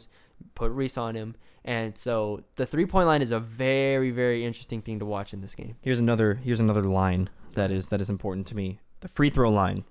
Put 0.55 0.71
Reese 0.71 0.97
on 0.97 1.15
him, 1.15 1.35
and 1.63 1.97
so 1.97 2.43
the 2.55 2.65
three 2.65 2.85
point 2.85 3.07
line 3.07 3.21
is 3.21 3.31
a 3.31 3.39
very 3.39 4.11
very 4.11 4.45
interesting 4.45 4.81
thing 4.81 4.99
to 4.99 5.05
watch 5.05 5.33
in 5.33 5.41
this 5.41 5.55
game. 5.55 5.75
Here's 5.81 5.99
another. 5.99 6.35
Here's 6.35 6.59
another 6.59 6.83
line 6.83 7.29
that 7.55 7.71
is 7.71 7.89
that 7.89 8.01
is 8.01 8.09
important 8.09 8.47
to 8.47 8.55
me. 8.55 8.79
The 9.01 9.07
free 9.07 9.29
throw 9.29 9.49
line. 9.49 9.83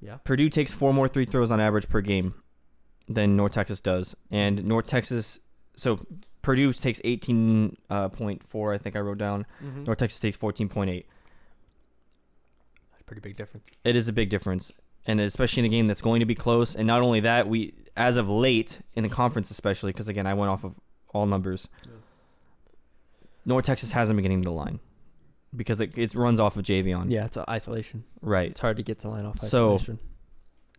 Yeah. 0.00 0.16
Purdue 0.24 0.48
takes 0.50 0.72
four 0.74 0.92
more 0.92 1.08
free 1.08 1.24
throws 1.24 1.50
on 1.50 1.60
average 1.60 1.88
per 1.88 2.00
game 2.00 2.34
than 3.08 3.36
North 3.36 3.52
Texas 3.52 3.80
does, 3.80 4.14
and 4.30 4.64
North 4.64 4.86
Texas. 4.86 5.40
So 5.76 6.06
Purdue 6.42 6.72
takes 6.72 7.00
eighteen 7.04 7.76
uh, 7.90 8.08
point 8.08 8.42
four. 8.48 8.72
I 8.72 8.78
think 8.78 8.96
I 8.96 9.00
wrote 9.00 9.18
down. 9.18 9.46
Mm-hmm. 9.62 9.84
North 9.84 9.98
Texas 9.98 10.20
takes 10.20 10.36
fourteen 10.36 10.68
point 10.68 10.90
eight. 10.90 11.06
That's 12.92 13.02
a 13.02 13.04
pretty 13.04 13.20
big 13.20 13.36
difference. 13.36 13.66
It 13.84 13.96
is 13.96 14.08
a 14.08 14.12
big 14.12 14.30
difference, 14.30 14.70
and 15.06 15.20
especially 15.20 15.60
in 15.60 15.64
a 15.66 15.68
game 15.68 15.86
that's 15.86 16.00
going 16.00 16.20
to 16.20 16.26
be 16.26 16.34
close. 16.34 16.74
And 16.74 16.86
not 16.86 17.02
only 17.02 17.20
that, 17.20 17.48
we 17.48 17.74
as 17.96 18.16
of 18.16 18.28
late 18.28 18.80
in 18.94 19.02
the 19.02 19.08
conference, 19.08 19.50
especially 19.50 19.92
because 19.92 20.08
again 20.08 20.26
I 20.26 20.34
went 20.34 20.50
off 20.50 20.64
of 20.64 20.78
all 21.14 21.26
numbers. 21.26 21.68
North 23.44 23.64
Texas 23.64 23.92
hasn't 23.92 24.16
been 24.16 24.22
getting 24.22 24.42
to 24.42 24.46
the 24.48 24.52
line 24.52 24.80
because 25.54 25.80
it, 25.80 25.96
it 25.96 26.14
runs 26.14 26.40
off 26.40 26.56
of 26.56 26.64
Javion. 26.64 27.10
Yeah, 27.10 27.26
it's 27.26 27.38
isolation. 27.48 28.04
Right. 28.20 28.50
It's 28.50 28.60
hard 28.60 28.76
to 28.78 28.82
get 28.82 28.98
to 29.00 29.08
line 29.08 29.24
off 29.24 29.38
So, 29.38 29.74
isolation. 29.74 29.98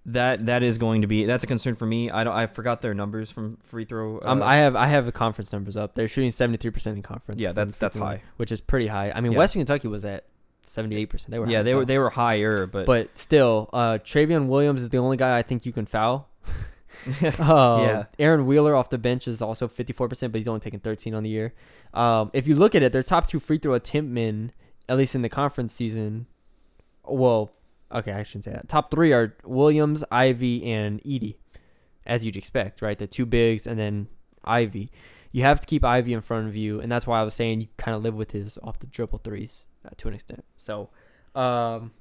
That 0.09 0.45
that 0.45 0.63
is 0.63 0.77
going 0.77 1.01
to 1.01 1.07
be 1.07 1.25
that's 1.25 1.43
a 1.43 1.47
concern 1.47 1.75
for 1.75 1.85
me. 1.85 2.09
I 2.09 2.23
don't 2.23 2.33
I 2.33 2.47
forgot 2.47 2.81
their 2.81 2.93
numbers 2.93 3.29
from 3.29 3.57
free 3.57 3.83
throw. 3.83 4.21
um, 4.23 4.41
uh, 4.41 4.45
I 4.45 4.55
have 4.57 4.75
I 4.75 4.87
have 4.87 5.05
the 5.05 5.11
conference 5.11 5.51
numbers 5.51 5.75
up. 5.75 5.95
They're 5.95 6.07
shooting 6.07 6.31
seventy 6.31 6.57
three 6.57 6.71
percent 6.71 6.95
in 6.95 7.03
conference. 7.03 7.41
Yeah, 7.41 7.51
that's- 7.51 7.75
that's 7.75 7.95
51, 7.97 8.15
high. 8.17 8.23
which 8.37 8.51
is 8.53 8.61
pretty 8.61 8.87
high. 8.87 9.11
I 9.11 9.19
mean, 9.19 9.33
Yeah. 9.33 9.39
Western 9.39 9.59
Kentucky 9.61 9.89
was 9.89 10.05
at 10.05 10.23
seventy 10.67 10.95
eight 10.95 11.07
percent. 11.07 11.31
They 11.31 11.39
were 11.39 11.49
yeah 11.49 11.61
they 11.63 11.73
were 11.75 11.85
they 11.85 11.97
were 11.97 12.09
higher, 12.09 12.65
but, 12.65 12.85
But 12.85 13.17
still, 13.17 13.69
uh, 13.73 13.99
Trevion 14.03 14.47
Williams 14.47 14.81
is 14.81 14.89
the 14.89 14.97
only 14.97 15.17
guy 15.17 15.37
I 15.37 15.41
think 15.41 15.65
you 15.65 15.71
can 15.71 15.85
foul. 15.85 16.29
uh, 17.23 17.29
Yeah. 17.39 18.03
Aaron 18.19 18.45
Wheeler 18.45 18.75
off 18.75 18.89
the 18.89 18.97
bench 18.97 19.27
is 19.27 19.41
also 19.41 19.67
54%, 19.67 20.31
but 20.31 20.35
he's 20.35 20.47
only 20.47 20.59
taken 20.59 20.79
13 20.79 21.13
on 21.13 21.23
the 21.23 21.29
year. 21.29 21.53
Um, 21.93 22.31
if 22.33 22.47
you 22.47 22.55
look 22.55 22.75
at 22.75 22.83
it, 22.83 22.91
their 22.91 23.03
top 23.03 23.27
two 23.27 23.39
free 23.39 23.57
throw 23.57 23.73
attempt 23.73 24.11
men, 24.11 24.51
at 24.89 24.97
least 24.97 25.15
in 25.15 25.21
the 25.21 25.29
conference 25.29 25.73
season, 25.73 26.27
well, 27.05 27.51
okay, 27.93 28.11
I 28.11 28.23
shouldn't 28.23 28.45
say 28.45 28.51
that. 28.51 28.67
Top 28.69 28.91
three 28.91 29.13
are 29.13 29.35
Williams, 29.43 30.03
Ivey, 30.11 30.65
and 30.65 31.01
Edey, 31.03 31.35
as 32.05 32.25
you'd 32.25 32.37
expect, 32.37 32.81
right? 32.81 32.97
The 32.97 33.07
two 33.07 33.25
bigs 33.25 33.67
and 33.67 33.79
then 33.79 34.07
Ivey. 34.43 34.91
You 35.31 35.43
have 35.43 35.59
to 35.59 35.67
keep 35.67 35.83
Ivey 35.83 36.13
in 36.13 36.21
front 36.21 36.47
of 36.47 36.55
you, 36.55 36.79
and 36.79 36.91
that's 36.91 37.05
why 37.05 37.19
I 37.19 37.23
was 37.23 37.33
saying 37.33 37.61
you 37.61 37.67
kind 37.77 37.95
of 37.95 38.01
live 38.03 38.15
with 38.15 38.31
his 38.31 38.57
off 38.63 38.79
the 38.79 38.87
dribble 38.87 39.19
threes 39.19 39.65
uh, 39.87 39.91
to 39.97 40.07
an 40.07 40.13
extent. 40.13 40.43
So, 40.57 40.89
um, 41.35 41.91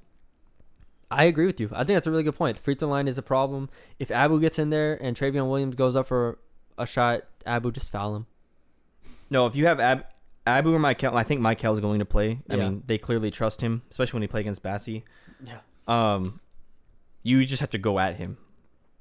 I 1.09 1.23
agree 1.25 1.45
with 1.45 1.59
you. 1.59 1.69
I 1.71 1.79
think 1.85 1.95
that's 1.95 2.07
a 2.07 2.11
really 2.11 2.23
good 2.23 2.35
point. 2.35 2.57
The 2.57 2.63
free 2.63 2.75
throw 2.75 2.89
line 2.89 3.07
is 3.07 3.17
a 3.17 3.21
problem. 3.21 3.69
If 3.97 4.11
Abou 4.11 4.39
gets 4.41 4.59
in 4.59 4.69
there 4.71 4.95
and 5.01 5.15
Trevion 5.15 5.49
Williams 5.49 5.75
goes 5.75 5.95
up 5.95 6.07
for 6.07 6.37
a 6.77 6.85
shot, 6.85 7.21
Abou 7.45 7.71
just 7.71 7.91
foul 7.91 8.15
him. 8.15 8.25
no, 9.29 9.45
if 9.45 9.55
you 9.55 9.67
have 9.67 9.79
Ab, 9.79 10.05
Abou 10.45 10.73
or 10.73 10.79
Michael, 10.79 11.15
I 11.17 11.23
think 11.23 11.41
Michael's 11.41 11.79
going 11.79 11.99
to 11.99 12.05
play. 12.05 12.39
I 12.49 12.55
Yeah. 12.55 12.63
mean, 12.69 12.83
they 12.87 12.97
clearly 12.97 13.31
trust 13.31 13.61
him, 13.61 13.81
especially 13.89 14.17
when 14.17 14.21
he 14.23 14.27
play 14.27 14.41
against 14.41 14.63
Bassey. 14.63 15.03
Yeah. 15.43 15.59
Um, 15.87 16.39
you 17.23 17.45
just 17.45 17.59
have 17.61 17.69
to 17.71 17.77
go 17.77 17.99
at 17.99 18.15
him. 18.15 18.37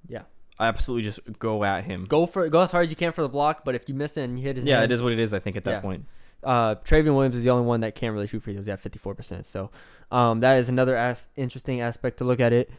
Yeah. 0.09 0.23
Absolutely, 0.59 1.03
just 1.05 1.21
go 1.39 1.65
at 1.65 1.85
him. 1.85 2.05
Go 2.07 2.27
for 2.27 2.49
go 2.49 2.61
as 2.63 2.71
hard 2.71 2.85
as 2.85 2.91
you 2.91 2.97
can 2.97 3.13
for 3.13 3.23
the 3.23 3.29
block, 3.29 3.65
but 3.65 3.75
if 3.75 3.89
you 3.89 3.95
miss 3.95 4.17
it 4.17 4.23
and 4.23 4.39
you 4.39 4.45
hit 4.45 4.57
his 4.57 4.65
Yeah, 4.65 4.79
hand, 4.81 4.91
it 4.91 4.95
is 4.95 5.03
what 5.03 5.13
it 5.13 5.19
is. 5.19 5.35
I 5.35 5.39
think 5.39 5.57
at 5.57 5.65
that 5.65 5.71
Yeah. 5.71 5.81
point. 5.81 6.07
Uh, 6.45 6.77
Trevion 6.77 7.15
Williams 7.15 7.37
is 7.37 7.43
the 7.45 7.51
only 7.51 7.67
one 7.67 7.81
that 7.81 7.95
can't 7.95 8.13
really 8.15 8.27
shoot 8.27 8.43
free 8.43 8.55
throws 8.55 8.69
at 8.69 8.83
54%. 8.83 9.45
So 9.45 9.71
um, 10.13 10.41
that 10.41 10.59
is 10.59 10.69
another 10.69 10.97
as- 10.97 11.29
interesting 11.37 11.81
aspect 11.81 12.19
to 12.19 12.25
look 12.25 12.41
at 12.41 12.53
it. 12.53 12.71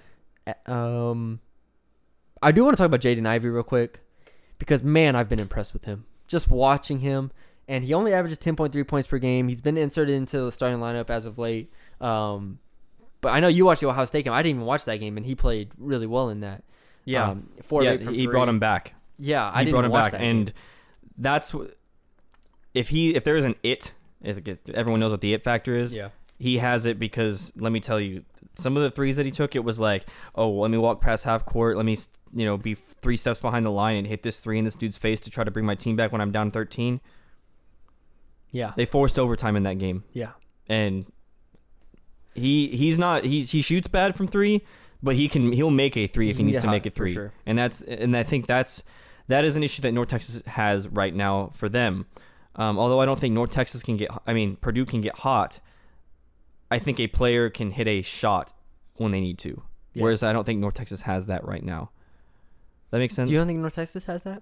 Um, 0.66 1.40
I 2.42 2.52
do 2.52 2.64
want 2.64 2.76
to 2.76 2.78
talk 2.82 2.86
about 2.88 3.02
Jaden 3.02 3.26
Ivey 3.28 3.50
real 3.50 3.64
quick 3.64 4.00
because, 4.60 4.84
man, 4.84 5.16
I've 5.16 5.30
been 5.30 5.40
impressed 5.40 5.74
with 5.74 5.86
him. 5.86 6.06
Just 6.28 6.50
watching 6.50 7.00
him, 7.00 7.32
and 7.68 7.84
he 7.84 7.94
only 7.94 8.14
averages 8.14 8.38
10.3 8.38 8.88
points 8.88 9.08
per 9.08 9.18
game. 9.18 9.48
He's 9.48 9.62
been 9.62 9.78
inserted 9.78 10.16
into 10.16 10.40
the 10.42 10.52
starting 10.52 10.80
lineup 10.80 11.10
as 11.10 11.26
of 11.26 11.38
late. 11.38 11.72
Um, 12.00 12.60
but 13.22 13.30
I 13.30 13.40
know 13.40 13.48
you 13.48 13.66
watched 13.66 13.82
the 13.82 13.88
Ohio 13.90 14.06
State 14.06 14.24
game. 14.26 14.34
I 14.34 14.42
didn't 14.44 14.58
even 14.58 14.66
watch 14.66 14.86
that 14.86 14.98
game, 14.98 15.18
and 15.18 15.26
he 15.26 15.36
played 15.36 15.72
really 15.78 16.06
well 16.08 16.30
in 16.30 16.42
that. 16.42 16.64
Yeah, 17.06 17.30
Um, 17.32 17.50
four 17.64 17.84
yeah. 17.84 17.98
He 17.98 18.28
brought 18.28 18.50
him 18.50 18.60
back. 18.60 18.94
Yeah, 19.18 19.50
I 19.50 19.60
he 19.60 19.66
didn't 19.66 19.72
brought 19.74 19.86
him 19.86 19.92
watch 19.92 20.04
back, 20.04 20.12
that 20.14 20.22
and 20.22 20.46
game. 20.48 20.56
that's 21.18 21.52
wh- 21.52 21.66
if 22.78 22.90
he 22.90 23.16
if 23.16 23.24
there 23.24 23.38
is 23.38 23.46
an 23.46 23.56
it- 23.64 23.92
everyone 24.74 25.00
knows 25.00 25.12
what 25.12 25.22
the 25.22 25.34
it 25.34 25.44
factor 25.44 25.76
is. 25.76 25.96
yeah. 25.96 26.10
he 26.40 26.58
has 26.58 26.86
it 26.86 26.98
because 27.00 27.52
let 27.56 27.72
me 27.72 27.80
tell 27.80 28.00
you, 28.00 28.24
some 28.56 28.76
of 28.78 28.82
the 28.84 28.90
threes 28.92 29.16
that 29.18 29.26
he 29.26 29.32
took, 29.32 29.56
it 29.56 29.64
was 29.64 29.80
like, 29.80 30.06
oh, 30.36 30.50
let 30.50 30.72
me 30.72 30.78
walk 30.78 31.00
past 31.02 31.24
half 31.26 31.46
court, 31.46 31.78
let 31.78 31.86
me 31.86 31.96
you 32.34 32.46
know 32.46 32.58
be 32.58 32.74
three 32.76 33.16
steps 33.18 33.40
behind 33.40 33.64
the 33.66 33.72
line 33.72 33.96
and 33.96 34.06
hit 34.08 34.22
this 34.24 34.40
three 34.42 34.58
in 34.60 34.66
this 34.66 34.76
dude's 34.76 34.98
face 34.98 35.20
to 35.22 35.30
try 35.30 35.44
to 35.44 35.52
bring 35.52 35.66
my 35.66 35.76
team 35.76 35.96
back 35.96 36.12
when 36.12 36.20
I'm 36.22 36.32
down 36.32 36.52
13. 36.52 37.00
Yeah. 38.52 38.72
They 38.76 38.86
forced 38.86 39.18
overtime 39.20 39.56
in 39.56 39.64
that 39.64 39.78
game, 39.78 40.04
Yeah. 40.14 40.32
and 40.68 41.06
he 42.34 42.68
he's 42.70 42.98
not 43.00 43.24
he 43.24 43.42
he 43.42 43.62
shoots 43.62 43.88
bad 43.88 44.16
from 44.16 44.28
three, 44.28 44.62
but 45.02 45.16
he 45.16 45.28
can 45.28 45.52
he'll 45.54 45.72
make 45.72 45.96
a 45.98 46.08
three 46.08 46.30
if 46.30 46.38
he 46.38 46.44
needs 46.44 46.62
to 46.62 46.68
make 46.68 46.86
a 46.86 46.90
three, 46.90 47.14
sure. 47.14 47.34
and 47.46 47.58
that's 47.58 47.82
and 47.82 48.16
I 48.16 48.24
think 48.24 48.48
that's 48.48 48.84
that 49.28 49.44
is 49.44 49.56
an 49.56 49.64
issue 49.64 49.82
that 49.82 49.92
North 49.92 50.10
Texas 50.10 50.42
has 50.46 50.88
right 50.88 51.14
now 51.14 51.52
for 51.56 51.68
them. 51.70 52.06
Um, 52.58 52.80
although 52.80 53.00
I 53.00 53.06
don't 53.06 53.20
think 53.20 53.34
North 53.34 53.52
Texas 53.52 53.84
can 53.84 53.98
get, 53.98 54.10
I 54.26 54.34
mean 54.34 54.56
Purdue 54.58 54.86
can 54.86 55.02
get 55.02 55.16
hot. 55.20 55.60
I 56.72 56.80
think 56.80 57.00
a 57.00 57.08
player 57.08 57.50
can 57.50 57.72
hit 57.72 57.88
a 57.88 58.02
shot 58.02 58.54
when 58.96 59.12
they 59.12 59.22
need 59.22 59.38
to, 59.40 59.62
Yeah. 59.94 60.04
whereas 60.04 60.24
I 60.24 60.34
don't 60.34 60.44
think 60.44 60.60
North 60.60 60.74
Texas 60.74 61.04
has 61.04 61.28
that 61.28 61.46
right 61.46 61.64
now. 61.64 61.92
That 62.92 63.00
makes 63.00 63.14
sense. 63.14 63.28
Do 63.28 63.34
you 63.34 63.40
don't 63.40 63.48
think 63.48 63.60
North 63.60 63.76
Texas 63.76 64.06
has 64.06 64.24
that? 64.24 64.42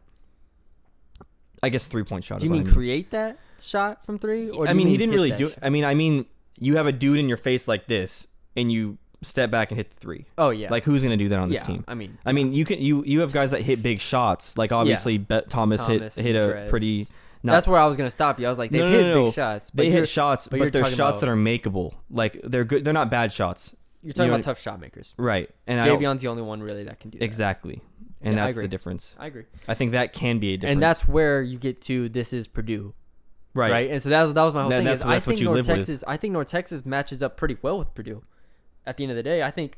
I 1.63 1.69
guess 1.69 1.87
three 1.87 2.03
point 2.03 2.23
shot. 2.23 2.39
Do 2.39 2.43
is 2.45 2.47
you 2.47 2.51
mean 2.51 2.61
I 2.61 2.65
mean. 2.65 2.73
create 2.73 3.11
that 3.11 3.39
shot 3.59 4.05
from 4.05 4.19
three? 4.19 4.49
Or 4.49 4.67
I 4.67 4.71
you 4.71 4.75
mean, 4.75 4.87
he 4.87 4.97
didn't 4.97 5.15
really 5.15 5.31
do. 5.31 5.49
shot? 5.49 5.59
I 5.61 5.69
mean, 5.69 5.83
I 5.83 5.93
mean, 5.93 6.25
you 6.59 6.77
have 6.77 6.87
a 6.87 6.91
dude 6.91 7.19
in 7.19 7.27
your 7.27 7.37
face 7.37 7.67
like 7.67 7.87
this, 7.87 8.27
and 8.55 8.71
you 8.71 8.97
step 9.21 9.49
back 9.49 9.71
and 9.71 9.77
hit 9.77 9.89
the 9.89 9.97
three. 9.97 10.25
Oh 10.37 10.51
yeah. 10.51 10.69
Like, 10.69 10.83
who's 10.83 11.03
gonna 11.03 11.17
do 11.17 11.29
that 11.29 11.39
on 11.39 11.49
this 11.49 11.59
yeah, 11.59 11.65
team? 11.65 11.83
I 11.87 11.95
mean, 11.95 12.17
I 12.25 12.31
mean, 12.33 12.53
you 12.53 12.65
can 12.65 12.79
you 12.79 13.03
you 13.05 13.21
have 13.21 13.33
guys 13.33 13.51
that 13.51 13.61
hit 13.61 13.81
big 13.81 13.99
shots. 13.99 14.57
Like 14.57 14.71
obviously, 14.71 15.17
Bet 15.17 15.49
Thomas, 15.49 15.85
Thomas 15.85 16.15
hit 16.15 16.23
hit 16.23 16.35
a 16.35 16.67
pretty. 16.69 17.07
Not, 17.45 17.53
that's 17.53 17.67
where 17.67 17.79
I 17.79 17.85
was 17.87 17.95
gonna 17.97 18.09
stop 18.11 18.39
you. 18.39 18.47
I 18.47 18.49
was 18.49 18.57
like, 18.59 18.71
they've 18.71 18.81
No, 18.81 18.89
no, 18.89 18.97
hit 18.97 19.07
no, 19.13 19.25
big 19.25 19.33
shots. 19.33 19.69
But 19.69 19.83
they 19.83 19.91
hit 19.91 20.07
shots, 20.09 20.47
but 20.47 20.59
but, 20.59 20.73
they're 20.73 20.83
shots 20.85 20.95
about- 20.95 21.19
that 21.21 21.29
are 21.29 21.35
makeable. 21.35 21.93
Like 22.09 22.41
they're 22.43 22.63
good. 22.65 22.83
They're 22.83 22.93
not 22.93 23.09
bad 23.11 23.31
shots. 23.31 23.75
You're 24.01 24.13
talking 24.13 24.25
you 24.25 24.31
know 24.31 24.35
about 24.35 24.43
tough 24.45 24.59
shot 24.61 24.79
makers. 24.79 25.13
Right. 25.17 25.49
And 25.65 25.79
I 25.81 25.87
Javion's 25.87 26.21
the 26.21 26.27
only 26.27 26.43
one 26.43 26.61
really 26.61 26.83
that 26.83 26.99
can 26.99 27.09
do 27.09 27.17
that. 27.19 27.25
exactly. 27.25 27.81
And 28.21 28.35
Yeah, 28.35 28.45
that's 28.45 28.55
the 28.55 28.67
difference. 28.67 29.15
I 29.17 29.27
agree. 29.27 29.45
I 29.67 29.73
think 29.73 29.91
that 29.93 30.13
can 30.13 30.39
be 30.39 30.53
a 30.53 30.57
difference. 30.57 30.73
And 30.73 30.81
that's 30.83 31.07
where 31.07 31.41
you 31.41 31.57
get 31.57 31.81
to 31.83 32.09
this 32.09 32.31
is 32.33 32.47
Purdue, 32.47 32.93
right. 33.53 33.71
right? 33.71 33.89
And 33.91 34.01
so 34.01 34.09
that 34.09 34.23
was 34.23 34.33
that 34.33 34.43
was 34.43 34.53
my 34.53 34.61
whole 34.61 34.69
That- 34.69 34.77
thing. 34.77 34.85
that's- 34.85 34.99
is 35.01 35.05
I 35.05 35.11
that's 35.13 35.27
what 35.27 35.31
think 35.33 35.39
you 35.41 35.45
North 35.45 35.57
live 35.57 35.67
with. 35.67 35.75
Texas. 35.87 36.03
I 36.07 36.17
think 36.17 36.33
North 36.33 36.47
Texas 36.47 36.85
matches 36.85 37.23
up 37.23 37.35
pretty 37.37 37.57
well 37.61 37.79
with 37.79 37.93
Purdue. 37.95 38.23
At 38.85 38.97
the 38.97 39.03
end 39.03 39.11
of 39.11 39.15
the 39.15 39.23
day, 39.23 39.41
I 39.43 39.49
think. 39.51 39.77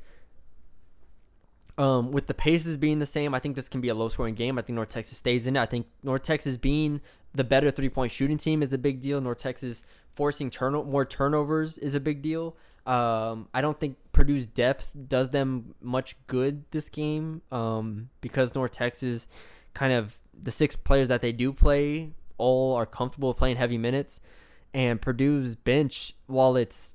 Um, 1.77 2.11
with 2.11 2.25
the 2.25 2.33
paces 2.33 2.75
being 2.75 2.97
the 2.99 3.05
same, 3.05 3.35
I 3.35 3.39
think 3.39 3.55
this 3.55 3.69
can 3.69 3.81
be 3.81 3.89
a 3.89 3.93
low 3.95 4.09
scoring 4.09 4.33
game. 4.33 4.57
I 4.57 4.63
think 4.63 4.75
North 4.75 4.89
Texas 4.89 5.19
stays 5.19 5.45
in 5.45 5.55
it. 5.55 5.59
I 5.59 5.67
think 5.67 5.85
North 6.01 6.23
Texas 6.23 6.57
being 6.57 7.01
the 7.37 7.43
better 7.43 7.69
three 7.71 7.89
point 7.89 8.11
shooting 8.11 8.37
team 8.37 8.63
is 8.63 8.73
a 8.73 8.77
big 8.77 8.99
deal. 8.99 9.21
North 9.21 9.37
Texas 9.37 9.83
forcing 10.11 10.49
turn 10.49 10.73
more 10.73 11.05
turnovers 11.05 11.77
is 11.77 11.93
a 11.95 11.99
big 11.99 12.21
deal. 12.21 12.57
Um, 12.87 13.47
I 13.53 13.61
don't 13.61 13.79
think 13.79 13.97
Purdue's 14.11 14.45
depth 14.47 14.95
does 15.07 15.29
them 15.29 15.75
much 15.81 16.15
good 16.25 16.63
this 16.71 16.89
game 16.89 17.41
um, 17.51 18.09
because 18.21 18.55
North 18.55 18.71
Texas 18.71 19.27
kind 19.73 19.93
of 19.93 20.17
the 20.41 20.51
six 20.51 20.75
players 20.75 21.09
that 21.09 21.21
they 21.21 21.31
do 21.31 21.53
play 21.53 22.11
all 22.37 22.75
are 22.75 22.85
comfortable 22.85 23.33
playing 23.33 23.57
heavy 23.57 23.77
minutes, 23.77 24.19
and 24.73 25.01
Purdue's 25.01 25.55
bench, 25.55 26.15
while 26.25 26.55
it's 26.55 26.93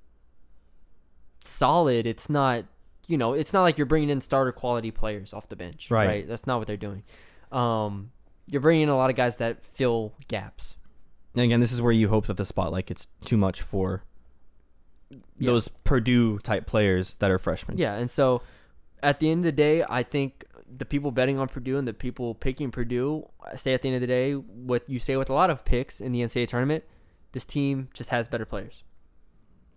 solid, 1.40 2.06
it's 2.06 2.28
not 2.28 2.64
you 3.06 3.16
know 3.16 3.32
it's 3.32 3.52
not 3.52 3.62
like 3.62 3.78
you're 3.78 3.86
bringing 3.86 4.10
in 4.10 4.20
starter 4.20 4.52
quality 4.52 4.90
players 4.90 5.32
off 5.32 5.48
the 5.48 5.56
bench, 5.56 5.90
Right. 6.08 6.26
That's 6.26 6.46
not 6.46 6.58
what 6.58 6.66
they're 6.66 6.76
doing. 6.76 7.04
Um, 7.52 8.10
you're 8.46 8.60
bringing 8.60 8.84
in 8.84 8.88
a 8.88 8.96
lot 8.96 9.10
of 9.10 9.16
guys 9.16 9.36
that 9.36 9.64
fill 9.64 10.12
gaps. 10.28 10.76
And 11.34 11.42
again, 11.44 11.60
this 11.60 11.72
is 11.72 11.80
where 11.80 11.92
you 11.92 12.08
hope 12.08 12.26
that 12.26 12.36
the 12.36 12.44
spotlight 12.44 12.86
gets 12.86 13.08
too 13.24 13.36
much 13.36 13.62
for 13.62 14.02
Yeah. 15.10 15.18
those 15.52 15.68
Purdue 15.68 16.38
type 16.40 16.66
players 16.66 17.14
that 17.14 17.30
are 17.30 17.38
freshmen. 17.38 17.78
Yeah, 17.78 17.94
and 17.94 18.10
so 18.10 18.42
at 19.02 19.20
the 19.20 19.30
end 19.30 19.40
of 19.40 19.44
the 19.44 19.52
day, 19.52 19.84
I 19.88 20.02
think 20.02 20.44
the 20.74 20.84
people 20.86 21.10
betting 21.10 21.38
on 21.38 21.48
Purdue 21.48 21.76
and 21.78 21.86
the 21.86 21.92
people 21.94 22.34
picking 22.34 22.70
Purdue 22.70 23.28
say 23.56 23.74
at 23.74 23.82
the 23.82 23.88
end 23.88 23.96
of 23.96 24.00
the 24.00 24.06
day 24.06 24.32
what 24.34 24.88
you 24.88 24.98
say 24.98 25.16
with 25.16 25.28
a 25.28 25.34
lot 25.34 25.50
of 25.50 25.64
picks 25.64 26.00
in 26.00 26.12
the 26.12 26.20
NCAA 26.22 26.46
tournament. 26.48 26.84
This 27.32 27.44
team 27.44 27.88
just 27.94 28.10
has 28.10 28.28
better 28.28 28.44
players. 28.46 28.84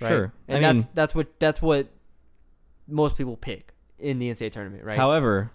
right? 0.01 0.08
Sure. 0.10 0.34
and 0.47 0.58
I 0.58 0.73
that's 0.73 0.86
mean, 0.86 0.93
that's 0.93 1.15
what 1.15 1.39
that's 1.39 1.62
what 1.62 1.88
most 2.88 3.17
people 3.17 3.36
pick 3.38 3.73
in 3.97 4.19
the 4.19 4.30
NCAA 4.30 4.51
tournament, 4.51 4.84
right? 4.86 4.97
however, 4.97 5.51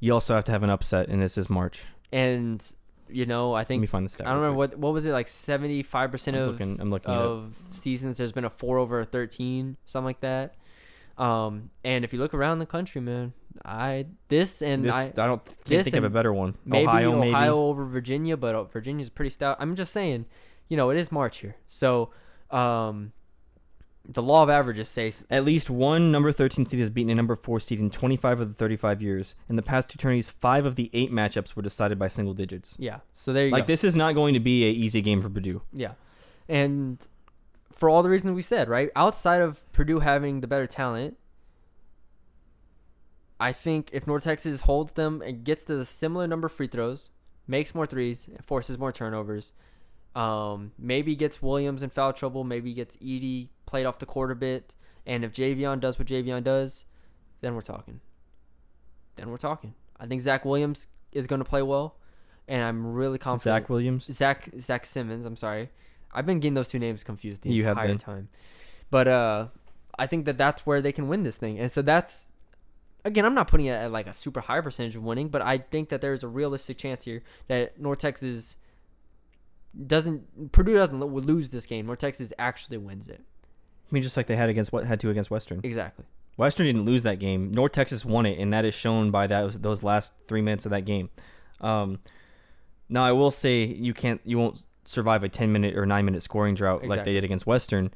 you 0.00 0.12
also 0.12 0.34
have 0.34 0.44
to 0.44 0.52
have 0.52 0.62
an 0.62 0.70
upset, 0.70 1.08
and 1.08 1.20
this 1.22 1.36
is 1.38 1.48
March. 1.50 1.86
And 2.12 2.64
you 3.10 3.24
know, 3.24 3.54
I 3.54 3.60
Let 3.60 3.70
me 3.70 3.76
think 3.78 3.90
find 3.90 4.04
the 4.04 4.10
stat. 4.10 4.26
I 4.26 4.30
don't 4.30 4.40
remember 4.40 4.58
what 4.58 4.78
what 4.78 4.92
was 4.92 5.06
it 5.06 5.12
like 5.12 5.28
seventy 5.28 5.82
five 5.82 6.10
percent 6.10 6.36
I'm 6.36 6.42
of 6.42 6.48
looking. 6.52 6.80
I'm 6.80 6.90
looking 6.90 7.12
it 7.12 7.16
up. 7.16 7.22
of 7.22 7.56
seasons 7.72 8.18
there's 8.18 8.32
been 8.32 8.44
a 8.44 8.50
four 8.50 8.78
over 8.78 9.00
a 9.00 9.04
13 9.04 9.76
something 9.86 10.04
like 10.04 10.20
that 10.20 10.54
um 11.16 11.70
and 11.84 12.04
if 12.04 12.12
you 12.12 12.18
look 12.18 12.32
around 12.34 12.58
the 12.60 12.66
country 12.66 13.00
man 13.00 13.32
i 13.64 14.06
this 14.28 14.62
and 14.62 14.84
This, 14.84 14.94
i 14.94 15.04
I, 15.04 15.08
don't 15.10 15.44
can't 15.44 15.64
this 15.66 15.84
think 15.84 15.96
of 15.96 16.04
a 16.04 16.06
and 16.06 16.14
better 16.14 16.32
one. 16.32 16.54
maybe 16.64 16.86
Ohio, 16.86 17.12
ohio, 17.18 17.20
maybe. 17.32 17.48
over 17.48 17.84
virginia 17.86 18.36
but 18.36 18.54
uh, 18.54 18.64
virginia's 18.64 19.08
pretty 19.10 19.30
stout 19.30 19.56
i'm 19.58 19.74
just 19.74 19.92
saying 19.92 20.26
you 20.68 20.76
know 20.76 20.90
it 20.90 20.96
is 20.96 21.10
march 21.10 21.38
here 21.38 21.56
so 21.66 22.10
um 22.50 23.12
the 24.08 24.22
law 24.22 24.42
of 24.42 24.48
averages 24.48 24.88
says 24.88 25.26
At 25.30 25.44
least 25.44 25.68
one 25.68 26.10
number 26.10 26.32
13 26.32 26.64
seed 26.64 26.80
has 26.80 26.88
beaten 26.88 27.10
a 27.10 27.14
number 27.14 27.36
4 27.36 27.60
seed 27.60 27.78
in 27.78 27.90
25 27.90 28.40
of 28.40 28.48
the 28.48 28.54
35 28.54 29.02
years. 29.02 29.34
In 29.48 29.56
the 29.56 29.62
past 29.62 29.90
two 29.90 29.98
tourneys, 29.98 30.30
five 30.30 30.64
of 30.64 30.76
the 30.76 30.90
eight 30.94 31.12
matchups 31.12 31.54
were 31.54 31.62
decided 31.62 31.98
by 31.98 32.08
single 32.08 32.34
digits. 32.34 32.74
yeah 32.78 33.00
so 33.14 33.32
there 33.32 33.46
you 33.46 33.52
Like 33.52 33.64
go 33.64 33.68
this 33.68 33.84
is 33.84 33.94
not 33.94 34.14
going 34.14 34.34
to 34.34 34.40
be 34.40 34.68
an 34.68 34.74
easy 34.74 35.02
game 35.02 35.20
for 35.20 35.28
Purdue. 35.28 35.62
Yeah. 35.74 35.92
And 36.48 36.98
for 37.70 37.90
all 37.90 38.02
the 38.02 38.08
reasons 38.08 38.34
we 38.34 38.42
said, 38.42 38.68
right? 38.68 38.90
Outside 38.96 39.42
of 39.42 39.70
Purdue 39.72 40.00
having 40.00 40.40
the 40.40 40.46
better 40.46 40.66
talent, 40.66 41.18
I 43.38 43.52
think 43.52 43.90
if 43.92 44.06
North 44.06 44.24
Texas 44.24 44.62
holds 44.62 44.94
them 44.94 45.22
and 45.22 45.44
gets 45.44 45.64
to 45.66 45.76
the 45.76 45.84
similar 45.84 46.26
number 46.26 46.46
of 46.46 46.52
free 46.52 46.66
throws, 46.66 47.10
makes 47.46 47.74
more 47.74 47.86
threes, 47.86 48.26
forces 48.42 48.78
more 48.78 48.90
turnovers, 48.90 49.52
um, 50.16 50.72
maybe 50.78 51.14
gets 51.14 51.40
Williams 51.40 51.82
in 51.82 51.90
foul 51.90 52.12
trouble, 52.12 52.42
maybe 52.42 52.72
gets 52.72 52.96
Edey 52.96 53.50
played 53.68 53.86
off 53.86 53.98
the 53.98 54.06
court 54.06 54.30
a 54.32 54.34
bit, 54.34 54.74
and 55.06 55.24
if 55.24 55.32
Javion 55.32 55.78
does 55.78 55.98
what 55.98 56.08
Javion 56.08 56.42
does, 56.42 56.84
then 57.40 57.54
we're 57.54 57.60
talking. 57.60 58.00
Then 59.16 59.30
we're 59.30 59.36
talking. 59.36 59.74
I 60.00 60.06
think 60.06 60.22
Zach 60.22 60.44
Williams 60.44 60.88
is 61.12 61.26
going 61.26 61.40
to 61.40 61.44
play 61.44 61.62
well, 61.62 61.96
and 62.48 62.64
I'm 62.64 62.94
really 62.94 63.18
confident. 63.18 63.62
Zach 63.62 63.68
Williams. 63.68 64.04
Zach 64.06 64.48
Zach 64.58 64.86
Simmons. 64.86 65.26
I'm 65.26 65.36
sorry, 65.36 65.70
I've 66.12 66.26
been 66.26 66.40
getting 66.40 66.54
those 66.54 66.68
two 66.68 66.78
names 66.78 67.04
confused 67.04 67.42
the 67.42 67.50
You 67.50 67.68
entire 67.68 67.96
time. 67.96 68.28
But 68.90 69.06
uh, 69.06 69.46
I 69.98 70.06
think 70.06 70.24
that 70.24 70.38
that's 70.38 70.64
where 70.64 70.80
they 70.80 70.92
can 70.92 71.08
win 71.08 71.22
this 71.22 71.36
thing, 71.36 71.58
and 71.58 71.70
so 71.70 71.82
that's 71.82 72.28
again, 73.04 73.24
I'm 73.24 73.34
not 73.34 73.48
putting 73.48 73.66
it 73.66 73.72
at 73.72 73.92
like 73.92 74.06
a 74.06 74.14
super 74.14 74.40
high 74.40 74.60
percentage 74.60 74.96
of 74.96 75.02
winning, 75.02 75.28
but 75.28 75.42
I 75.42 75.58
think 75.58 75.90
that 75.90 76.00
there's 76.00 76.22
a 76.22 76.28
realistic 76.28 76.78
chance 76.78 77.04
here 77.04 77.22
that 77.48 77.80
North 77.80 77.98
Texas 77.98 78.56
doesn't 79.86 80.52
Purdue 80.52 80.74
doesn't 80.74 81.00
lose 81.00 81.50
this 81.50 81.66
game. 81.66 81.86
North 81.86 81.98
Texas 81.98 82.32
actually 82.38 82.78
wins 82.78 83.08
it. 83.08 83.22
I 83.90 83.94
mean, 83.94 84.02
just 84.02 84.16
like 84.16 84.26
they 84.26 84.36
had 84.36 84.50
against 84.50 84.72
what 84.72 84.84
had 84.84 85.00
to 85.00 85.10
against 85.10 85.30
Western. 85.30 85.60
Exactly. 85.64 86.04
Western 86.36 86.66
didn't 86.66 86.84
lose 86.84 87.02
that 87.02 87.18
game. 87.18 87.50
North 87.50 87.72
Texas 87.72 88.04
won 88.04 88.26
it, 88.26 88.38
and 88.38 88.52
that 88.52 88.64
is 88.64 88.74
shown 88.74 89.10
by 89.10 89.26
that 89.26 89.62
those 89.62 89.82
last 89.82 90.12
three 90.28 90.42
minutes 90.42 90.66
of 90.66 90.70
that 90.70 90.84
game. 90.84 91.10
Um, 91.60 91.98
now 92.88 93.04
I 93.04 93.12
will 93.12 93.30
say 93.30 93.64
you 93.64 93.92
can't, 93.92 94.20
you 94.24 94.38
won't 94.38 94.64
survive 94.84 95.24
a 95.24 95.28
ten 95.28 95.52
minute 95.52 95.76
or 95.76 95.84
nine 95.86 96.04
minute 96.04 96.22
scoring 96.22 96.54
drought 96.54 96.86
like 96.86 97.04
they 97.04 97.12
did 97.12 97.24
against 97.24 97.46
Western. 97.46 97.90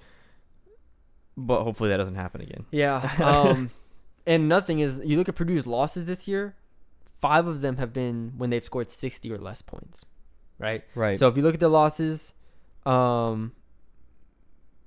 But 1.36 1.62
hopefully 1.62 1.88
that 1.90 1.96
doesn't 1.98 2.16
happen 2.16 2.40
again. 2.40 2.66
Yeah. 2.70 3.10
Um, 3.22 3.70
and 4.26 4.48
nothing 4.48 4.80
is. 4.80 5.00
You 5.04 5.16
look 5.16 5.28
at 5.28 5.34
Purdue's 5.34 5.66
losses 5.66 6.04
this 6.06 6.26
year. 6.26 6.56
Five 7.20 7.46
of 7.46 7.60
them 7.60 7.76
have 7.76 7.92
been 7.92 8.32
when 8.36 8.50
they've 8.50 8.64
scored 8.64 8.90
60 8.90 9.32
or 9.32 9.38
less 9.38 9.62
points. 9.62 10.04
Right. 10.58 10.84
Right. 10.94 11.18
So 11.18 11.28
if 11.28 11.36
you 11.36 11.42
look 11.42 11.54
at 11.54 11.60
the 11.60 11.68
losses, 11.68 12.32
um, 12.84 13.52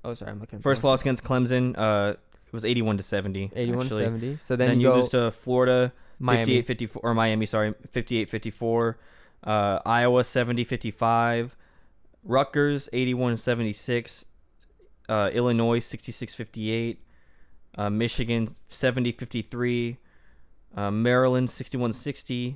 oh 0.05 0.13
sorry, 0.13 0.31
I'm 0.31 0.39
looking. 0.39 0.59
First 0.59 0.83
loss 0.83 1.01
against 1.01 1.23
Clemson, 1.23 1.77
uh, 1.77 2.15
it 2.45 2.53
was 2.53 2.63
eighty 2.65 2.81
one 2.81 2.97
to 2.97 3.03
seventy. 3.03 3.47
thing. 3.47 3.57
81 3.57 3.81
actually. 3.85 4.03
70. 4.03 4.37
So 4.41 4.55
Then, 4.55 4.67
then, 4.69 4.79
you 4.79 4.87
you, 4.87 4.93
go 4.93 4.99
lose 4.99 5.09
to 5.09 5.31
Florida, 5.31 5.91
Miami. 6.19 6.63
58-54 6.63 6.97
or 7.03 7.13
Miami, 7.13 7.45
sorry, 7.45 7.73
58-54. 7.91 8.95
Uh, 9.43 9.79
Iowa 9.85 10.23
70-55. 10.23 11.51
Rutgers 12.23 12.89
81-76. 12.93 14.25
Uh, 15.07 15.29
Illinois 15.33 15.79
66-58. 15.79 16.97
Uh, 17.77 17.89
Michigan 17.89 18.47
70-53. 18.69 19.97
Uh, 20.75 20.91
Maryland 20.91 21.47
61-60. 21.47 22.55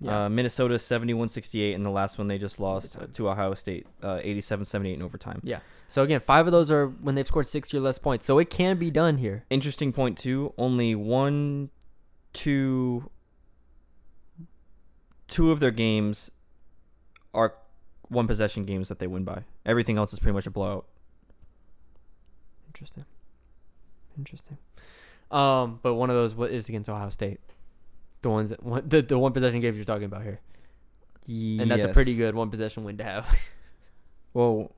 Yeah. 0.00 0.26
Uh, 0.26 0.28
Minnesota 0.28 0.74
71-68 0.74 1.74
and 1.74 1.84
the 1.84 1.90
last 1.90 2.18
one 2.18 2.26
they 2.26 2.38
just 2.38 2.60
lost 2.60 2.96
uh, 2.96 3.06
to 3.14 3.30
Ohio 3.30 3.54
State 3.54 3.86
uh, 4.02 4.18
87-78 4.18 4.94
in 4.94 5.02
overtime. 5.02 5.40
Yeah. 5.42 5.60
So 5.88 6.02
again, 6.02 6.20
five 6.20 6.46
of 6.46 6.52
those 6.52 6.70
are 6.70 6.88
when 6.88 7.14
they've 7.14 7.26
scored 7.26 7.46
60 7.46 7.76
or 7.76 7.80
less 7.80 7.98
points. 7.98 8.26
So 8.26 8.38
it 8.38 8.50
can 8.50 8.76
be 8.78 8.90
done 8.90 9.18
here. 9.18 9.44
interesting 9.48 9.92
point 9.92 10.18
too. 10.18 10.52
Only 10.58 10.94
one, 10.94 11.70
two, 12.32 13.10
two 15.28 15.50
of 15.50 15.60
their 15.60 15.70
games 15.70 16.30
are 17.32 17.54
one 18.08 18.26
possession 18.26 18.64
games 18.64 18.88
that 18.88 18.98
they 18.98 19.06
win 19.06 19.24
by. 19.24 19.44
Everything 19.64 19.96
else 19.96 20.12
is 20.12 20.18
pretty 20.18 20.34
much 20.34 20.46
a 20.46 20.50
blowout. 20.50 20.86
Interesting. 22.68 23.06
Interesting. 24.18 24.58
Um, 25.30 25.80
but 25.82 25.94
one 25.94 26.10
of 26.10 26.16
those 26.16 26.50
is 26.50 26.68
against 26.68 26.88
Ohio 26.88 27.08
State. 27.08 27.40
The 28.26 28.30
ones 28.30 28.50
that 28.50 28.60
one, 28.62 28.82
the 28.88 29.02
the 29.02 29.16
one 29.16 29.32
possession 29.32 29.60
games 29.60 29.76
you're 29.76 29.84
talking 29.84 30.06
about 30.06 30.22
here, 30.24 30.40
and 31.28 31.70
that's 31.70 31.84
a 31.84 31.92
pretty 31.92 32.16
good 32.16 32.34
one 32.34 32.50
possession 32.50 32.82
win 32.82 32.96
to 32.98 33.04
have. 33.04 33.24
well. 34.34 34.72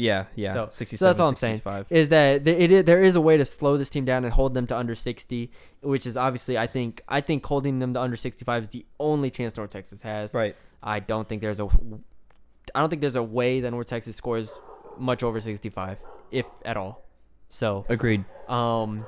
Yeah, 0.00 0.26
yeah. 0.36 0.52
So- 0.52 0.68
so 0.70 0.84
that's 1.06 1.18
all 1.18 1.26
I'm 1.26 1.34
saying. 1.34 1.60
is 1.90 2.10
that 2.10 2.44
th- 2.44 2.56
it, 2.56 2.70
is, 2.70 2.84
there 2.84 3.02
is 3.02 3.16
a 3.16 3.20
way 3.20 3.36
to 3.36 3.44
slow 3.44 3.76
this 3.76 3.90
team 3.90 4.04
down 4.04 4.24
and 4.24 4.32
hold 4.32 4.54
them 4.54 4.64
to 4.68 4.76
under 4.76 4.94
60, 4.94 5.50
which 5.80 6.06
is 6.06 6.16
obviously 6.16 6.56
I 6.56 6.68
think 6.68 7.02
I 7.08 7.20
think 7.20 7.44
holding 7.44 7.80
them 7.80 7.94
to 7.94 8.00
under 8.00 8.14
65 8.14 8.62
is 8.62 8.68
the 8.68 8.86
only 9.00 9.28
chance 9.28 9.56
North 9.56 9.70
Texas 9.70 10.02
has. 10.02 10.34
Right. 10.34 10.54
I 10.84 11.00
don't 11.00 11.28
think 11.28 11.42
there's 11.42 11.58
a 11.58 11.66
I 12.76 12.78
don't 12.80 12.90
think 12.90 13.00
there's 13.00 13.16
a 13.16 13.22
way 13.24 13.58
that 13.58 13.72
North 13.72 13.88
Texas 13.88 14.14
scores 14.14 14.60
much 14.98 15.24
over 15.24 15.40
65, 15.40 15.98
if 16.30 16.46
at 16.64 16.76
all. 16.76 17.04
So 17.50 17.84
Agreed. 17.88 18.24
um, 18.48 19.04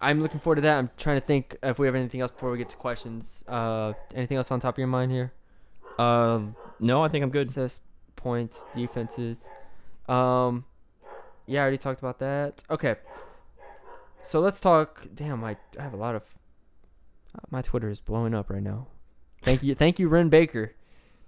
I'm 0.00 0.20
looking 0.22 0.40
forward 0.40 0.56
to 0.56 0.60
that. 0.62 0.78
I'm 0.78 0.90
trying 0.96 1.18
to 1.20 1.26
think 1.26 1.56
if 1.62 1.78
we 1.78 1.86
have 1.86 1.94
anything 1.94 2.20
else 2.20 2.30
before 2.30 2.50
we 2.50 2.58
get 2.58 2.68
to 2.70 2.76
questions. 2.76 3.42
Uh, 3.48 3.92
anything 4.14 4.36
else 4.36 4.50
on 4.50 4.60
top 4.60 4.74
of 4.74 4.78
your 4.78 4.86
mind 4.88 5.10
here? 5.10 5.32
Uh, 5.98 6.40
no, 6.80 7.02
I 7.02 7.08
think 7.08 7.22
I'm 7.22 7.30
good. 7.30 7.48
Assist 7.48 7.80
points, 8.16 8.66
defenses. 8.74 9.48
Um, 10.08 10.64
yeah, 11.46 11.60
I 11.60 11.62
already 11.62 11.78
talked 11.78 12.00
about 12.00 12.18
that. 12.18 12.62
Okay. 12.70 12.96
So 14.22 14.40
let's 14.40 14.60
talk. 14.60 15.06
Damn, 15.14 15.42
I, 15.44 15.56
I 15.78 15.82
have 15.82 15.94
a 15.94 15.98
lot 15.98 16.14
of. 16.14 16.22
uh, 17.34 17.38
My 17.50 17.62
Twitter 17.62 17.88
is 17.88 18.00
blowing 18.00 18.34
up 18.34 18.50
right 18.50 18.62
now. 18.62 18.88
Thank 19.42 19.62
you, 19.62 19.74
thank 19.74 19.98
you, 19.98 20.08
Ren 20.08 20.28
Baker. 20.28 20.72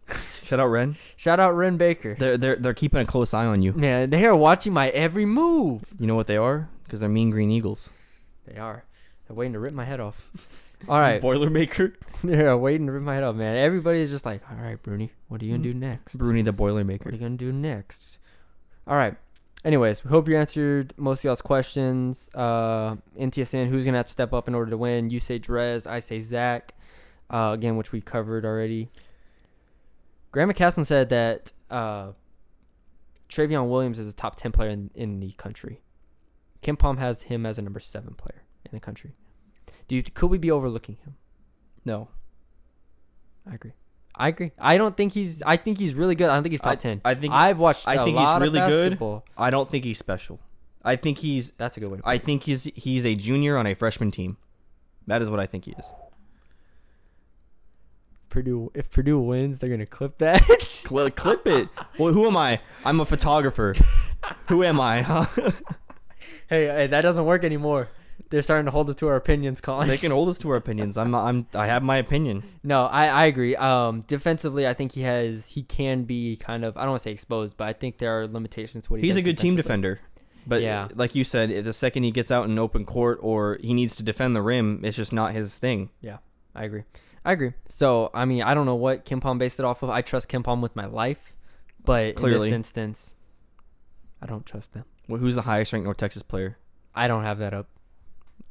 Shout 0.42 0.58
out 0.60 0.66
Ren. 0.66 0.96
Shout 1.16 1.38
out 1.38 1.52
Ren 1.52 1.76
Baker. 1.76 2.16
They're 2.18 2.36
they're 2.38 2.56
they're 2.56 2.74
keeping 2.74 3.00
a 3.00 3.04
close 3.04 3.32
eye 3.34 3.44
on 3.46 3.62
you. 3.62 3.74
Yeah, 3.78 4.06
they 4.06 4.24
are 4.24 4.34
watching 4.34 4.72
my 4.72 4.88
every 4.90 5.26
move. 5.26 5.94
You 6.00 6.06
know 6.06 6.14
what 6.16 6.26
they 6.26 6.36
are? 6.38 6.68
Because 6.84 7.00
they're 7.00 7.08
Mean 7.08 7.30
Green 7.30 7.50
Eagles. 7.50 7.90
They 8.48 8.58
are. 8.58 8.84
They're 9.26 9.36
waiting 9.36 9.52
to 9.52 9.58
rip 9.58 9.74
my 9.74 9.84
head 9.84 10.00
off. 10.00 10.30
All 10.88 11.00
right. 11.00 11.20
Boilermaker. 11.20 11.94
They're 12.24 12.56
waiting 12.56 12.86
to 12.86 12.92
rip 12.92 13.02
my 13.02 13.14
head 13.14 13.24
off, 13.24 13.36
man. 13.36 13.56
Everybody's 13.56 14.10
just 14.10 14.24
like, 14.24 14.42
all 14.50 14.56
right, 14.56 14.80
Bruni, 14.80 15.10
what 15.28 15.42
are 15.42 15.44
you 15.44 15.52
going 15.52 15.62
to 15.62 15.72
do 15.72 15.78
next? 15.78 16.16
Bruni 16.16 16.42
the 16.42 16.52
Boilermaker. 16.52 17.04
What 17.04 17.08
are 17.08 17.12
you 17.12 17.18
going 17.18 17.36
to 17.36 17.44
do 17.44 17.52
next? 17.52 18.18
All 18.86 18.96
right. 18.96 19.16
Anyways, 19.64 20.04
we 20.04 20.10
hope 20.10 20.28
you 20.28 20.36
answered 20.36 20.94
most 20.96 21.20
of 21.20 21.24
y'all's 21.24 21.42
questions. 21.42 22.28
Uh, 22.32 22.94
NTSN, 23.18 23.68
who's 23.68 23.84
going 23.84 23.94
to 23.94 23.98
have 23.98 24.06
to 24.06 24.12
step 24.12 24.32
up 24.32 24.46
in 24.46 24.54
order 24.54 24.70
to 24.70 24.76
win? 24.76 25.10
You 25.10 25.18
say 25.18 25.38
Drez, 25.38 25.86
I 25.86 25.98
say 25.98 26.20
Zach. 26.20 26.74
Uh, 27.28 27.50
again, 27.54 27.76
which 27.76 27.92
we 27.92 28.00
covered 28.00 28.44
already. 28.44 28.88
Grant 30.30 30.50
McCasland 30.50 30.86
said 30.86 31.08
that 31.08 31.52
uh, 31.70 32.12
Trevion 33.28 33.68
Williams 33.68 33.98
is 33.98 34.08
a 34.08 34.14
top 34.14 34.36
10 34.36 34.52
player 34.52 34.70
in, 34.70 34.90
in 34.94 35.20
the 35.20 35.32
country. 35.32 35.80
KenPom 36.62 36.98
has 36.98 37.24
him 37.24 37.46
as 37.46 37.58
a 37.58 37.62
number 37.62 37.80
seven 37.80 38.14
player 38.14 38.44
in 38.64 38.70
the 38.72 38.80
country. 38.80 39.14
Do 39.86 39.96
you, 39.96 40.02
could 40.02 40.30
we 40.30 40.38
be 40.38 40.50
overlooking 40.50 40.96
him? 41.04 41.16
No. 41.84 42.08
I 43.50 43.54
agree. 43.54 43.72
I 44.14 44.28
agree. 44.28 44.52
I 44.58 44.78
don't 44.78 44.96
think 44.96 45.12
he's. 45.12 45.42
I 45.42 45.56
think 45.56 45.78
he's 45.78 45.94
really 45.94 46.14
good. 46.14 46.28
I 46.28 46.34
don't 46.34 46.42
think 46.42 46.52
he's 46.52 46.60
top 46.60 46.72
I- 46.72 46.76
ten. 46.76 47.00
I 47.04 47.14
think- 47.14 47.32
I've 47.32 47.58
watched. 47.58 47.86
I 47.86 48.04
think 48.04 48.18
he's 48.18 48.28
really 48.40 48.58
good. 48.58 49.22
I 49.36 49.50
don't 49.50 49.70
think 49.70 49.84
he's 49.84 49.98
special. 49.98 50.40
I 50.84 50.96
think 50.96 51.18
he's 51.18 51.50
That's 51.58 51.76
a 51.76 51.80
good 51.80 51.90
way. 51.90 52.00
I 52.04 52.18
think 52.18 52.44
he's 52.44 52.64
he's 52.74 53.04
a 53.06 53.14
junior 53.14 53.56
on 53.56 53.66
a 53.66 53.74
freshman 53.74 54.10
team. 54.10 54.36
That 55.06 55.22
is 55.22 55.30
what 55.30 55.40
I 55.40 55.46
think 55.46 55.64
he 55.64 55.72
is. 55.72 55.90
Purdue. 58.28 58.70
If 58.74 58.90
Purdue 58.90 59.18
wins, 59.20 59.58
they're 59.58 59.70
gonna 59.70 59.86
clip 59.86 60.18
that. 60.18 60.44
Cl- 60.60 61.10
clip 61.10 61.46
it. 61.46 61.68
Well, 61.98 62.12
who 62.12 62.26
am 62.26 62.36
I? 62.36 62.60
I'm 62.84 63.00
a 63.00 63.04
photographer. 63.04 63.74
who 64.48 64.62
am 64.64 64.80
I? 64.80 65.02
Huh? 65.02 65.26
hey, 66.48 66.66
hey, 66.66 66.86
that 66.88 67.00
doesn't 67.02 67.24
work 67.24 67.44
anymore. 67.44 67.88
They're 68.30 68.42
starting 68.42 68.66
to 68.66 68.72
hold 68.72 68.90
us 68.90 68.96
to 68.96 69.08
our 69.08 69.16
opinions, 69.16 69.60
Colin. 69.60 69.86
they 69.88 69.96
can 69.96 70.10
hold 70.10 70.28
us 70.28 70.38
to 70.40 70.50
our 70.50 70.56
opinions. 70.64 70.98
I'm 70.98 71.14
I'm 71.14 71.46
I 71.54 71.66
have 71.66 71.82
my 71.82 71.96
opinion. 71.96 72.42
No, 72.64 72.86
I, 72.86 73.06
I 73.06 73.24
agree. 73.26 73.54
Um, 73.56 74.00
defensively, 74.06 74.66
I 74.66 74.74
think 74.74 74.92
he 74.92 75.02
has. 75.02 75.48
He 75.50 75.62
can 75.62 76.02
be 76.04 76.36
kind 76.36 76.64
of. 76.64 76.76
I 76.76 76.80
don't 76.80 76.90
want 76.90 77.00
to 77.00 77.04
say 77.04 77.12
exposed, 77.12 77.56
but 77.56 77.68
I 77.68 77.72
think 77.72 77.98
there 77.98 78.20
are 78.20 78.26
limitations 78.26 78.84
to 78.84 78.90
what 78.92 79.00
he 79.00 79.06
He's 79.06 79.14
does 79.14 79.20
a 79.20 79.22
good 79.22 79.38
team 79.38 79.54
defensively. 79.56 79.92
defender. 79.94 80.00
But 80.46 80.62
Yeah. 80.62 80.88
like 80.94 81.14
you 81.14 81.24
said, 81.24 81.64
the 81.64 81.72
second 81.72 82.02
he 82.04 82.10
gets 82.10 82.30
out 82.30 82.46
in 82.48 82.58
open 82.58 82.84
court 82.86 83.18
or 83.22 83.58
he 83.62 83.72
needs 83.74 83.96
to 83.96 84.02
defend 84.02 84.34
the 84.34 84.40
rim, 84.42 84.80
it's 84.82 84.96
just 84.96 85.12
not 85.12 85.32
his 85.32 85.56
thing. 85.58 85.90
Yeah, 86.00 86.18
I 86.54 86.64
agree. 86.64 86.84
I 87.24 87.32
agree. 87.32 87.52
So, 87.68 88.10
I 88.14 88.24
mean, 88.24 88.42
I 88.42 88.54
don't 88.54 88.64
know 88.64 88.74
what 88.74 89.04
KenPom 89.04 89.38
based 89.38 89.58
it 89.60 89.66
off 89.66 89.82
of. 89.82 89.90
I 89.90 90.00
trust 90.00 90.28
KenPom 90.30 90.62
with 90.62 90.74
my 90.74 90.86
life, 90.86 91.34
but 91.84 92.06
in 92.10 92.14
Clearly. 92.14 92.48
this 92.48 92.54
instance, 92.54 93.14
I 94.22 94.26
don't 94.26 94.46
trust 94.46 94.72
them. 94.72 94.84
Well, 95.08 95.18
who's 95.20 95.34
the 95.34 95.42
highest 95.42 95.72
ranked 95.72 95.84
North 95.84 95.96
Texas 95.96 96.22
player? 96.22 96.58
I 96.94 97.08
don't 97.08 97.24
have 97.24 97.38
that 97.38 97.54
up. 97.54 97.68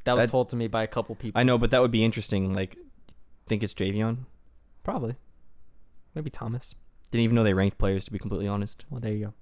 That 0.06 0.14
was 0.14 0.24
That- 0.24 0.32
told 0.32 0.50
to 0.50 0.56
me 0.56 0.68
by 0.68 0.84
a 0.84 0.88
couple 0.88 1.16
people. 1.16 1.40
I 1.40 1.44
know, 1.44 1.58
but 1.58 1.72
that 1.72 1.82
would 1.82 1.92
be 1.92 2.04
interesting. 2.04 2.54
Like, 2.54 2.78
think 3.48 3.64
it's 3.64 3.74
Javion? 3.74 4.20
Probably. 4.84 5.16
Maybe 6.16 6.30
Thomas. 6.30 6.76
Didn't 7.12 7.24
even 7.24 7.36
know 7.36 7.44
they 7.44 7.54
ranked 7.54 7.78
players. 7.78 8.06
To 8.06 8.12
be 8.12 8.20
completely 8.20 8.48
honest. 8.48 8.86
Well, 8.90 9.00
there 9.00 9.14
you 9.14 9.34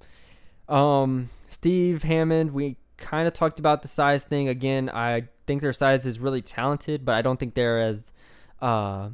go. 0.67 0.75
Um, 0.75 1.29
Steve 1.47 2.03
Hammond. 2.03 2.51
We 2.51 2.77
kind 2.97 3.27
of 3.27 3.33
talked 3.33 3.59
about 3.59 3.81
the 3.81 3.87
size 3.87 4.23
thing 4.23 4.49
again. 4.49 4.89
I 4.89 5.27
think 5.47 5.61
their 5.61 5.73
size 5.73 6.05
is 6.07 6.19
really 6.19 6.41
talented, 6.41 7.05
but 7.05 7.15
I 7.15 7.21
don't 7.21 7.39
think 7.39 7.53
they're 7.53 7.79
as 7.79 8.11
uh 8.61 9.09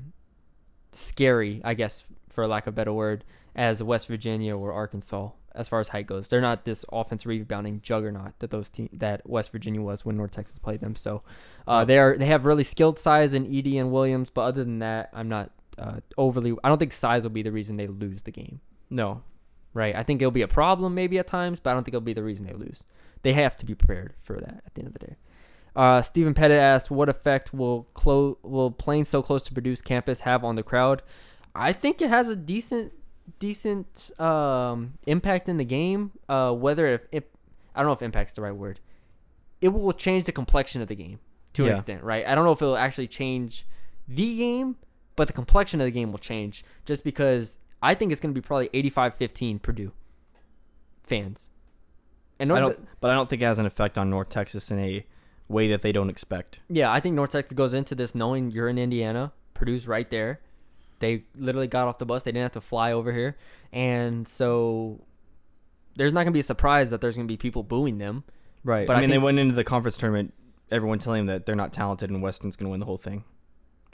scary, 0.92 1.62
I 1.64 1.74
guess, 1.74 2.06
for 2.30 2.46
lack 2.48 2.68
of 2.68 2.74
a 2.74 2.76
better 2.76 2.94
word, 2.94 3.24
as 3.56 3.82
West 3.82 4.08
Virginia 4.08 4.56
or 4.56 4.72
Arkansas. 4.74 5.30
As 5.54 5.68
far 5.68 5.80
as 5.80 5.90
height 5.90 6.08
goes. 6.08 6.28
They're 6.28 6.42
not 6.42 6.66
this 6.66 6.86
offensive 6.92 7.28
rebounding 7.28 7.82
juggernaut 7.82 8.40
that 8.40 8.52
those 8.52 8.70
team 8.70 8.90
that 8.94 9.28
West 9.30 9.52
Virginia 9.52 9.82
was 9.82 10.06
when 10.06 10.18
North 10.18 10.32
Texas 10.32 10.60
played 10.60 10.82
them. 10.82 10.96
So 10.96 11.24
uh, 11.68 11.86
they 11.86 11.98
are 11.98 12.18
they 12.18 12.28
have 12.28 12.46
really 12.46 12.64
skilled 12.64 13.00
size 13.00 13.34
in 13.34 13.46
Edey 13.46 13.80
and 13.80 13.92
Williams, 13.92 14.30
but 14.30 14.42
other 14.42 14.64
than 14.64 14.80
that, 14.80 15.10
I'm 15.14 15.30
not 15.30 15.52
uh, 15.78 16.00
overly. 16.18 16.56
I 16.64 16.70
don't 16.70 16.78
think 16.78 16.94
size 16.94 17.24
will 17.24 17.32
be 17.32 17.44
the 17.44 17.52
reason 17.52 17.78
they 17.78 17.88
lose 17.88 18.24
the 18.24 18.32
game. 18.32 18.62
No, 18.90 19.24
Right? 19.74 19.96
I 19.96 20.04
think 20.04 20.22
it'll 20.22 20.32
be 20.32 20.42
a 20.42 20.48
problem 20.48 20.96
maybe 20.96 21.18
at 21.18 21.28
times, 21.28 21.60
but 21.60 21.70
I 21.70 21.74
don't 21.74 21.84
think 21.84 21.94
it'll 21.94 22.02
be 22.02 22.14
the 22.14 22.24
reason 22.24 22.46
they 22.46 22.54
lose. 22.54 22.84
They 23.24 23.34
have 23.34 23.58
to 23.58 23.66
be 23.66 23.74
prepared 23.74 24.14
for 24.22 24.38
that 24.40 24.64
at 24.66 24.74
the 24.74 24.82
end 24.82 24.88
of 24.88 24.94
the 24.94 25.08
day. 25.08 25.16
Uh, 25.74 26.02
Stephen 26.02 26.34
Pettit 26.34 26.58
asked, 26.58 26.92
"What 26.92 27.08
effect 27.08 27.54
will 27.54 27.84
clo- 27.94 28.38
will 28.44 28.72
playing 28.72 29.06
so 29.06 29.22
close 29.22 29.44
to 29.44 29.54
Purdue's 29.54 29.82
campus 29.82 30.22
have 30.22 30.44
on 30.44 30.56
the 30.56 30.64
crowd?" 30.64 31.02
I 31.56 31.72
think 31.72 32.02
it 32.02 32.10
has 32.10 32.28
a 32.28 32.36
decent 32.36 32.92
decent 33.40 34.12
um, 34.20 34.94
impact 35.06 35.50
in 35.50 35.58
the 35.58 35.66
game. 35.66 36.12
Uh, 36.30 36.52
whether 36.54 36.88
if 36.88 37.06
it, 37.12 37.32
I 37.76 37.80
don't 37.80 37.88
know 37.88 37.94
if 37.94 38.02
impact's 38.02 38.34
the 38.34 38.42
right 38.42 38.56
word. 38.56 38.80
It 39.60 39.70
will 39.70 39.94
change 39.94 40.26
the 40.26 40.32
complexion 40.32 40.82
of 40.82 40.88
the 40.88 40.96
game 40.96 41.20
to 41.54 41.66
an 41.66 41.74
extent, 41.74 42.04
right? 42.04 42.26
I 42.26 42.34
don't 42.34 42.46
know 42.46 42.52
if 42.52 42.62
it'll 42.62 42.78
actually 42.78 43.08
change 43.08 43.68
the 44.08 44.38
game, 44.38 44.78
but 45.16 45.28
the 45.28 45.34
complexion 45.34 45.80
of 45.82 45.86
the 45.86 45.92
game 45.92 46.12
will 46.12 46.20
change 46.20 46.64
just 46.86 47.04
because 47.04 47.60
I 47.82 47.94
think 47.94 48.12
it's 48.12 48.22
going 48.22 48.34
to 48.34 48.40
be 48.40 48.46
probably 48.46 48.70
85-15 48.70 49.62
Purdue 49.62 49.92
fans. 51.04 51.50
And 52.40 52.52
I 52.52 52.60
don't, 52.60 52.88
but 53.00 53.12
I 53.12 53.14
don't 53.14 53.30
think 53.30 53.44
it 53.44 53.46
has 53.46 53.60
an 53.60 53.68
effect 53.68 54.00
on 54.00 54.10
North 54.10 54.30
Texas 54.30 54.72
in 54.72 54.80
a 54.80 55.06
way 55.48 55.68
that 55.68 55.84
they 55.84 55.92
don't 55.92 56.10
expect. 56.10 56.60
Yeah, 56.70 56.92
I 56.92 57.00
think 57.00 57.16
North 57.16 57.32
Texas 57.32 57.54
goes 57.54 57.74
into 57.74 57.94
this 57.94 58.16
knowing 58.16 58.50
you're 58.50 58.68
in 58.68 58.80
Indiana. 58.80 59.32
Purdue's 59.54 59.88
right 59.88 60.10
there. 60.10 60.40
They 61.02 61.26
literally 61.36 61.68
got 61.68 61.90
off 61.90 61.98
the 61.98 62.06
bus. 62.06 62.24
They 62.24 62.32
didn't 62.32 62.44
have 62.44 62.52
to 62.54 62.62
fly 62.62 62.94
over 62.94 63.12
here. 63.12 63.36
And 63.74 64.26
so 64.28 65.02
there's 65.96 66.14
not 66.14 66.20
going 66.20 66.28
to 66.28 66.32
be 66.32 66.40
a 66.40 66.44
surprise 66.44 66.92
that 66.92 67.02
there's 67.02 67.16
going 67.16 67.28
to 67.28 67.32
be 67.32 67.38
people 67.38 67.64
booing 67.64 67.98
them. 67.98 68.24
Right. 68.64 68.88
But 68.88 68.96
I 68.96 69.00
I 69.00 69.02
mean, 69.02 69.10
they 69.10 69.18
went 69.18 69.40
into 69.40 69.56
the 69.56 69.64
conference 69.64 69.98
tournament, 69.98 70.34
everyone 70.72 71.00
telling 71.00 71.26
them 71.26 71.36
that 71.36 71.46
they're 71.46 71.56
not 71.56 71.74
talented 71.74 72.10
and 72.10 72.22
Weston's 72.22 72.56
going 72.56 72.68
to 72.68 72.72
win 72.72 72.80
the 72.80 72.86
whole 72.86 72.98
thing. 72.98 73.24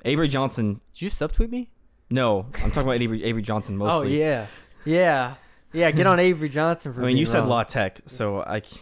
Avery 0.06 0.28
Johnson, 0.28 0.82
Did 0.94 1.02
you 1.02 1.10
subtweet 1.10 1.50
me? 1.50 1.72
no, 2.10 2.46
I'm 2.64 2.70
talking 2.72 2.84
about 2.84 3.02
Avery, 3.02 3.24
Avery 3.24 3.42
Johnson 3.42 3.76
oh, 3.82 3.86
mostly. 3.86 4.22
Oh, 4.22 4.26
yeah. 4.26 4.48
Yeah. 4.86 5.36
Yeah, 5.74 5.92
get 5.92 6.08
on 6.08 6.20
Avery 6.20 6.50
Johnson 6.50 6.94
for 6.94 7.04
I 7.04 7.08
mean, 7.08 7.18
you 7.18 7.26
said 7.26 7.40
wrong. 7.40 7.50
La 7.50 7.64
Tech, 7.64 8.02
so 8.06 8.42
I, 8.46 8.62
c- 8.62 8.80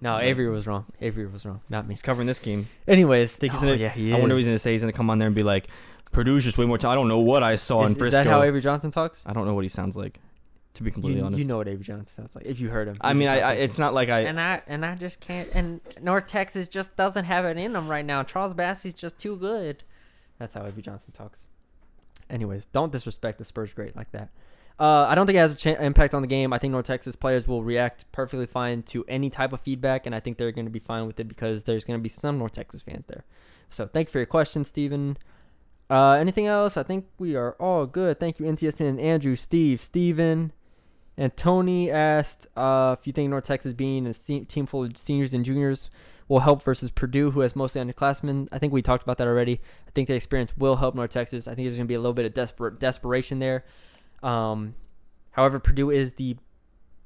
No, 0.00 0.18
Avery 0.18 0.48
was 0.48 0.66
wrong. 0.66 0.86
Avery 1.00 1.26
was 1.26 1.44
wrong, 1.44 1.60
not 1.68 1.86
me. 1.86 1.92
he's 1.92 2.02
covering 2.02 2.26
this 2.26 2.38
game. 2.38 2.68
Anyways, 2.88 3.36
I 3.36 3.40
think 3.40 3.52
he's 3.52 3.62
oh, 3.62 3.66
gonna, 3.66 3.78
yeah, 3.78 3.90
he 3.90 4.12
I 4.12 4.18
wonder 4.18 4.34
what 4.34 4.38
he's 4.38 4.46
going 4.46 4.54
to 4.54 4.60
say. 4.60 4.72
He's 4.72 4.82
going 4.82 4.92
to 4.92 4.96
come 4.96 5.10
on 5.10 5.18
there 5.18 5.26
and 5.26 5.34
be 5.34 5.42
like, 5.42 5.68
Purdue's 6.14 6.44
just 6.44 6.56
way 6.58 6.64
more. 6.64 6.78
T- 6.78 6.86
I 6.88 6.94
don't 6.94 7.08
know 7.08 7.18
what 7.18 7.42
I 7.42 7.56
saw 7.56 7.84
Is, 7.84 7.96
in 7.96 8.04
is 8.04 8.12
that 8.12 8.26
how 8.26 8.42
Avery 8.42 8.60
Johnson 8.60 8.90
talks? 8.90 9.22
I 9.26 9.32
don't 9.32 9.46
know 9.46 9.54
what 9.54 9.64
he 9.64 9.68
sounds 9.68 9.96
like, 9.96 10.20
to 10.74 10.82
be 10.82 10.90
completely 10.90 11.20
You, 11.20 11.26
honest. 11.26 11.40
you 11.42 11.46
know 11.48 11.56
what 11.58 11.68
Avery 11.68 11.84
Johnson 11.84 12.06
sounds 12.06 12.34
like 12.34 12.46
if 12.46 12.60
you 12.60 12.68
heard 12.70 12.88
him. 12.88 12.96
I 13.00 13.12
mean, 13.12 13.28
I, 13.28 13.40
I 13.40 13.52
it's 13.54 13.78
not 13.78 13.92
like 13.94 14.08
I. 14.08 14.20
and 14.20 14.40
I 14.40 14.62
and 14.66 14.84
I 14.86 14.94
just 14.94 15.20
can't. 15.20 15.48
And 15.54 15.80
North 16.00 16.26
Texas 16.26 16.68
just 16.68 16.96
doesn't 16.96 17.24
have 17.24 17.44
it 17.44 17.58
in 17.58 17.72
them 17.72 17.88
right 17.88 18.04
now. 18.04 18.22
Charles 18.22 18.54
Bassey's 18.54 18.94
just 18.94 19.18
too 19.18 19.36
good. 19.36 19.84
That's 20.38 20.54
how 20.54 20.64
Avery 20.66 20.82
Johnson 20.82 21.12
talks. 21.12 21.46
Anyways, 22.30 22.66
don't 22.66 22.90
disrespect 22.90 23.38
the 23.38 23.44
Spurs 23.44 23.72
great 23.72 23.94
like 23.94 24.10
that. 24.12 24.30
Uh, 24.78 25.06
I 25.08 25.14
don't 25.14 25.26
think 25.26 25.36
it 25.36 25.40
has 25.40 25.54
a 25.54 25.56
cha- 25.56 25.80
impact 25.80 26.14
on 26.14 26.22
the 26.22 26.26
game. 26.26 26.52
I 26.52 26.58
think 26.58 26.72
North 26.72 26.86
Texas 26.86 27.14
players 27.14 27.46
will 27.46 27.62
react 27.62 28.10
perfectly 28.10 28.46
fine 28.46 28.82
to 28.84 29.04
any 29.06 29.30
type 29.30 29.52
of 29.52 29.60
feedback, 29.60 30.06
and 30.06 30.14
I 30.14 30.18
think 30.20 30.36
they're 30.36 30.50
going 30.50 30.64
to 30.64 30.70
be 30.70 30.80
fine 30.80 31.06
with 31.06 31.20
it 31.20 31.28
because 31.28 31.62
there's 31.62 31.84
going 31.84 31.98
to 31.98 32.02
be 32.02 32.08
some 32.08 32.38
North 32.38 32.52
Texas 32.52 32.82
fans 32.82 33.06
there. 33.06 33.24
So 33.70 33.86
thank 33.86 34.08
you 34.08 34.12
for 34.12 34.18
your 34.18 34.26
question, 34.26 34.64
Steven. 34.64 35.16
Uh, 35.90 36.12
anything 36.12 36.46
else? 36.46 36.76
I 36.76 36.82
think 36.82 37.06
we 37.18 37.36
are 37.36 37.52
all 37.60 37.86
good. 37.86 38.18
Thank 38.18 38.38
you, 38.38 38.46
NTSN, 38.46 39.00
Andrew, 39.02 39.36
Steve, 39.36 39.80
Steven. 39.82 40.52
And 41.16 41.36
Tony 41.36 41.90
asked 41.90 42.46
uh, 42.56 42.96
if 42.98 43.06
you 43.06 43.12
think 43.12 43.30
North 43.30 43.44
Texas 43.44 43.72
being 43.72 44.06
a 44.06 44.14
se- 44.14 44.44
team 44.46 44.66
full 44.66 44.84
of 44.84 44.96
seniors 44.98 45.32
and 45.34 45.44
juniors 45.44 45.90
will 46.26 46.40
help 46.40 46.62
versus 46.62 46.90
Purdue, 46.90 47.30
who 47.30 47.40
has 47.40 47.54
mostly 47.54 47.80
underclassmen. 47.80 48.48
I 48.50 48.58
think 48.58 48.72
we 48.72 48.82
talked 48.82 49.04
about 49.04 49.18
that 49.18 49.28
already. 49.28 49.60
I 49.86 49.90
think 49.94 50.08
the 50.08 50.14
experience 50.14 50.56
will 50.56 50.76
help 50.76 50.94
North 50.94 51.10
Texas. 51.10 51.46
I 51.46 51.54
think 51.54 51.66
there's 51.66 51.76
going 51.76 51.86
to 51.86 51.88
be 51.88 51.94
a 51.94 52.00
little 52.00 52.14
bit 52.14 52.24
of 52.26 52.32
desper- 52.32 52.76
desperation 52.78 53.38
there. 53.38 53.64
Um, 54.22 54.74
however, 55.32 55.60
Purdue 55.60 55.90
is 55.90 56.14
the 56.14 56.36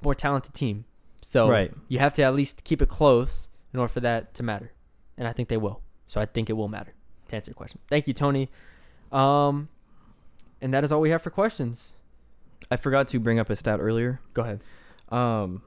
more 0.03 0.14
talented 0.14 0.55
team. 0.55 0.85
So 1.20 1.51
Right. 1.51 1.72
you 1.89 1.99
have 1.99 2.14
to 2.14 2.22
at 2.22 2.35
least 2.35 2.62
keep 2.64 2.81
it 2.81 2.89
close 2.89 3.49
in 3.74 3.81
order 3.81 3.93
for 3.93 4.01
that 4.01 4.35
to 4.35 4.43
matter. 4.45 4.72
And 5.18 5.26
I 5.26 5.33
think 5.33 5.49
they 5.49 5.57
will. 5.57 5.83
So 6.07 6.20
I 6.20 6.26
think 6.26 6.49
it 6.49 6.53
will 6.55 6.68
matter 6.68 6.95
to 7.29 7.37
answer 7.37 7.51
your 7.51 7.55
question. 7.55 7.79
Thank 7.89 8.07
you, 8.07 8.14
Tony. 8.14 8.51
Um, 9.12 9.68
and 10.61 10.74
that 10.74 10.85
is 10.85 10.93
all 10.93 11.01
we 11.01 11.11
have 11.11 11.22
for 11.22 11.31
questions. 11.31 11.93
I 12.70 12.76
forgot 12.76 13.09
to 13.09 13.20
bring 13.20 13.39
up 13.39 13.51
a 13.51 13.57
stat 13.57 13.81
earlier. 13.81 14.20
Go 14.35 14.43
ahead. 14.43 14.64
Um, 15.11 15.62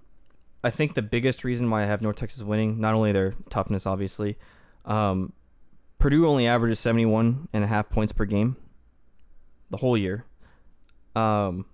I 0.64 0.70
think 0.70 0.94
the 0.94 1.02
biggest 1.02 1.44
reason 1.44 1.70
why 1.70 1.84
I 1.84 1.86
have 1.86 2.02
North 2.02 2.18
Texas 2.18 2.44
winning, 2.44 2.80
not 2.80 2.94
only 2.94 3.12
their 3.12 3.34
toughness, 3.50 3.86
obviously, 3.86 4.38
um, 4.86 5.34
Purdue 5.98 6.28
only 6.28 6.48
averages 6.48 6.80
71 6.80 7.48
and 7.54 7.64
a 7.64 7.68
half 7.68 7.90
points 7.90 8.12
per 8.12 8.26
game 8.26 8.58
the 9.70 9.78
whole 9.78 9.98
year. 9.98 10.26
Um, 11.16 11.66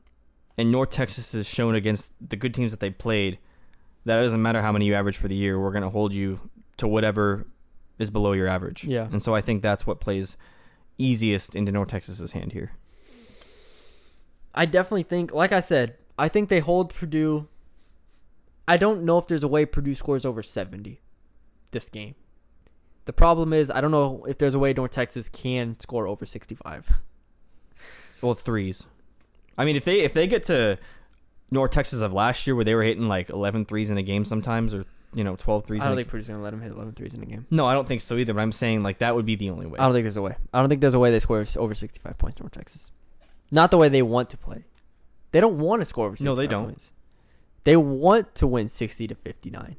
and 0.58 0.72
North 0.72 0.90
Texas 0.90 1.32
has 1.34 1.48
shown 1.48 1.76
against 1.76 2.14
the 2.28 2.36
good 2.36 2.54
teams 2.54 2.72
that 2.72 2.80
they 2.80 2.90
played 2.90 3.40
that 4.06 4.20
it 4.20 4.24
doesn't 4.24 4.42
matter 4.42 4.62
how 4.62 4.72
many 4.72 4.86
you 4.86 4.96
average 4.96 5.18
for 5.18 5.28
the 5.28 5.36
year, 5.36 5.60
we're 5.60 5.72
going 5.72 5.84
to 5.84 5.90
hold 5.90 6.14
you 6.14 6.40
to 6.78 6.88
whatever 6.88 7.46
is 8.00 8.10
below 8.10 8.34
your 8.34 8.48
average. 8.48 8.84
Yeah. 8.84 9.08
And 9.12 9.22
so 9.22 9.34
I 9.36 9.42
think 9.42 9.62
that's 9.62 9.88
what 9.88 10.00
plays 10.00 10.38
easiest 10.98 11.56
into 11.56 11.72
North 11.72 11.90
Texas's 11.90 12.32
hand 12.32 12.54
here. 12.54 12.72
I 14.54 14.66
definitely 14.66 15.04
think, 15.04 15.34
like 15.34 15.52
I 15.52 15.60
said, 15.60 15.96
I 16.18 16.28
think 16.28 16.50
they 16.50 16.60
hold 16.60 16.94
Purdue. 16.94 17.48
I 18.68 18.78
don't 18.78 19.04
know 19.04 19.18
if 19.18 19.28
there's 19.28 19.44
a 19.44 19.48
way 19.48 19.66
Purdue 19.66 19.96
scores 19.96 20.26
over 20.26 20.42
70 20.42 21.00
this 21.72 21.90
game. 21.90 22.16
The 23.06 23.14
problem 23.14 23.54
is, 23.54 23.70
I 23.70 23.80
don't 23.82 23.92
know 23.92 24.26
if 24.28 24.38
there's 24.38 24.54
a 24.54 24.60
way 24.60 24.74
North 24.74 24.92
Texas 24.92 25.30
can 25.30 25.80
score 25.80 26.08
over 26.08 26.26
65. 26.26 26.92
Well, 28.20 28.34
threes. 28.34 28.88
I 29.60 29.64
mean, 29.64 29.76
if 29.76 29.86
they 29.86 30.00
if 30.00 30.12
they 30.12 30.26
get 30.26 30.42
to 30.46 30.80
North 31.52 31.70
Texas 31.70 32.02
of 32.02 32.14
last 32.14 32.48
year 32.48 32.56
where 32.56 32.66
they 32.66 32.74
were 32.74 32.82
hitting 32.82 33.08
like 33.08 33.30
11 33.30 33.66
threes 33.66 33.92
in 33.92 33.98
a 34.00 34.02
game 34.02 34.26
sometimes 34.26 34.74
or, 34.74 34.86
you 35.18 35.24
know, 35.24 35.36
12 35.36 35.66
threes 35.66 35.82
I 35.82 35.86
in 35.86 35.90
don't 35.90 35.98
a 35.98 36.02
think 36.02 36.10
Purdue's 36.10 36.28
going 36.28 36.40
to 36.40 36.44
let 36.44 36.52
them 36.52 36.62
hit 36.62 36.72
11 36.72 36.94
threes 36.94 37.14
in 37.16 37.24
a 37.24 37.26
game. 37.26 37.48
No, 37.50 37.66
I 37.66 37.74
don't 37.74 37.88
think 37.88 38.02
so 38.02 38.16
either, 38.18 38.34
but 38.36 38.42
I'm 38.42 38.52
saying 38.52 38.82
like 38.82 39.00
that 39.00 39.16
would 39.16 39.26
be 39.26 39.36
the 39.36 39.50
only 39.50 39.66
way. 39.66 39.80
I 39.80 39.84
don't 39.86 39.94
think 39.94 40.04
there's 40.04 40.16
a 40.18 40.22
way. 40.22 40.36
I 40.54 40.60
don't 40.60 40.70
think 40.70 40.80
there's 40.82 40.94
a 40.94 41.00
way 41.00 41.10
they 41.10 41.20
score 41.20 41.44
over 41.58 41.74
65 41.74 42.18
points 42.20 42.40
North 42.40 42.52
Texas. 42.52 42.92
Not 43.52 43.72
the 43.72 43.78
way 43.78 43.90
they 43.90 44.04
want 44.04 44.30
to 44.30 44.38
play. 44.38 44.66
They 45.32 45.40
don't 45.42 45.58
want 45.58 45.82
to 45.82 45.86
score 45.86 46.06
over 46.06 46.16
65 46.16 46.26
No, 46.32 46.36
they 46.36 46.48
don't. 46.48 46.66
points. 46.66 46.92
They 47.64 47.76
want 47.78 48.36
to 48.36 48.46
win 48.48 48.68
60 48.68 49.08
to 49.08 49.16
59. 49.16 49.76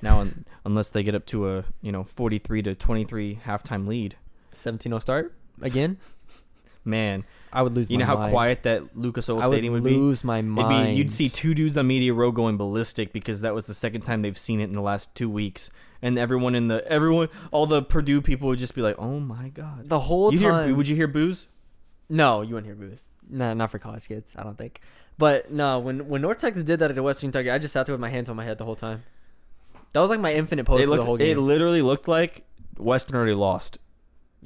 Now 0.00 0.20
un- 0.20 0.44
unless 0.64 0.90
they 0.90 1.02
get 1.02 1.14
up 1.16 1.26
to 1.26 1.50
a, 1.50 1.64
you 1.82 1.90
know, 1.90 2.04
43 2.04 2.62
to 2.62 2.74
23 2.74 3.40
halftime 3.44 3.86
lead. 3.88 4.16
17-0 4.54 5.00
start 5.00 5.34
again. 5.60 5.98
Man, 6.88 7.24
I 7.52 7.62
would 7.62 7.74
lose 7.74 7.90
you 7.90 7.98
know 7.98 8.06
how 8.06 8.16
mind. 8.16 8.30
quiet 8.30 8.62
that 8.62 8.96
Lucas 8.96 9.28
Oil 9.28 9.42
I 9.42 9.46
would 9.46 9.54
Stadium 9.56 9.74
would 9.74 9.84
be? 9.84 9.90
I 9.94 9.96
lose 9.96 10.24
my 10.24 10.38
It'd 10.38 10.50
mind. 10.50 10.88
be 10.88 10.94
you'd 10.94 11.12
see 11.12 11.28
two 11.28 11.54
dudes 11.54 11.76
on 11.76 11.86
media 11.86 12.14
row 12.14 12.32
going 12.32 12.56
ballistic 12.56 13.12
because 13.12 13.42
that 13.42 13.54
was 13.54 13.66
the 13.66 13.74
second 13.74 14.00
time 14.00 14.22
they've 14.22 14.38
seen 14.38 14.60
it 14.60 14.64
in 14.64 14.72
the 14.72 14.80
last 14.80 15.14
2 15.14 15.28
weeks. 15.28 15.70
And 16.00 16.18
everyone 16.18 16.54
in 16.54 16.68
the 16.68 16.86
everyone 16.90 17.28
all 17.50 17.66
the 17.66 17.82
Purdue 17.82 18.22
people 18.22 18.48
would 18.48 18.58
just 18.58 18.74
be 18.74 18.82
like, 18.82 18.96
"Oh 18.98 19.18
my 19.20 19.48
god." 19.48 19.88
the 19.88 19.98
whole 19.98 20.32
You 20.32 20.40
time. 20.40 20.66
hear, 20.68 20.74
would 20.76 20.88
you 20.88 20.96
hear 20.96 21.08
booze? 21.08 21.46
No, 22.08 22.40
you 22.42 22.54
wouldn't 22.54 22.66
hear 22.66 22.88
booze. 22.88 23.08
No, 23.28 23.52
not 23.52 23.70
for 23.70 23.78
college 23.78 24.08
kids. 24.08 24.34
I 24.38 24.42
don't 24.44 24.56
think. 24.56 24.80
But 25.18 25.50
no, 25.52 25.78
when 25.80 26.08
when 26.08 26.22
North 26.22 26.38
Texas 26.40 26.62
did 26.64 26.78
that 26.78 26.90
at 26.92 27.02
Western 27.02 27.32
Kentucky, 27.32 27.50
I 27.50 27.58
just 27.58 27.72
sat 27.72 27.84
there 27.86 27.92
with 27.92 28.00
my 28.00 28.08
hands 28.08 28.28
on 28.30 28.36
my 28.36 28.44
head 28.44 28.58
the 28.58 28.64
whole 28.64 28.76
time. 28.76 29.02
That 29.92 30.00
was 30.00 30.08
like 30.10 30.20
my 30.20 30.32
infinite 30.32 30.64
post 30.64 30.86
looked 30.88 31.00
the 31.02 31.06
whole 31.06 31.16
game. 31.16 31.36
it 31.36 31.40
literally 31.40 31.82
looked 31.82 32.06
like 32.08 32.44
Western 32.78 33.16
already 33.16 33.34
lost. 33.34 33.78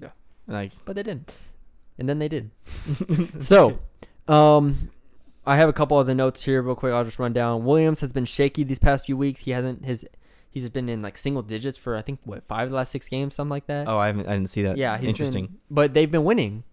Yeah. 0.00 0.08
Like 0.48 0.72
but 0.86 0.96
they 0.96 1.02
didn't, 1.02 1.30
and 2.02 2.08
then 2.08 2.18
they 2.18 2.28
did. 2.28 2.50
so, 3.38 3.78
um, 4.26 4.90
I 5.46 5.56
have 5.56 5.68
a 5.68 5.72
couple 5.72 5.96
other 5.96 6.14
notes 6.14 6.42
here, 6.42 6.60
real 6.60 6.74
quick. 6.74 6.92
I'll 6.92 7.04
just 7.04 7.20
run 7.20 7.32
down. 7.32 7.64
Williams 7.64 8.00
has 8.00 8.12
been 8.12 8.24
shaky 8.24 8.64
these 8.64 8.80
past 8.80 9.06
few 9.06 9.16
weeks. 9.16 9.42
He 9.42 9.52
hasn't 9.52 9.84
his. 9.84 10.04
He's 10.50 10.68
been 10.68 10.88
in 10.88 11.00
like 11.00 11.16
single 11.16 11.42
digits 11.42 11.78
for 11.78 11.96
I 11.96 12.02
think 12.02 12.18
what 12.24 12.42
five 12.42 12.64
of 12.64 12.70
the 12.70 12.76
last 12.76 12.90
six 12.90 13.08
games, 13.08 13.36
something 13.36 13.50
like 13.50 13.66
that. 13.66 13.86
Oh, 13.86 13.98
I 13.98 14.08
haven't 14.08 14.26
I 14.26 14.32
didn't 14.32 14.50
see 14.50 14.62
that. 14.64 14.76
Yeah, 14.76 14.98
he's 14.98 15.10
interesting. 15.10 15.46
Been, 15.46 15.58
but 15.70 15.94
they've 15.94 16.10
been 16.10 16.24
winning. 16.24 16.64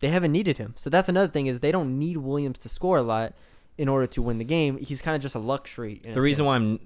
They 0.00 0.08
haven't 0.08 0.32
needed 0.32 0.56
him. 0.56 0.72
So 0.78 0.88
that's 0.88 1.10
another 1.10 1.30
thing 1.30 1.48
is 1.48 1.60
they 1.60 1.70
don't 1.70 1.98
need 1.98 2.16
Williams 2.16 2.58
to 2.60 2.70
score 2.70 2.96
a 2.96 3.02
lot 3.02 3.34
in 3.76 3.88
order 3.88 4.06
to 4.06 4.22
win 4.22 4.38
the 4.38 4.44
game. 4.44 4.78
He's 4.78 5.02
kind 5.02 5.14
of 5.14 5.20
just 5.20 5.34
a 5.34 5.38
luxury. 5.38 6.00
in 6.02 6.12
a 6.12 6.14
the 6.14 6.22
reason 6.22 6.46
why. 6.46 6.56
I'm 6.56 6.80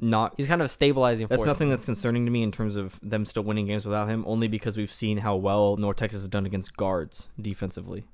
not 0.00 0.34
he's 0.36 0.46
kind 0.46 0.60
of 0.60 0.70
stabilizing 0.70 1.26
that's 1.28 1.46
nothing 1.46 1.70
that's 1.70 1.84
concerning 1.84 2.24
to 2.24 2.30
me 2.30 2.42
in 2.42 2.50
terms 2.50 2.76
of 2.76 2.98
them 3.02 3.24
still 3.24 3.42
winning 3.44 3.66
games 3.66 3.86
without 3.86 4.08
him, 4.08 4.24
only 4.26 4.48
because 4.48 4.76
we've 4.76 4.92
seen 4.92 5.18
how 5.18 5.36
well 5.36 5.76
North 5.76 5.96
Texas 5.96 6.22
has 6.22 6.28
done 6.28 6.46
against 6.46 6.76
guards 6.76 7.28
defensively. 7.40 8.04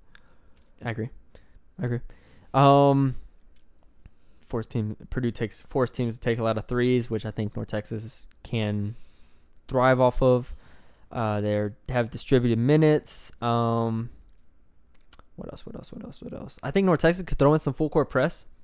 I 0.84 0.90
agree. 0.90 1.10
I 1.80 1.86
agree. 1.86 2.00
Um, 2.52 3.16
force 4.46 4.66
team 4.66 4.96
Purdue 5.08 5.30
takes 5.30 5.62
force 5.62 5.90
teams 5.90 6.14
to 6.14 6.20
take 6.20 6.38
a 6.38 6.42
lot 6.42 6.58
of 6.58 6.66
threes, 6.66 7.08
which 7.08 7.24
I 7.24 7.30
think 7.30 7.56
North 7.56 7.68
Texas 7.68 8.28
can 8.42 8.94
thrive 9.68 10.00
off 10.00 10.22
of. 10.22 10.54
Uh, 11.10 11.40
they 11.40 11.70
have 11.88 12.10
distributed 12.10 12.58
minutes. 12.58 13.32
Um, 13.42 14.10
what 15.36 15.50
else? 15.50 15.64
What 15.64 15.74
else? 15.74 15.92
What 15.92 16.04
else? 16.04 16.22
What 16.22 16.34
else? 16.34 16.58
I 16.62 16.70
think 16.70 16.84
North 16.84 17.00
Texas 17.00 17.22
could 17.24 17.38
throw 17.38 17.54
in 17.54 17.60
some 17.60 17.74
full 17.74 17.88
court 17.88 18.10
press. 18.10 18.44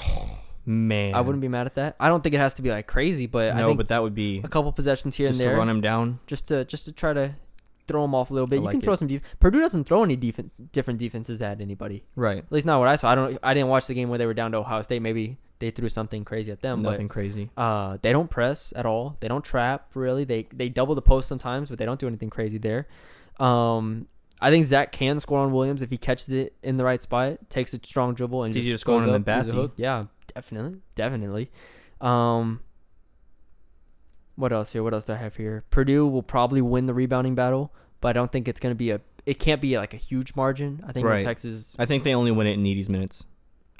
Man, 0.68 1.14
I 1.14 1.22
wouldn't 1.22 1.40
be 1.40 1.48
mad 1.48 1.64
at 1.66 1.76
that. 1.76 1.96
I 1.98 2.08
don't 2.08 2.22
think 2.22 2.34
it 2.34 2.38
has 2.38 2.52
to 2.54 2.62
be 2.62 2.68
like 2.70 2.86
crazy, 2.86 3.26
but 3.26 3.52
I 3.54 3.58
No, 3.58 3.68
think 3.68 3.78
but 3.78 3.88
that 3.88 4.02
would 4.02 4.14
be 4.14 4.42
a 4.44 4.48
couple 4.48 4.70
possessions 4.72 5.16
here 5.16 5.28
and 5.28 5.36
there. 5.38 5.52
to 5.52 5.58
run 5.58 5.68
him 5.68 5.80
down. 5.80 6.20
just 6.26 6.48
to 6.48 6.64
just 6.66 6.84
to 6.84 6.92
try 6.92 7.14
to 7.14 7.34
throw 7.86 8.04
him 8.04 8.14
off 8.14 8.30
a 8.30 8.34
little 8.34 8.46
bit. 8.46 8.56
I 8.56 8.58
you 8.58 8.64
like 8.66 8.72
can 8.72 8.80
throw 8.82 8.92
it. 8.92 8.98
some. 8.98 9.08
Def- 9.08 9.22
Purdue 9.40 9.60
doesn't 9.60 9.84
throw 9.84 10.02
any 10.04 10.14
defen 10.14 10.50
different 10.72 11.00
defenses 11.00 11.40
at 11.40 11.62
anybody. 11.62 12.04
Right. 12.16 12.38
At 12.38 12.52
least 12.52 12.66
not 12.66 12.78
what 12.80 12.88
I 12.88 12.96
saw. 12.96 13.08
I 13.10 13.14
don't. 13.14 13.38
I 13.42 13.54
didn't 13.54 13.68
watch 13.70 13.86
the 13.86 13.94
game 13.94 14.10
where 14.10 14.18
they 14.18 14.26
were 14.26 14.34
down 14.34 14.52
to 14.52 14.58
Ohio 14.58 14.82
State. 14.82 15.00
Maybe 15.00 15.38
they 15.58 15.70
threw 15.70 15.88
something 15.88 16.22
crazy 16.22 16.52
at 16.52 16.60
them. 16.60 16.82
Nothing 16.82 17.08
crazy. 17.08 17.48
Uh, 17.56 17.96
they 18.02 18.12
don't 18.12 18.28
press 18.28 18.74
at 18.76 18.84
all. 18.84 19.16
They 19.20 19.28
don't 19.28 19.42
trap 19.44 19.88
really. 19.94 20.24
They 20.24 20.46
they 20.52 20.68
double 20.68 20.94
the 20.94 21.00
post 21.00 21.28
sometimes, 21.28 21.70
but 21.70 21.78
they 21.78 21.86
don't 21.86 21.98
do 21.98 22.06
anything 22.06 22.28
crazy 22.28 22.58
there. 22.58 22.86
Um, 23.40 24.06
I 24.40 24.50
think 24.50 24.66
Zach 24.66 24.92
can 24.92 25.18
score 25.18 25.38
on 25.40 25.52
Williams 25.52 25.82
if 25.82 25.90
he 25.90 25.96
catches 25.96 26.28
it 26.28 26.54
in 26.62 26.76
the 26.76 26.84
right 26.84 27.00
spot, 27.00 27.38
takes 27.50 27.72
a 27.74 27.78
strong 27.82 28.14
dribble, 28.14 28.44
and 28.44 28.54
It's 28.54 28.66
just 28.66 28.74
to 28.74 28.78
score 28.78 29.00
on 29.00 29.08
up, 29.10 29.22
Bassey. 29.22 29.52
hook. 29.54 29.72
Yeah, 29.76 30.04
definitely, 30.38 30.80
definitely. 30.94 31.50
Um, 32.00 32.60
what 34.36 34.52
else 34.52 34.72
here? 34.72 34.82
What 34.82 34.94
else 34.94 35.04
do 35.04 35.12
I 35.14 35.16
have 35.16 35.34
here? 35.36 35.64
Purdue 35.70 36.06
will 36.06 36.22
probably 36.22 36.60
win 36.62 36.86
the 36.86 36.94
rebounding 36.94 37.34
battle, 37.34 37.72
but 38.00 38.08
I 38.10 38.12
don't 38.12 38.30
think 38.30 38.46
it's 38.48 38.60
gonna 38.60 38.74
be 38.76 38.90
a. 38.90 39.00
It 39.26 39.38
can't 39.38 39.60
be 39.60 39.76
like 39.76 39.94
a 39.94 39.96
huge 39.96 40.34
margin. 40.36 40.82
I 40.86 40.92
think 40.92 41.06
Right. 41.06 41.22
Texas. 41.24 41.74
I 41.78 41.86
think 41.86 42.04
they 42.04 42.14
only 42.14 42.30
win 42.30 42.46
it 42.46 42.52
in 42.52 42.62
Edey's 42.64 42.88
minutes. 42.88 43.24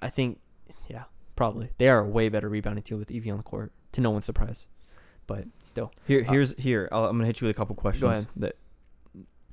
I 0.00 0.10
think, 0.10 0.40
yeah, 0.88 1.04
probably 1.36 1.70
they 1.78 1.88
are 1.88 2.00
a 2.00 2.04
way 2.08 2.28
better 2.28 2.48
rebounding 2.48 2.82
team 2.82 2.98
with 2.98 3.10
Evie 3.10 3.30
on 3.30 3.36
the 3.38 3.42
court. 3.44 3.72
To 3.92 4.00
no 4.02 4.10
one's 4.10 4.24
surprise, 4.26 4.66
but 5.26 5.44
still, 5.64 5.92
Here, 6.06 6.24
Uh, 6.26 6.30
here's 6.32 6.54
here. 6.58 6.88
I'll, 6.92 7.06
I'm 7.06 7.16
gonna 7.16 7.26
hit 7.26 7.40
you 7.40 7.46
with 7.46 7.56
a 7.56 7.58
couple 7.58 7.74
questions. 7.76 8.02
ahead. 8.10 8.26
That, 8.36 8.56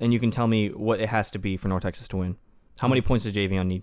and 0.00 0.12
you 0.12 0.18
can 0.20 0.30
tell 0.30 0.46
me 0.46 0.68
what 0.70 1.00
it 1.00 1.08
has 1.08 1.30
to 1.30 1.38
be 1.38 1.56
for 1.56 1.68
North 1.68 1.82
Texas 1.84 2.06
to 2.08 2.16
win. 2.18 2.36
How 2.78 2.86
Hmm. 2.88 2.90
many 2.90 3.00
points 3.00 3.24
does 3.24 3.32
Javion 3.32 3.66
need? 3.68 3.82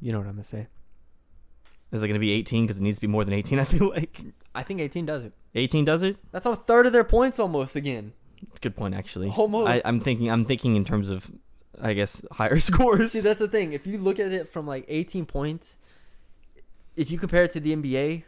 you 0.00 0.12
know 0.12 0.18
what 0.18 0.28
I'm 0.28 0.34
gonna 0.34 0.44
say. 0.44 0.68
Is 1.92 2.02
it 2.02 2.08
gonna 2.08 2.18
be 2.18 2.32
18? 2.32 2.64
Because 2.64 2.78
it 2.78 2.82
needs 2.82 2.98
to 2.98 3.00
be 3.00 3.06
more 3.06 3.24
than 3.24 3.34
18. 3.34 3.58
I 3.60 3.64
feel 3.64 3.88
like 3.90 4.20
I 4.54 4.62
think 4.62 4.80
18 4.80 5.06
does 5.06 5.24
it. 5.24 5.32
18 5.54 5.84
does 5.84 6.02
it. 6.02 6.16
That's 6.32 6.46
a 6.46 6.54
third 6.54 6.86
of 6.86 6.92
their 6.92 7.04
points 7.04 7.38
almost 7.38 7.76
again. 7.76 8.12
It's 8.42 8.58
a 8.58 8.60
good 8.60 8.76
point 8.76 8.94
actually. 8.94 9.30
Almost. 9.30 9.68
I, 9.68 9.88
I'm 9.88 10.00
thinking. 10.00 10.30
I'm 10.30 10.44
thinking 10.44 10.76
in 10.76 10.84
terms 10.84 11.10
of, 11.10 11.30
I 11.80 11.92
guess, 11.94 12.22
higher 12.32 12.58
scores. 12.60 13.12
See, 13.12 13.20
that's 13.20 13.40
the 13.40 13.48
thing. 13.48 13.72
If 13.72 13.86
you 13.86 13.98
look 13.98 14.18
at 14.18 14.32
it 14.32 14.48
from 14.48 14.66
like 14.66 14.84
18 14.88 15.26
points, 15.26 15.76
if 16.96 17.10
you 17.10 17.18
compare 17.18 17.44
it 17.44 17.52
to 17.52 17.60
the 17.60 17.74
NBA, 17.74 18.24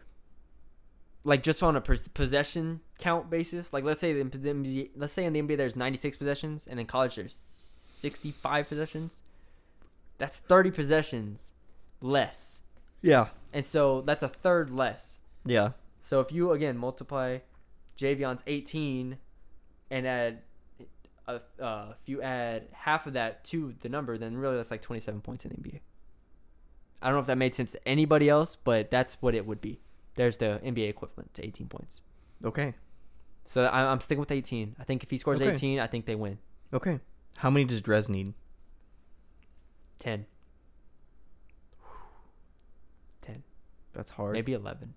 like 1.25 1.43
just 1.43 1.63
on 1.63 1.77
a 1.77 1.81
possession 1.81 2.81
count 2.99 3.29
basis, 3.31 3.73
like 3.73 3.85
let's 3.85 4.01
say 4.01 4.13
the 4.13 4.25
NBA, 4.25 4.91
let's 4.97 5.13
say 5.13 5.25
in 5.25 5.33
the 5.33 5.43
NBA 5.43 5.57
there's 5.57 5.77
96 5.77 6.17
possessions, 6.17 6.67
and 6.67 6.81
in 6.81 6.87
college 6.87 7.17
there's 7.17 7.35
65 7.35 8.69
possessions. 8.69 9.21
That's 10.19 10.39
30 10.39 10.71
possessions 10.71 11.53
less, 12.01 12.61
yeah. 13.01 13.29
And 13.53 13.65
so 13.65 14.01
that's 14.03 14.23
a 14.23 14.29
third 14.29 14.71
less. 14.71 15.19
Yeah. 15.45 15.71
So 16.03 16.21
if 16.21 16.33
you 16.33 16.53
again 16.53 16.77
multiply 16.77 17.39
Javion's 17.99 18.43
18 18.47 19.19
and 19.91 20.07
add 20.07 20.39
a, 21.29 21.41
uh, 21.61 21.93
if 22.01 22.09
you 22.09 22.23
add 22.23 22.69
half 22.73 23.07
of 23.07 23.13
that 23.15 23.45
to 23.47 23.75
the 23.81 23.89
number, 23.89 24.17
then 24.19 24.37
really 24.37 24.57
that's 24.57 24.71
like 24.71 24.83
27 24.83 25.21
points 25.21 25.45
in 25.45 25.51
the 25.51 25.57
NBA. 25.57 25.81
I 27.03 27.07
don't 27.07 27.15
know 27.15 27.21
if 27.21 27.27
that 27.27 27.39
made 27.39 27.55
sense 27.55 27.73
to 27.73 27.89
anybody 27.89 28.29
else, 28.29 28.57
but 28.57 28.91
that's 28.91 29.15
what 29.21 29.35
it 29.35 29.47
would 29.47 29.61
be. 29.61 29.81
There's 30.15 30.37
the 30.37 30.61
NBA 30.65 30.89
equivalent 30.91 31.33
to 31.35 31.47
18 31.47 31.69
points. 31.69 32.03
Okay. 32.45 32.75
So 33.47 33.67
I'm 33.69 34.01
sticking 34.01 34.21
with 34.21 34.31
18. 34.31 34.77
I 34.79 34.85
think 34.85 35.03
if 35.03 35.11
he 35.11 35.17
scores 35.17 35.41
Okay. 35.41 35.53
18, 35.53 35.81
I 35.81 35.87
think 35.87 36.07
they 36.07 36.15
win. 36.15 36.39
Okay. 36.73 37.01
How 37.39 37.51
many 37.51 37.65
does 37.65 37.81
Drez 37.83 38.09
need? 38.09 38.35
10, 39.99 40.25
10, 43.23 43.43
That's 43.93 44.11
hard. 44.11 44.33
maybe 44.35 44.53
11. 44.53 44.95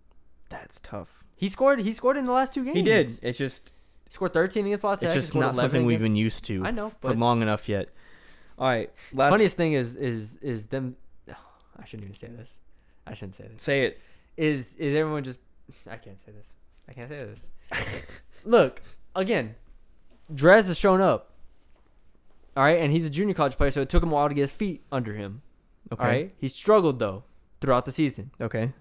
That's 0.50 0.80
tough. 0.80 1.24
He 1.36 1.48
scored. 1.50 1.80
He 1.82 1.94
scored 1.94 2.18
in 2.18 2.26
the 2.26 2.32
last 2.32 2.54
two 2.54 2.64
games. 2.64 2.76
He 2.78 2.84
did. 2.84 3.08
It's 3.24 3.38
just 3.38 3.74
He 4.08 4.14
scored 4.14 4.34
13 4.34 4.66
against 4.68 4.84
Los 4.84 4.98
it's 4.98 5.04
Angeles. 5.04 5.16
just 5.24 5.28
scored 5.30 5.42
not 5.46 5.54
11 5.56 5.72
something 5.72 5.86
we've 5.86 6.00
been 6.00 6.14
against- 6.14 6.20
used 6.20 6.46
to. 6.46 6.64
I 6.66 6.72
know, 6.72 6.90
for 6.90 7.10
but- 7.10 7.18
long 7.18 7.42
enough 7.42 7.68
yet. 7.68 7.90
All 8.60 8.68
right. 8.68 8.92
Last 9.14 9.32
Funniest 9.32 9.58
thing 9.58 9.74
is 9.74 9.96
is 9.96 10.38
is 10.38 10.68
them. 10.68 10.96
I 11.28 11.86
shouldn't 11.86 12.04
even 12.04 12.16
say 12.16 12.28
this. 12.28 12.60
I 13.08 13.14
shouldn't 13.16 13.36
say 13.36 13.48
this. 13.52 13.62
say 13.62 13.86
it. 13.86 14.00
Is 14.38 14.76
is 14.76 14.94
everyone 14.96 15.24
just? 15.24 15.40
I 15.90 15.98
can't 15.98 16.20
say 16.20 16.32
this. 16.32 16.54
I 16.88 16.94
can't 16.94 17.10
say 17.10 17.18
this. 17.18 17.50
Look 18.46 18.82
again. 19.16 19.56
Drez 20.32 20.68
has 20.68 20.78
shown 20.78 21.02
up. 21.02 21.32
All 22.56 22.64
right, 22.64 22.78
and 22.80 22.92
he's 22.92 23.06
a 23.08 23.10
junior 23.10 23.34
college 23.34 23.58
player, 23.58 23.72
so 23.72 23.82
it 23.82 23.90
took 23.90 24.04
him 24.04 24.12
a 24.12 24.14
while 24.16 24.30
to 24.30 24.36
get 24.36 24.42
his 24.42 24.52
feet 24.54 24.84
under 24.92 25.14
him. 25.16 25.42
Okay. 25.92 26.02
All 26.04 26.08
right, 26.10 26.34
he 26.38 26.48
struggled 26.48 27.00
though 27.00 27.24
throughout 27.60 27.86
the 27.86 27.92
season, 27.92 28.30
Okay. 28.40 28.72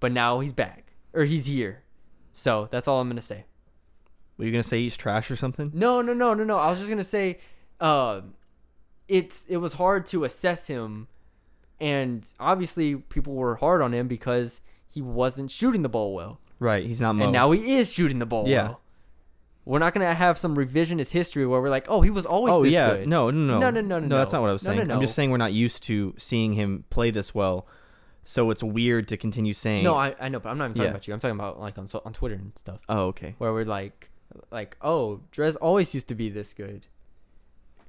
But 0.00 0.12
now 0.12 0.40
he's 0.40 0.52
back 0.52 0.92
or 1.12 1.24
he's 1.24 1.46
here. 1.46 1.82
So 2.32 2.68
that's 2.70 2.86
all 2.88 3.00
I'm 3.00 3.08
gonna 3.08 3.20
say. 3.22 3.44
Were 4.36 4.44
you 4.44 4.52
gonna 4.52 4.62
say 4.62 4.80
he's 4.80 4.96
trash 4.96 5.30
or 5.30 5.36
something? 5.36 5.70
No, 5.74 6.00
no, 6.02 6.12
no, 6.12 6.34
no, 6.34 6.44
no. 6.44 6.58
I 6.58 6.70
was 6.70 6.78
just 6.78 6.88
gonna 6.90 7.02
say, 7.04 7.38
um, 7.80 8.34
it's 9.08 9.44
it 9.48 9.56
was 9.56 9.72
hard 9.74 10.06
to 10.06 10.24
assess 10.24 10.66
him, 10.68 11.08
and 11.80 12.26
obviously 12.38 12.96
people 12.96 13.34
were 13.34 13.56
hard 13.56 13.82
on 13.82 13.92
him 13.92 14.06
because 14.08 14.60
he 14.88 15.02
wasn't 15.02 15.50
shooting 15.50 15.82
the 15.82 15.88
ball 15.88 16.14
well, 16.14 16.40
Right. 16.60 16.84
He's 16.86 17.00
not 17.00 17.14
Mo. 17.14 17.24
and 17.24 17.32
now 17.32 17.50
he 17.52 17.76
is 17.76 17.92
shooting 17.92 18.18
the 18.18 18.26
ball 18.26 18.48
Yeah. 18.48 18.62
well. 18.62 18.80
We're 19.64 19.78
not 19.80 19.92
gonna 19.92 20.14
have 20.14 20.38
some 20.38 20.56
revisionist 20.56 21.10
history 21.10 21.46
where 21.46 21.60
we're 21.60 21.68
like, 21.68 21.84
oh, 21.88 22.00
he 22.00 22.08
was 22.10 22.24
always 22.24 22.54
oh 22.54 22.64
this 22.64 22.72
yeah. 22.72 22.90
good. 22.90 23.08
No, 23.08 23.30
no, 23.30 23.58
no, 23.58 23.58
No, 23.58 23.70
no, 23.70 23.80
no, 23.82 23.98
no, 23.98 24.06
No, 24.06 24.16
that's 24.18 24.32
not 24.32 24.40
what 24.40 24.48
I 24.48 24.52
was 24.52 24.64
No, 24.64 24.72
no, 24.72 24.78
saying. 24.78 24.92
I'm 24.92 25.00
just 25.00 25.14
saying 25.14 25.30
we're 25.30 25.36
not 25.36 25.52
used 25.52 25.82
to 25.84 26.14
seeing 26.16 26.54
him 26.54 26.84
play 26.90 27.10
this 27.10 27.34
well, 27.34 27.66
so 28.30 28.50
it's 28.50 28.62
weird 28.62 29.08
to 29.08 29.16
continue 29.16 29.54
saying. 29.54 29.84
no, 29.84 29.94
I, 29.94 30.14
I 30.20 30.28
know, 30.28 30.38
but 30.38 30.50
I'm 30.50 30.58
not 30.58 30.66
even 30.66 30.74
talking 30.74 30.84
Yeah. 30.84 30.90
about 30.90 31.08
you. 31.08 31.14
I'm 31.14 31.20
talking 31.20 31.38
about 31.38 31.58
like 31.58 31.78
on 31.78 31.86
so- 31.88 32.02
on 32.04 32.12
Twitter 32.12 32.34
and 32.34 32.52
stuff 32.56 32.80
Oh, 32.88 33.06
okay. 33.06 33.34
where 33.38 33.52
we're 33.54 33.64
like, 33.64 34.10
like, 34.50 34.76
oh, 34.82 35.20
Drez 35.32 35.56
always 35.60 35.94
used 35.94 36.08
to 36.08 36.14
be 36.14 36.28
this 36.28 36.52
good, 36.52 36.86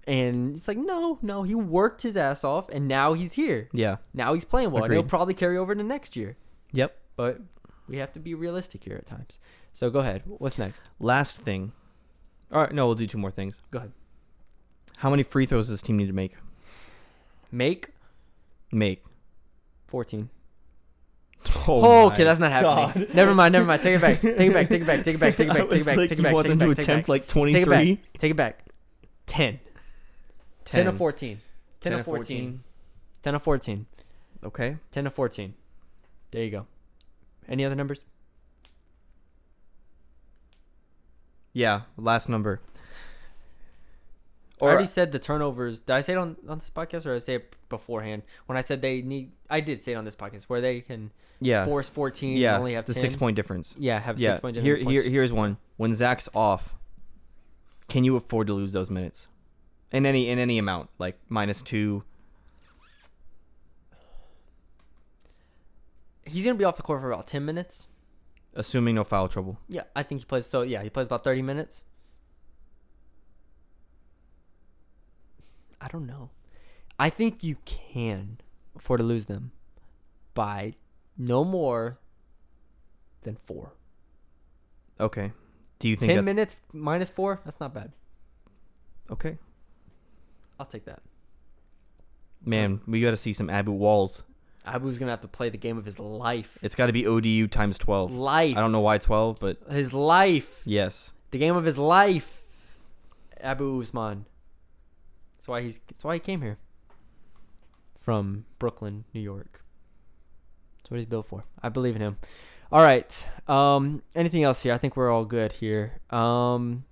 and 0.07 0.55
it's 0.55 0.67
like, 0.67 0.77
no, 0.77 1.19
no, 1.21 1.43
he 1.43 1.55
worked 1.55 2.01
his 2.03 2.15
ass 2.15 2.43
off, 2.45 2.69
and 2.69 2.87
now 2.87 3.13
he's 3.13 3.33
here. 3.33 3.67
Yeah. 3.73 3.97
Now 4.13 4.33
he's 4.33 4.45
playing 4.45 4.71
well, 4.71 4.83
and 4.85 4.93
he'll 4.93 5.01
Agreed. 5.01 5.09
probably 5.09 5.33
carry 5.33 5.57
over 5.57 5.75
to 5.75 5.83
next 5.83 6.15
year. 6.15 6.37
Yep. 6.71 6.95
But 7.17 7.41
we 7.89 7.97
have 7.97 8.13
to 8.13 8.19
be 8.19 8.33
realistic 8.33 8.83
here 8.85 8.95
at 8.95 9.05
times. 9.05 9.39
So 9.73 9.89
go 9.89 9.99
ahead. 9.99 10.23
What's 10.25 10.57
next? 10.57 10.83
Last 10.99 11.41
thing. 11.41 11.73
All 12.51 12.61
right. 12.61 12.71
No, 12.71 12.85
we'll 12.85 12.95
do 12.95 13.05
two 13.07 13.17
more 13.17 13.31
things. 13.31 13.61
Go 13.71 13.79
ahead. 13.79 13.91
How 14.97 15.09
many 15.09 15.23
free 15.23 15.45
throws 15.45 15.65
does 15.65 15.71
this 15.71 15.81
team 15.81 15.97
need 15.97 16.07
to 16.07 16.13
make? 16.13 16.35
Make 17.51 17.89
Make. 18.71 19.03
14. 19.89 20.29
Oh, 21.67 21.81
Oh, 21.81 22.07
okay, 22.07 22.23
that's 22.23 22.39
not 22.39 22.51
happening. 22.51 23.05
God. 23.07 23.13
Never 23.15 23.33
mind, 23.33 23.53
never 23.53 23.65
mind. 23.65 23.81
Take 23.81 23.95
it 23.95 24.01
back. 24.01 24.19
Take 24.21 24.39
it 24.49 24.53
back. 24.53 24.67
Take 24.69 24.81
it 24.81 24.85
back. 24.87 25.03
Take 25.03 25.15
it 25.15 25.19
back. 25.19 25.35
Take 25.35 25.47
it 25.47 25.51
I 25.51 25.53
back. 25.53 25.61
Take 25.63 25.71
was 25.71 25.81
it 25.81 25.85
back. 25.85 25.97
like, 25.97 26.09
Take 26.09 26.11
it 26.11 26.17
you 26.19 26.23
back. 26.23 26.33
want 26.33 26.45
Take 26.45 26.53
it 26.53 26.59
them 26.59 26.59
to 26.59 26.75
back. 26.75 26.77
Take 26.77 26.79
it 26.79 26.83
attempt 26.91 27.03
back. 27.05 27.09
like 27.09 27.21
Take 27.27 27.29
it 27.61 27.65
23? 27.65 27.95
back. 27.95 28.03
Take 28.19 28.31
it 28.31 28.37
back. 28.37 28.59
10. 29.27 29.59
10 30.65 30.87
of 30.87 30.97
14. 30.97 31.41
10 31.79 31.93
of 31.93 32.05
14. 32.05 32.63
10 33.23 33.35
of 33.35 33.41
14. 33.43 33.85
Okay. 34.43 34.77
10 34.91 35.07
of 35.07 35.13
14. 35.13 35.53
There 36.31 36.43
you 36.43 36.51
go. 36.51 36.67
Any 37.47 37.63
other 37.65 37.75
numbers? 37.75 37.99
Yeah. 41.53 41.81
Last 41.97 42.29
number. 42.29 42.61
I 44.61 44.65
already 44.65 44.87
said 44.87 45.11
the 45.11 45.19
turnovers. 45.19 45.79
Did 45.79 45.93
I 45.93 46.01
say 46.01 46.13
it 46.13 46.17
on, 46.17 46.35
on 46.47 46.59
this 46.59 46.69
podcast 46.69 47.05
or 47.05 47.13
did 47.13 47.15
I 47.15 47.19
say 47.19 47.35
it 47.35 47.55
beforehand? 47.69 48.23
When 48.45 48.57
I 48.57 48.61
said 48.61 48.81
they 48.81 49.01
need, 49.01 49.31
I 49.49 49.61
did 49.61 49.81
say 49.81 49.93
it 49.93 49.95
on 49.95 50.05
this 50.05 50.15
podcast 50.15 50.43
where 50.43 50.59
they 50.59 50.81
can 50.81 51.11
yeah. 51.39 51.65
force 51.65 51.89
14 51.89 52.35
yeah. 52.37 52.55
and 52.55 52.59
only 52.59 52.73
have 52.73 52.85
the 52.85 52.93
10. 52.93 53.01
six 53.01 53.15
point 53.15 53.35
difference. 53.35 53.75
Yeah, 53.77 53.99
have 53.99 54.19
yeah. 54.19 54.31
six 54.31 54.41
point 54.41 54.55
difference. 54.55 54.81
Here, 54.81 55.01
here, 55.01 55.09
here's 55.09 55.31
one. 55.31 55.57
When 55.77 55.93
Zach's 55.93 56.27
off, 56.33 56.75
can 57.87 58.03
you 58.03 58.15
afford 58.15 58.47
to 58.47 58.53
lose 58.53 58.73
those 58.73 58.89
minutes? 58.89 59.27
In 59.91 60.05
any 60.05 60.29
in 60.29 60.37
any 60.37 60.57
amount, 60.57 60.89
like 60.99 61.17
minus 61.29 61.61
two. 61.61 62.03
He's 66.25 66.45
gonna 66.45 66.57
be 66.57 66.63
off 66.63 66.75
the 66.75 66.83
court 66.83 67.01
for 67.01 67.11
about 67.11 67.27
10 67.27 67.43
minutes. 67.43 67.87
Assuming 68.53 68.95
no 68.95 69.03
foul 69.03 69.27
trouble. 69.27 69.57
Yeah, 69.67 69.83
I 69.95 70.03
think 70.03 70.21
he 70.21 70.25
plays. 70.25 70.45
So 70.45 70.61
yeah, 70.61 70.83
he 70.83 70.89
plays 70.89 71.07
about 71.07 71.23
30 71.23 71.41
minutes. 71.41 71.83
I 75.81 75.87
don't 75.87 76.05
know. 76.05 76.29
I 76.97 77.09
think 77.09 77.43
you 77.43 77.57
can 77.65 78.39
afford 78.75 78.99
to 78.99 79.05
lose 79.05 79.25
them 79.27 79.51
by 80.33 80.73
no 81.17 81.43
more 81.43 81.99
than 83.21 83.37
four. 83.45 83.73
Okay. 84.99 85.31
Do 85.79 85.87
you 85.87 85.95
think 85.95 86.09
10 86.09 86.15
that's 86.17 86.25
minutes 86.25 86.55
minus 86.73 87.09
four? 87.09 87.39
That's 87.45 87.59
not 87.59 87.73
bad. 87.73 87.91
okay? 89.09 89.37
I'll 90.59 90.65
take 90.65 90.85
that. 90.85 91.01
Man, 92.43 92.81
we 92.85 93.01
got 93.01 93.11
to 93.11 93.17
see 93.17 93.31
some 93.33 93.49
Abou 93.49 93.71
Walls. 93.71 94.23
Abou's 94.65 94.99
gonna 94.99 95.11
have 95.11 95.21
to 95.21 95.27
play 95.27 95.49
the 95.49 95.57
game 95.57 95.77
of 95.77 95.85
his 95.85 95.99
life. 95.99 96.57
It's 96.61 96.75
got 96.75 96.87
to 96.87 96.93
be 96.93 97.07
ODU 97.07 97.47
times 97.47 97.77
twelve. 97.77 98.11
life. 98.13 98.57
I 98.57 98.59
don't 98.59 98.71
know 98.73 98.81
why 98.81 98.97
twelve, 98.97 99.39
but 99.39 99.57
His 99.71 99.93
life. 99.93 100.61
yes. 100.65 101.13
The 101.31 101.37
game 101.37 101.55
of 101.55 101.63
his 101.63 101.77
life. 101.77 102.41
Abou 103.41 103.81
Ousmane. 103.81 104.25
Why 105.49 105.63
he's. 105.63 105.79
That's 105.87 106.03
why 106.03 106.13
he 106.13 106.19
came 106.19 106.41
here. 106.41 106.57
From 107.97 108.45
Brooklyn, 108.59 109.05
New 109.13 109.19
York. 109.19 109.63
That's 110.77 110.91
what 110.91 110.97
he's 110.97 111.05
built 111.05 111.27
for. 111.27 111.43
I 111.61 111.69
believe 111.69 111.95
in 111.95 112.01
him. 112.01 112.17
All 112.71 112.83
right. 112.83 113.25
Um, 113.47 114.03
anything 114.15 114.43
else 114.43 114.61
here? 114.61 114.73
I 114.73 114.77
think 114.77 114.95
we're 114.95 115.11
all 115.11 115.25
good 115.25 115.53
here. 115.53 115.99
Um, 116.11 116.85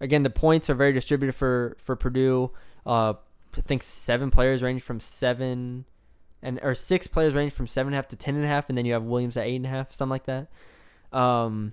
again, 0.00 0.24
the 0.24 0.30
points 0.30 0.68
are 0.68 0.74
very 0.74 0.92
distributed 0.92 1.34
for 1.34 1.76
for 1.80 1.96
Purdue. 1.96 2.50
Uh, 2.84 3.14
I 3.56 3.60
think 3.60 3.82
seven 3.82 4.30
players 4.30 4.62
range 4.62 4.82
from 4.82 4.98
seven, 5.00 5.84
and 6.42 6.58
or 6.62 6.74
six 6.74 7.06
players 7.06 7.34
range 7.34 7.52
from 7.52 7.68
seven 7.68 7.92
and 7.92 7.94
a 7.94 7.98
half 7.98 8.08
to 8.08 8.16
ten 8.16 8.34
and 8.34 8.44
a 8.44 8.48
half, 8.48 8.68
and 8.68 8.76
then 8.76 8.84
you 8.84 8.92
have 8.92 9.04
Williams 9.04 9.36
at 9.36 9.46
eight 9.46 9.56
and 9.56 9.66
a 9.66 9.70
half, 9.70 9.92
something 9.92 10.10
like 10.10 10.26
that. 10.26 10.48
Um, 11.16 11.72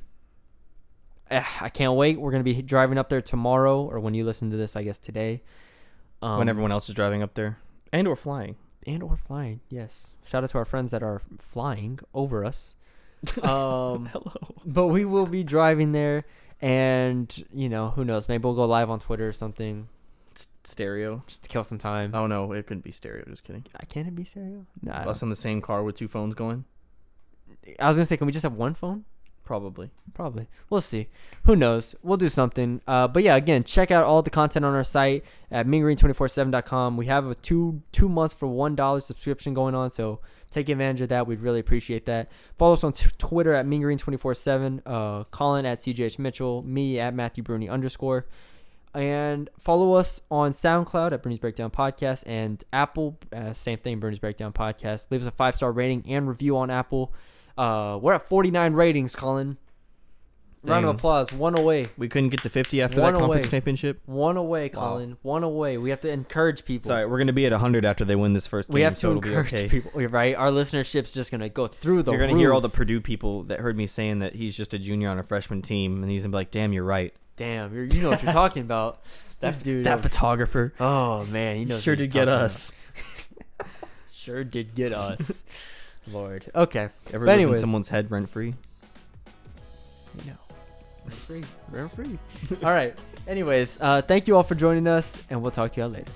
eh, 1.32 1.43
I 1.61 1.69
can't 1.69 1.93
wait. 1.93 2.19
We're 2.19 2.32
gonna 2.32 2.43
be 2.43 2.61
driving 2.61 2.99
up 2.99 3.09
there 3.09 3.22
tomorrow, 3.22 3.82
or 3.82 3.99
when 3.99 4.13
you 4.13 4.24
listen 4.24 4.51
to 4.51 4.57
this, 4.57 4.76
I 4.76 4.84
guess 4.84 4.99
today. 4.99 5.41
Um, 6.22 6.38
when 6.38 6.49
everyone 6.49 6.72
else 6.72 6.88
is 6.89 6.95
driving 6.95 7.24
up 7.24 7.34
there 7.34 7.57
and 7.91 8.07
or 8.07 8.15
flying. 8.15 8.55
and 8.86 9.01
or 9.03 9.17
flying. 9.17 9.59
Yes. 9.69 10.15
Shout 10.26 10.43
out 10.43 10.49
to 10.51 10.57
our 10.59 10.65
friends 10.65 10.91
that 10.91 11.01
are 11.03 11.22
flying 11.39 11.99
over 12.13 12.43
us. 12.45 12.76
Um, 13.43 14.07
Hello. 14.07 14.34
but 14.65 14.88
we 14.88 15.05
will 15.05 15.28
be 15.28 15.43
driving 15.43 15.91
there, 15.91 16.24
and 16.59 17.45
you 17.53 17.69
know 17.69 17.89
who 17.91 18.03
knows? 18.03 18.28
Maybe 18.28 18.43
we'll 18.43 18.55
go 18.55 18.65
live 18.65 18.89
on 18.89 18.99
Twitter 18.99 19.28
or 19.28 19.32
something 19.34 19.88
S- 20.36 20.47
stereo. 20.63 21.22
just 21.28 21.43
to 21.43 21.49
kill 21.49 21.63
some 21.63 21.78
time. 21.78 22.15
Oh 22.15 22.26
no, 22.26 22.51
it 22.51 22.65
couldn't 22.65 22.84
be 22.84 22.91
stereo. 22.91 23.24
Just 23.30 23.43
kidding. 23.43 23.65
I 23.80 23.86
can 23.86 24.07
it 24.07 24.15
be 24.15 24.24
stereo? 24.24 24.65
No, 24.82 24.91
I, 24.91 25.03
Us 25.05 25.22
in 25.22 25.30
the 25.30 25.36
same 25.36 25.61
car 25.61 25.84
with 25.84 25.95
two 25.95 26.07
phones 26.07 26.34
going. 26.34 26.65
I 27.80 27.86
was 27.88 27.95
gonna 27.97 28.05
say, 28.05 28.17
can 28.17 28.26
we 28.26 28.34
just 28.34 28.41
have 28.43 28.53
one 28.53 28.74
phone? 28.74 29.05
Probably. 29.44 29.89
Probably. 30.14 30.48
We'll 30.70 30.82
see. 30.82 31.08
Who 31.44 31.56
knows? 31.56 31.96
We'll 32.04 32.18
do 32.18 32.30
something. 32.30 32.82
Uh, 32.88 33.08
but 33.08 33.24
yeah, 33.24 33.36
again, 33.36 33.64
check 33.64 33.92
out 33.92 34.06
all 34.06 34.22
the 34.22 34.30
content 34.30 34.64
on 34.64 34.74
our 34.74 34.84
site 34.84 35.26
at 35.50 35.68
mingreen247.com. 35.68 36.96
We 36.96 37.08
have 37.08 37.28
a 37.28 37.36
two 37.36 37.82
two 37.92 38.08
months 38.08 38.34
for 38.34 38.48
one 38.48 38.76
dollar 38.76 39.00
subscription 39.00 39.54
going 39.54 39.76
on, 39.76 39.92
so 39.92 40.20
take 40.52 40.70
advantage 40.70 41.02
of 41.02 41.10
that. 41.10 41.28
We'd 41.28 41.39
really 41.39 41.60
appreciate 41.60 42.06
that. 42.06 42.32
Follow 42.58 42.74
us 42.74 42.84
on 42.84 42.94
t- 42.94 43.10
Twitter 43.18 43.54
at 43.54 43.66
mingreen247, 43.66 44.82
uh, 44.86 45.24
Colin 45.26 45.66
at 45.66 45.80
CJH 45.80 46.20
Mitchell, 46.20 46.62
me 46.64 47.00
at 47.00 47.14
Matthew 47.14 47.44
Bruni 47.44 47.68
underscore. 47.68 48.28
And 48.94 49.50
follow 49.60 49.94
us 49.94 50.22
on 50.30 50.52
SoundCloud 50.52 51.14
at 51.14 51.24
Bernie's 51.24 51.39
Breakdown 51.39 51.72
Podcast 51.72 52.24
and 52.26 52.62
Apple, 52.74 53.18
uh, 53.32 53.54
same 53.54 53.78
thing, 53.78 54.02
Bernie's 54.02 54.20
Breakdown 54.20 54.52
Podcast. 54.52 55.08
Leave 55.12 55.22
us 55.22 55.28
a 55.28 55.32
five 55.32 55.56
star 55.56 55.72
rating 55.72 56.04
and 56.08 56.28
review 56.28 56.58
on 56.58 56.70
Apple. 56.70 57.14
Uh, 57.58 57.99
we're 58.02 58.14
at 58.14 58.28
49 58.28 58.74
ratings, 58.74 59.16
Colin. 59.16 59.58
Round 60.64 60.86
of 60.86 60.95
applause. 60.95 61.34
One 61.34 61.58
away. 61.58 61.88
We 61.97 62.08
couldn't 62.08 62.30
get 62.30 62.43
to 62.43 62.49
50 62.49 62.84
after 62.84 63.02
One 63.02 63.14
that 63.14 63.20
conference 63.20 63.45
away. 63.45 63.49
championship. 63.52 63.99
One 64.06 64.38
away. 64.38 64.70
Colin. 64.70 65.18
One 65.24 65.41
away. 65.43 65.80
We 65.80 65.89
have 65.89 66.02
to 66.02 66.12
encourage 66.12 66.66
people. 66.66 66.88
Sorry, 66.88 67.08
we're 67.08 67.18
gonna 67.18 67.34
be 67.34 67.47
at 67.47 67.52
100 67.52 67.84
after 67.84 68.06
they 68.06 68.16
win 68.16 68.34
this 68.34 68.45
first 68.45 68.70
game. 68.70 68.76
we 68.76 68.82
have 68.82 68.95
so 68.95 69.08
to 69.08 69.12
it'll 69.18 69.22
be 69.22 69.30
encourage 69.30 69.54
okay. 69.54 69.68
people. 69.68 69.99
You're 69.99 70.10
right. 70.10 70.36
Our 70.36 70.49
listenership's 70.49 71.14
just 71.14 71.32
gonna 71.32 71.49
go 71.49 71.66
through 71.66 72.04
the. 72.04 72.12
You're 72.12 72.22
gonna 72.22 72.38
hear 72.38 72.54
all 72.54 72.62
the 72.62 72.68
roof. 72.68 72.76
Purdue 72.76 73.02
people 73.02 73.41
that 73.45 73.60
heard 73.60 73.76
me 73.76 73.88
saying 73.88 74.20
that 74.20 74.36
he's 74.36 74.56
just 74.56 74.76
a 74.76 74.80
junior 74.80 75.10
on 75.10 75.18
a 75.18 75.24
freshman 75.24 75.64
team, 75.64 76.04
and 76.04 76.12
he's 76.12 76.24
gonna 76.24 76.32
be 76.32 76.36
like, 76.36 76.52
"Damn, 76.52 76.74
you're 76.74 76.84
right." 76.84 77.12
Damn, 77.38 77.74
you're, 77.74 77.86
you 77.86 78.04
know 78.04 78.12
what 78.12 78.22
you're 78.22 78.32
talking 78.34 78.62
about. 78.62 79.02
That 79.39 79.64
dude. 79.64 79.88
that 79.88 79.97
uh, 79.97 80.02
photographer 80.04 80.72
oh 80.80 81.26
man, 81.26 81.56
he 81.58 81.66
knows 81.66 81.82
sure 81.82 81.95
he's 81.95 82.06
did 82.06 82.12
get 82.12 82.26
talking 82.26 82.43
us. 82.45 82.72
about. 83.58 83.68
Sure 84.12 84.43
did 84.43 84.76
get 84.76 84.93
us. 84.93 85.43
Lord. 86.14 86.49
Okay. 86.55 86.89
Ever 87.14 87.26
But 87.26 87.32
live 87.32 87.34
in 87.36 87.39
anyways. 87.41 87.59
someone's 87.59 87.89
head 87.89 88.09
rent 88.12 88.30
free? 88.30 88.53
Know. 90.26 90.34
Rent 91.05 91.14
free. 91.14 91.43
Rent 91.72 91.91
free. 91.95 92.20
all 92.64 92.72
right. 92.74 92.97
Anyways, 93.28 93.78
uh, 93.82 94.01
thank 94.01 94.28
you 94.28 94.36
all 94.36 94.43
for 94.43 94.55
joining 94.55 94.88
us, 94.88 95.26
and 95.30 95.41
we'll 95.41 95.51
talk 95.51 95.72
to 95.72 95.82
y'all 95.82 95.89
later. 95.89 96.12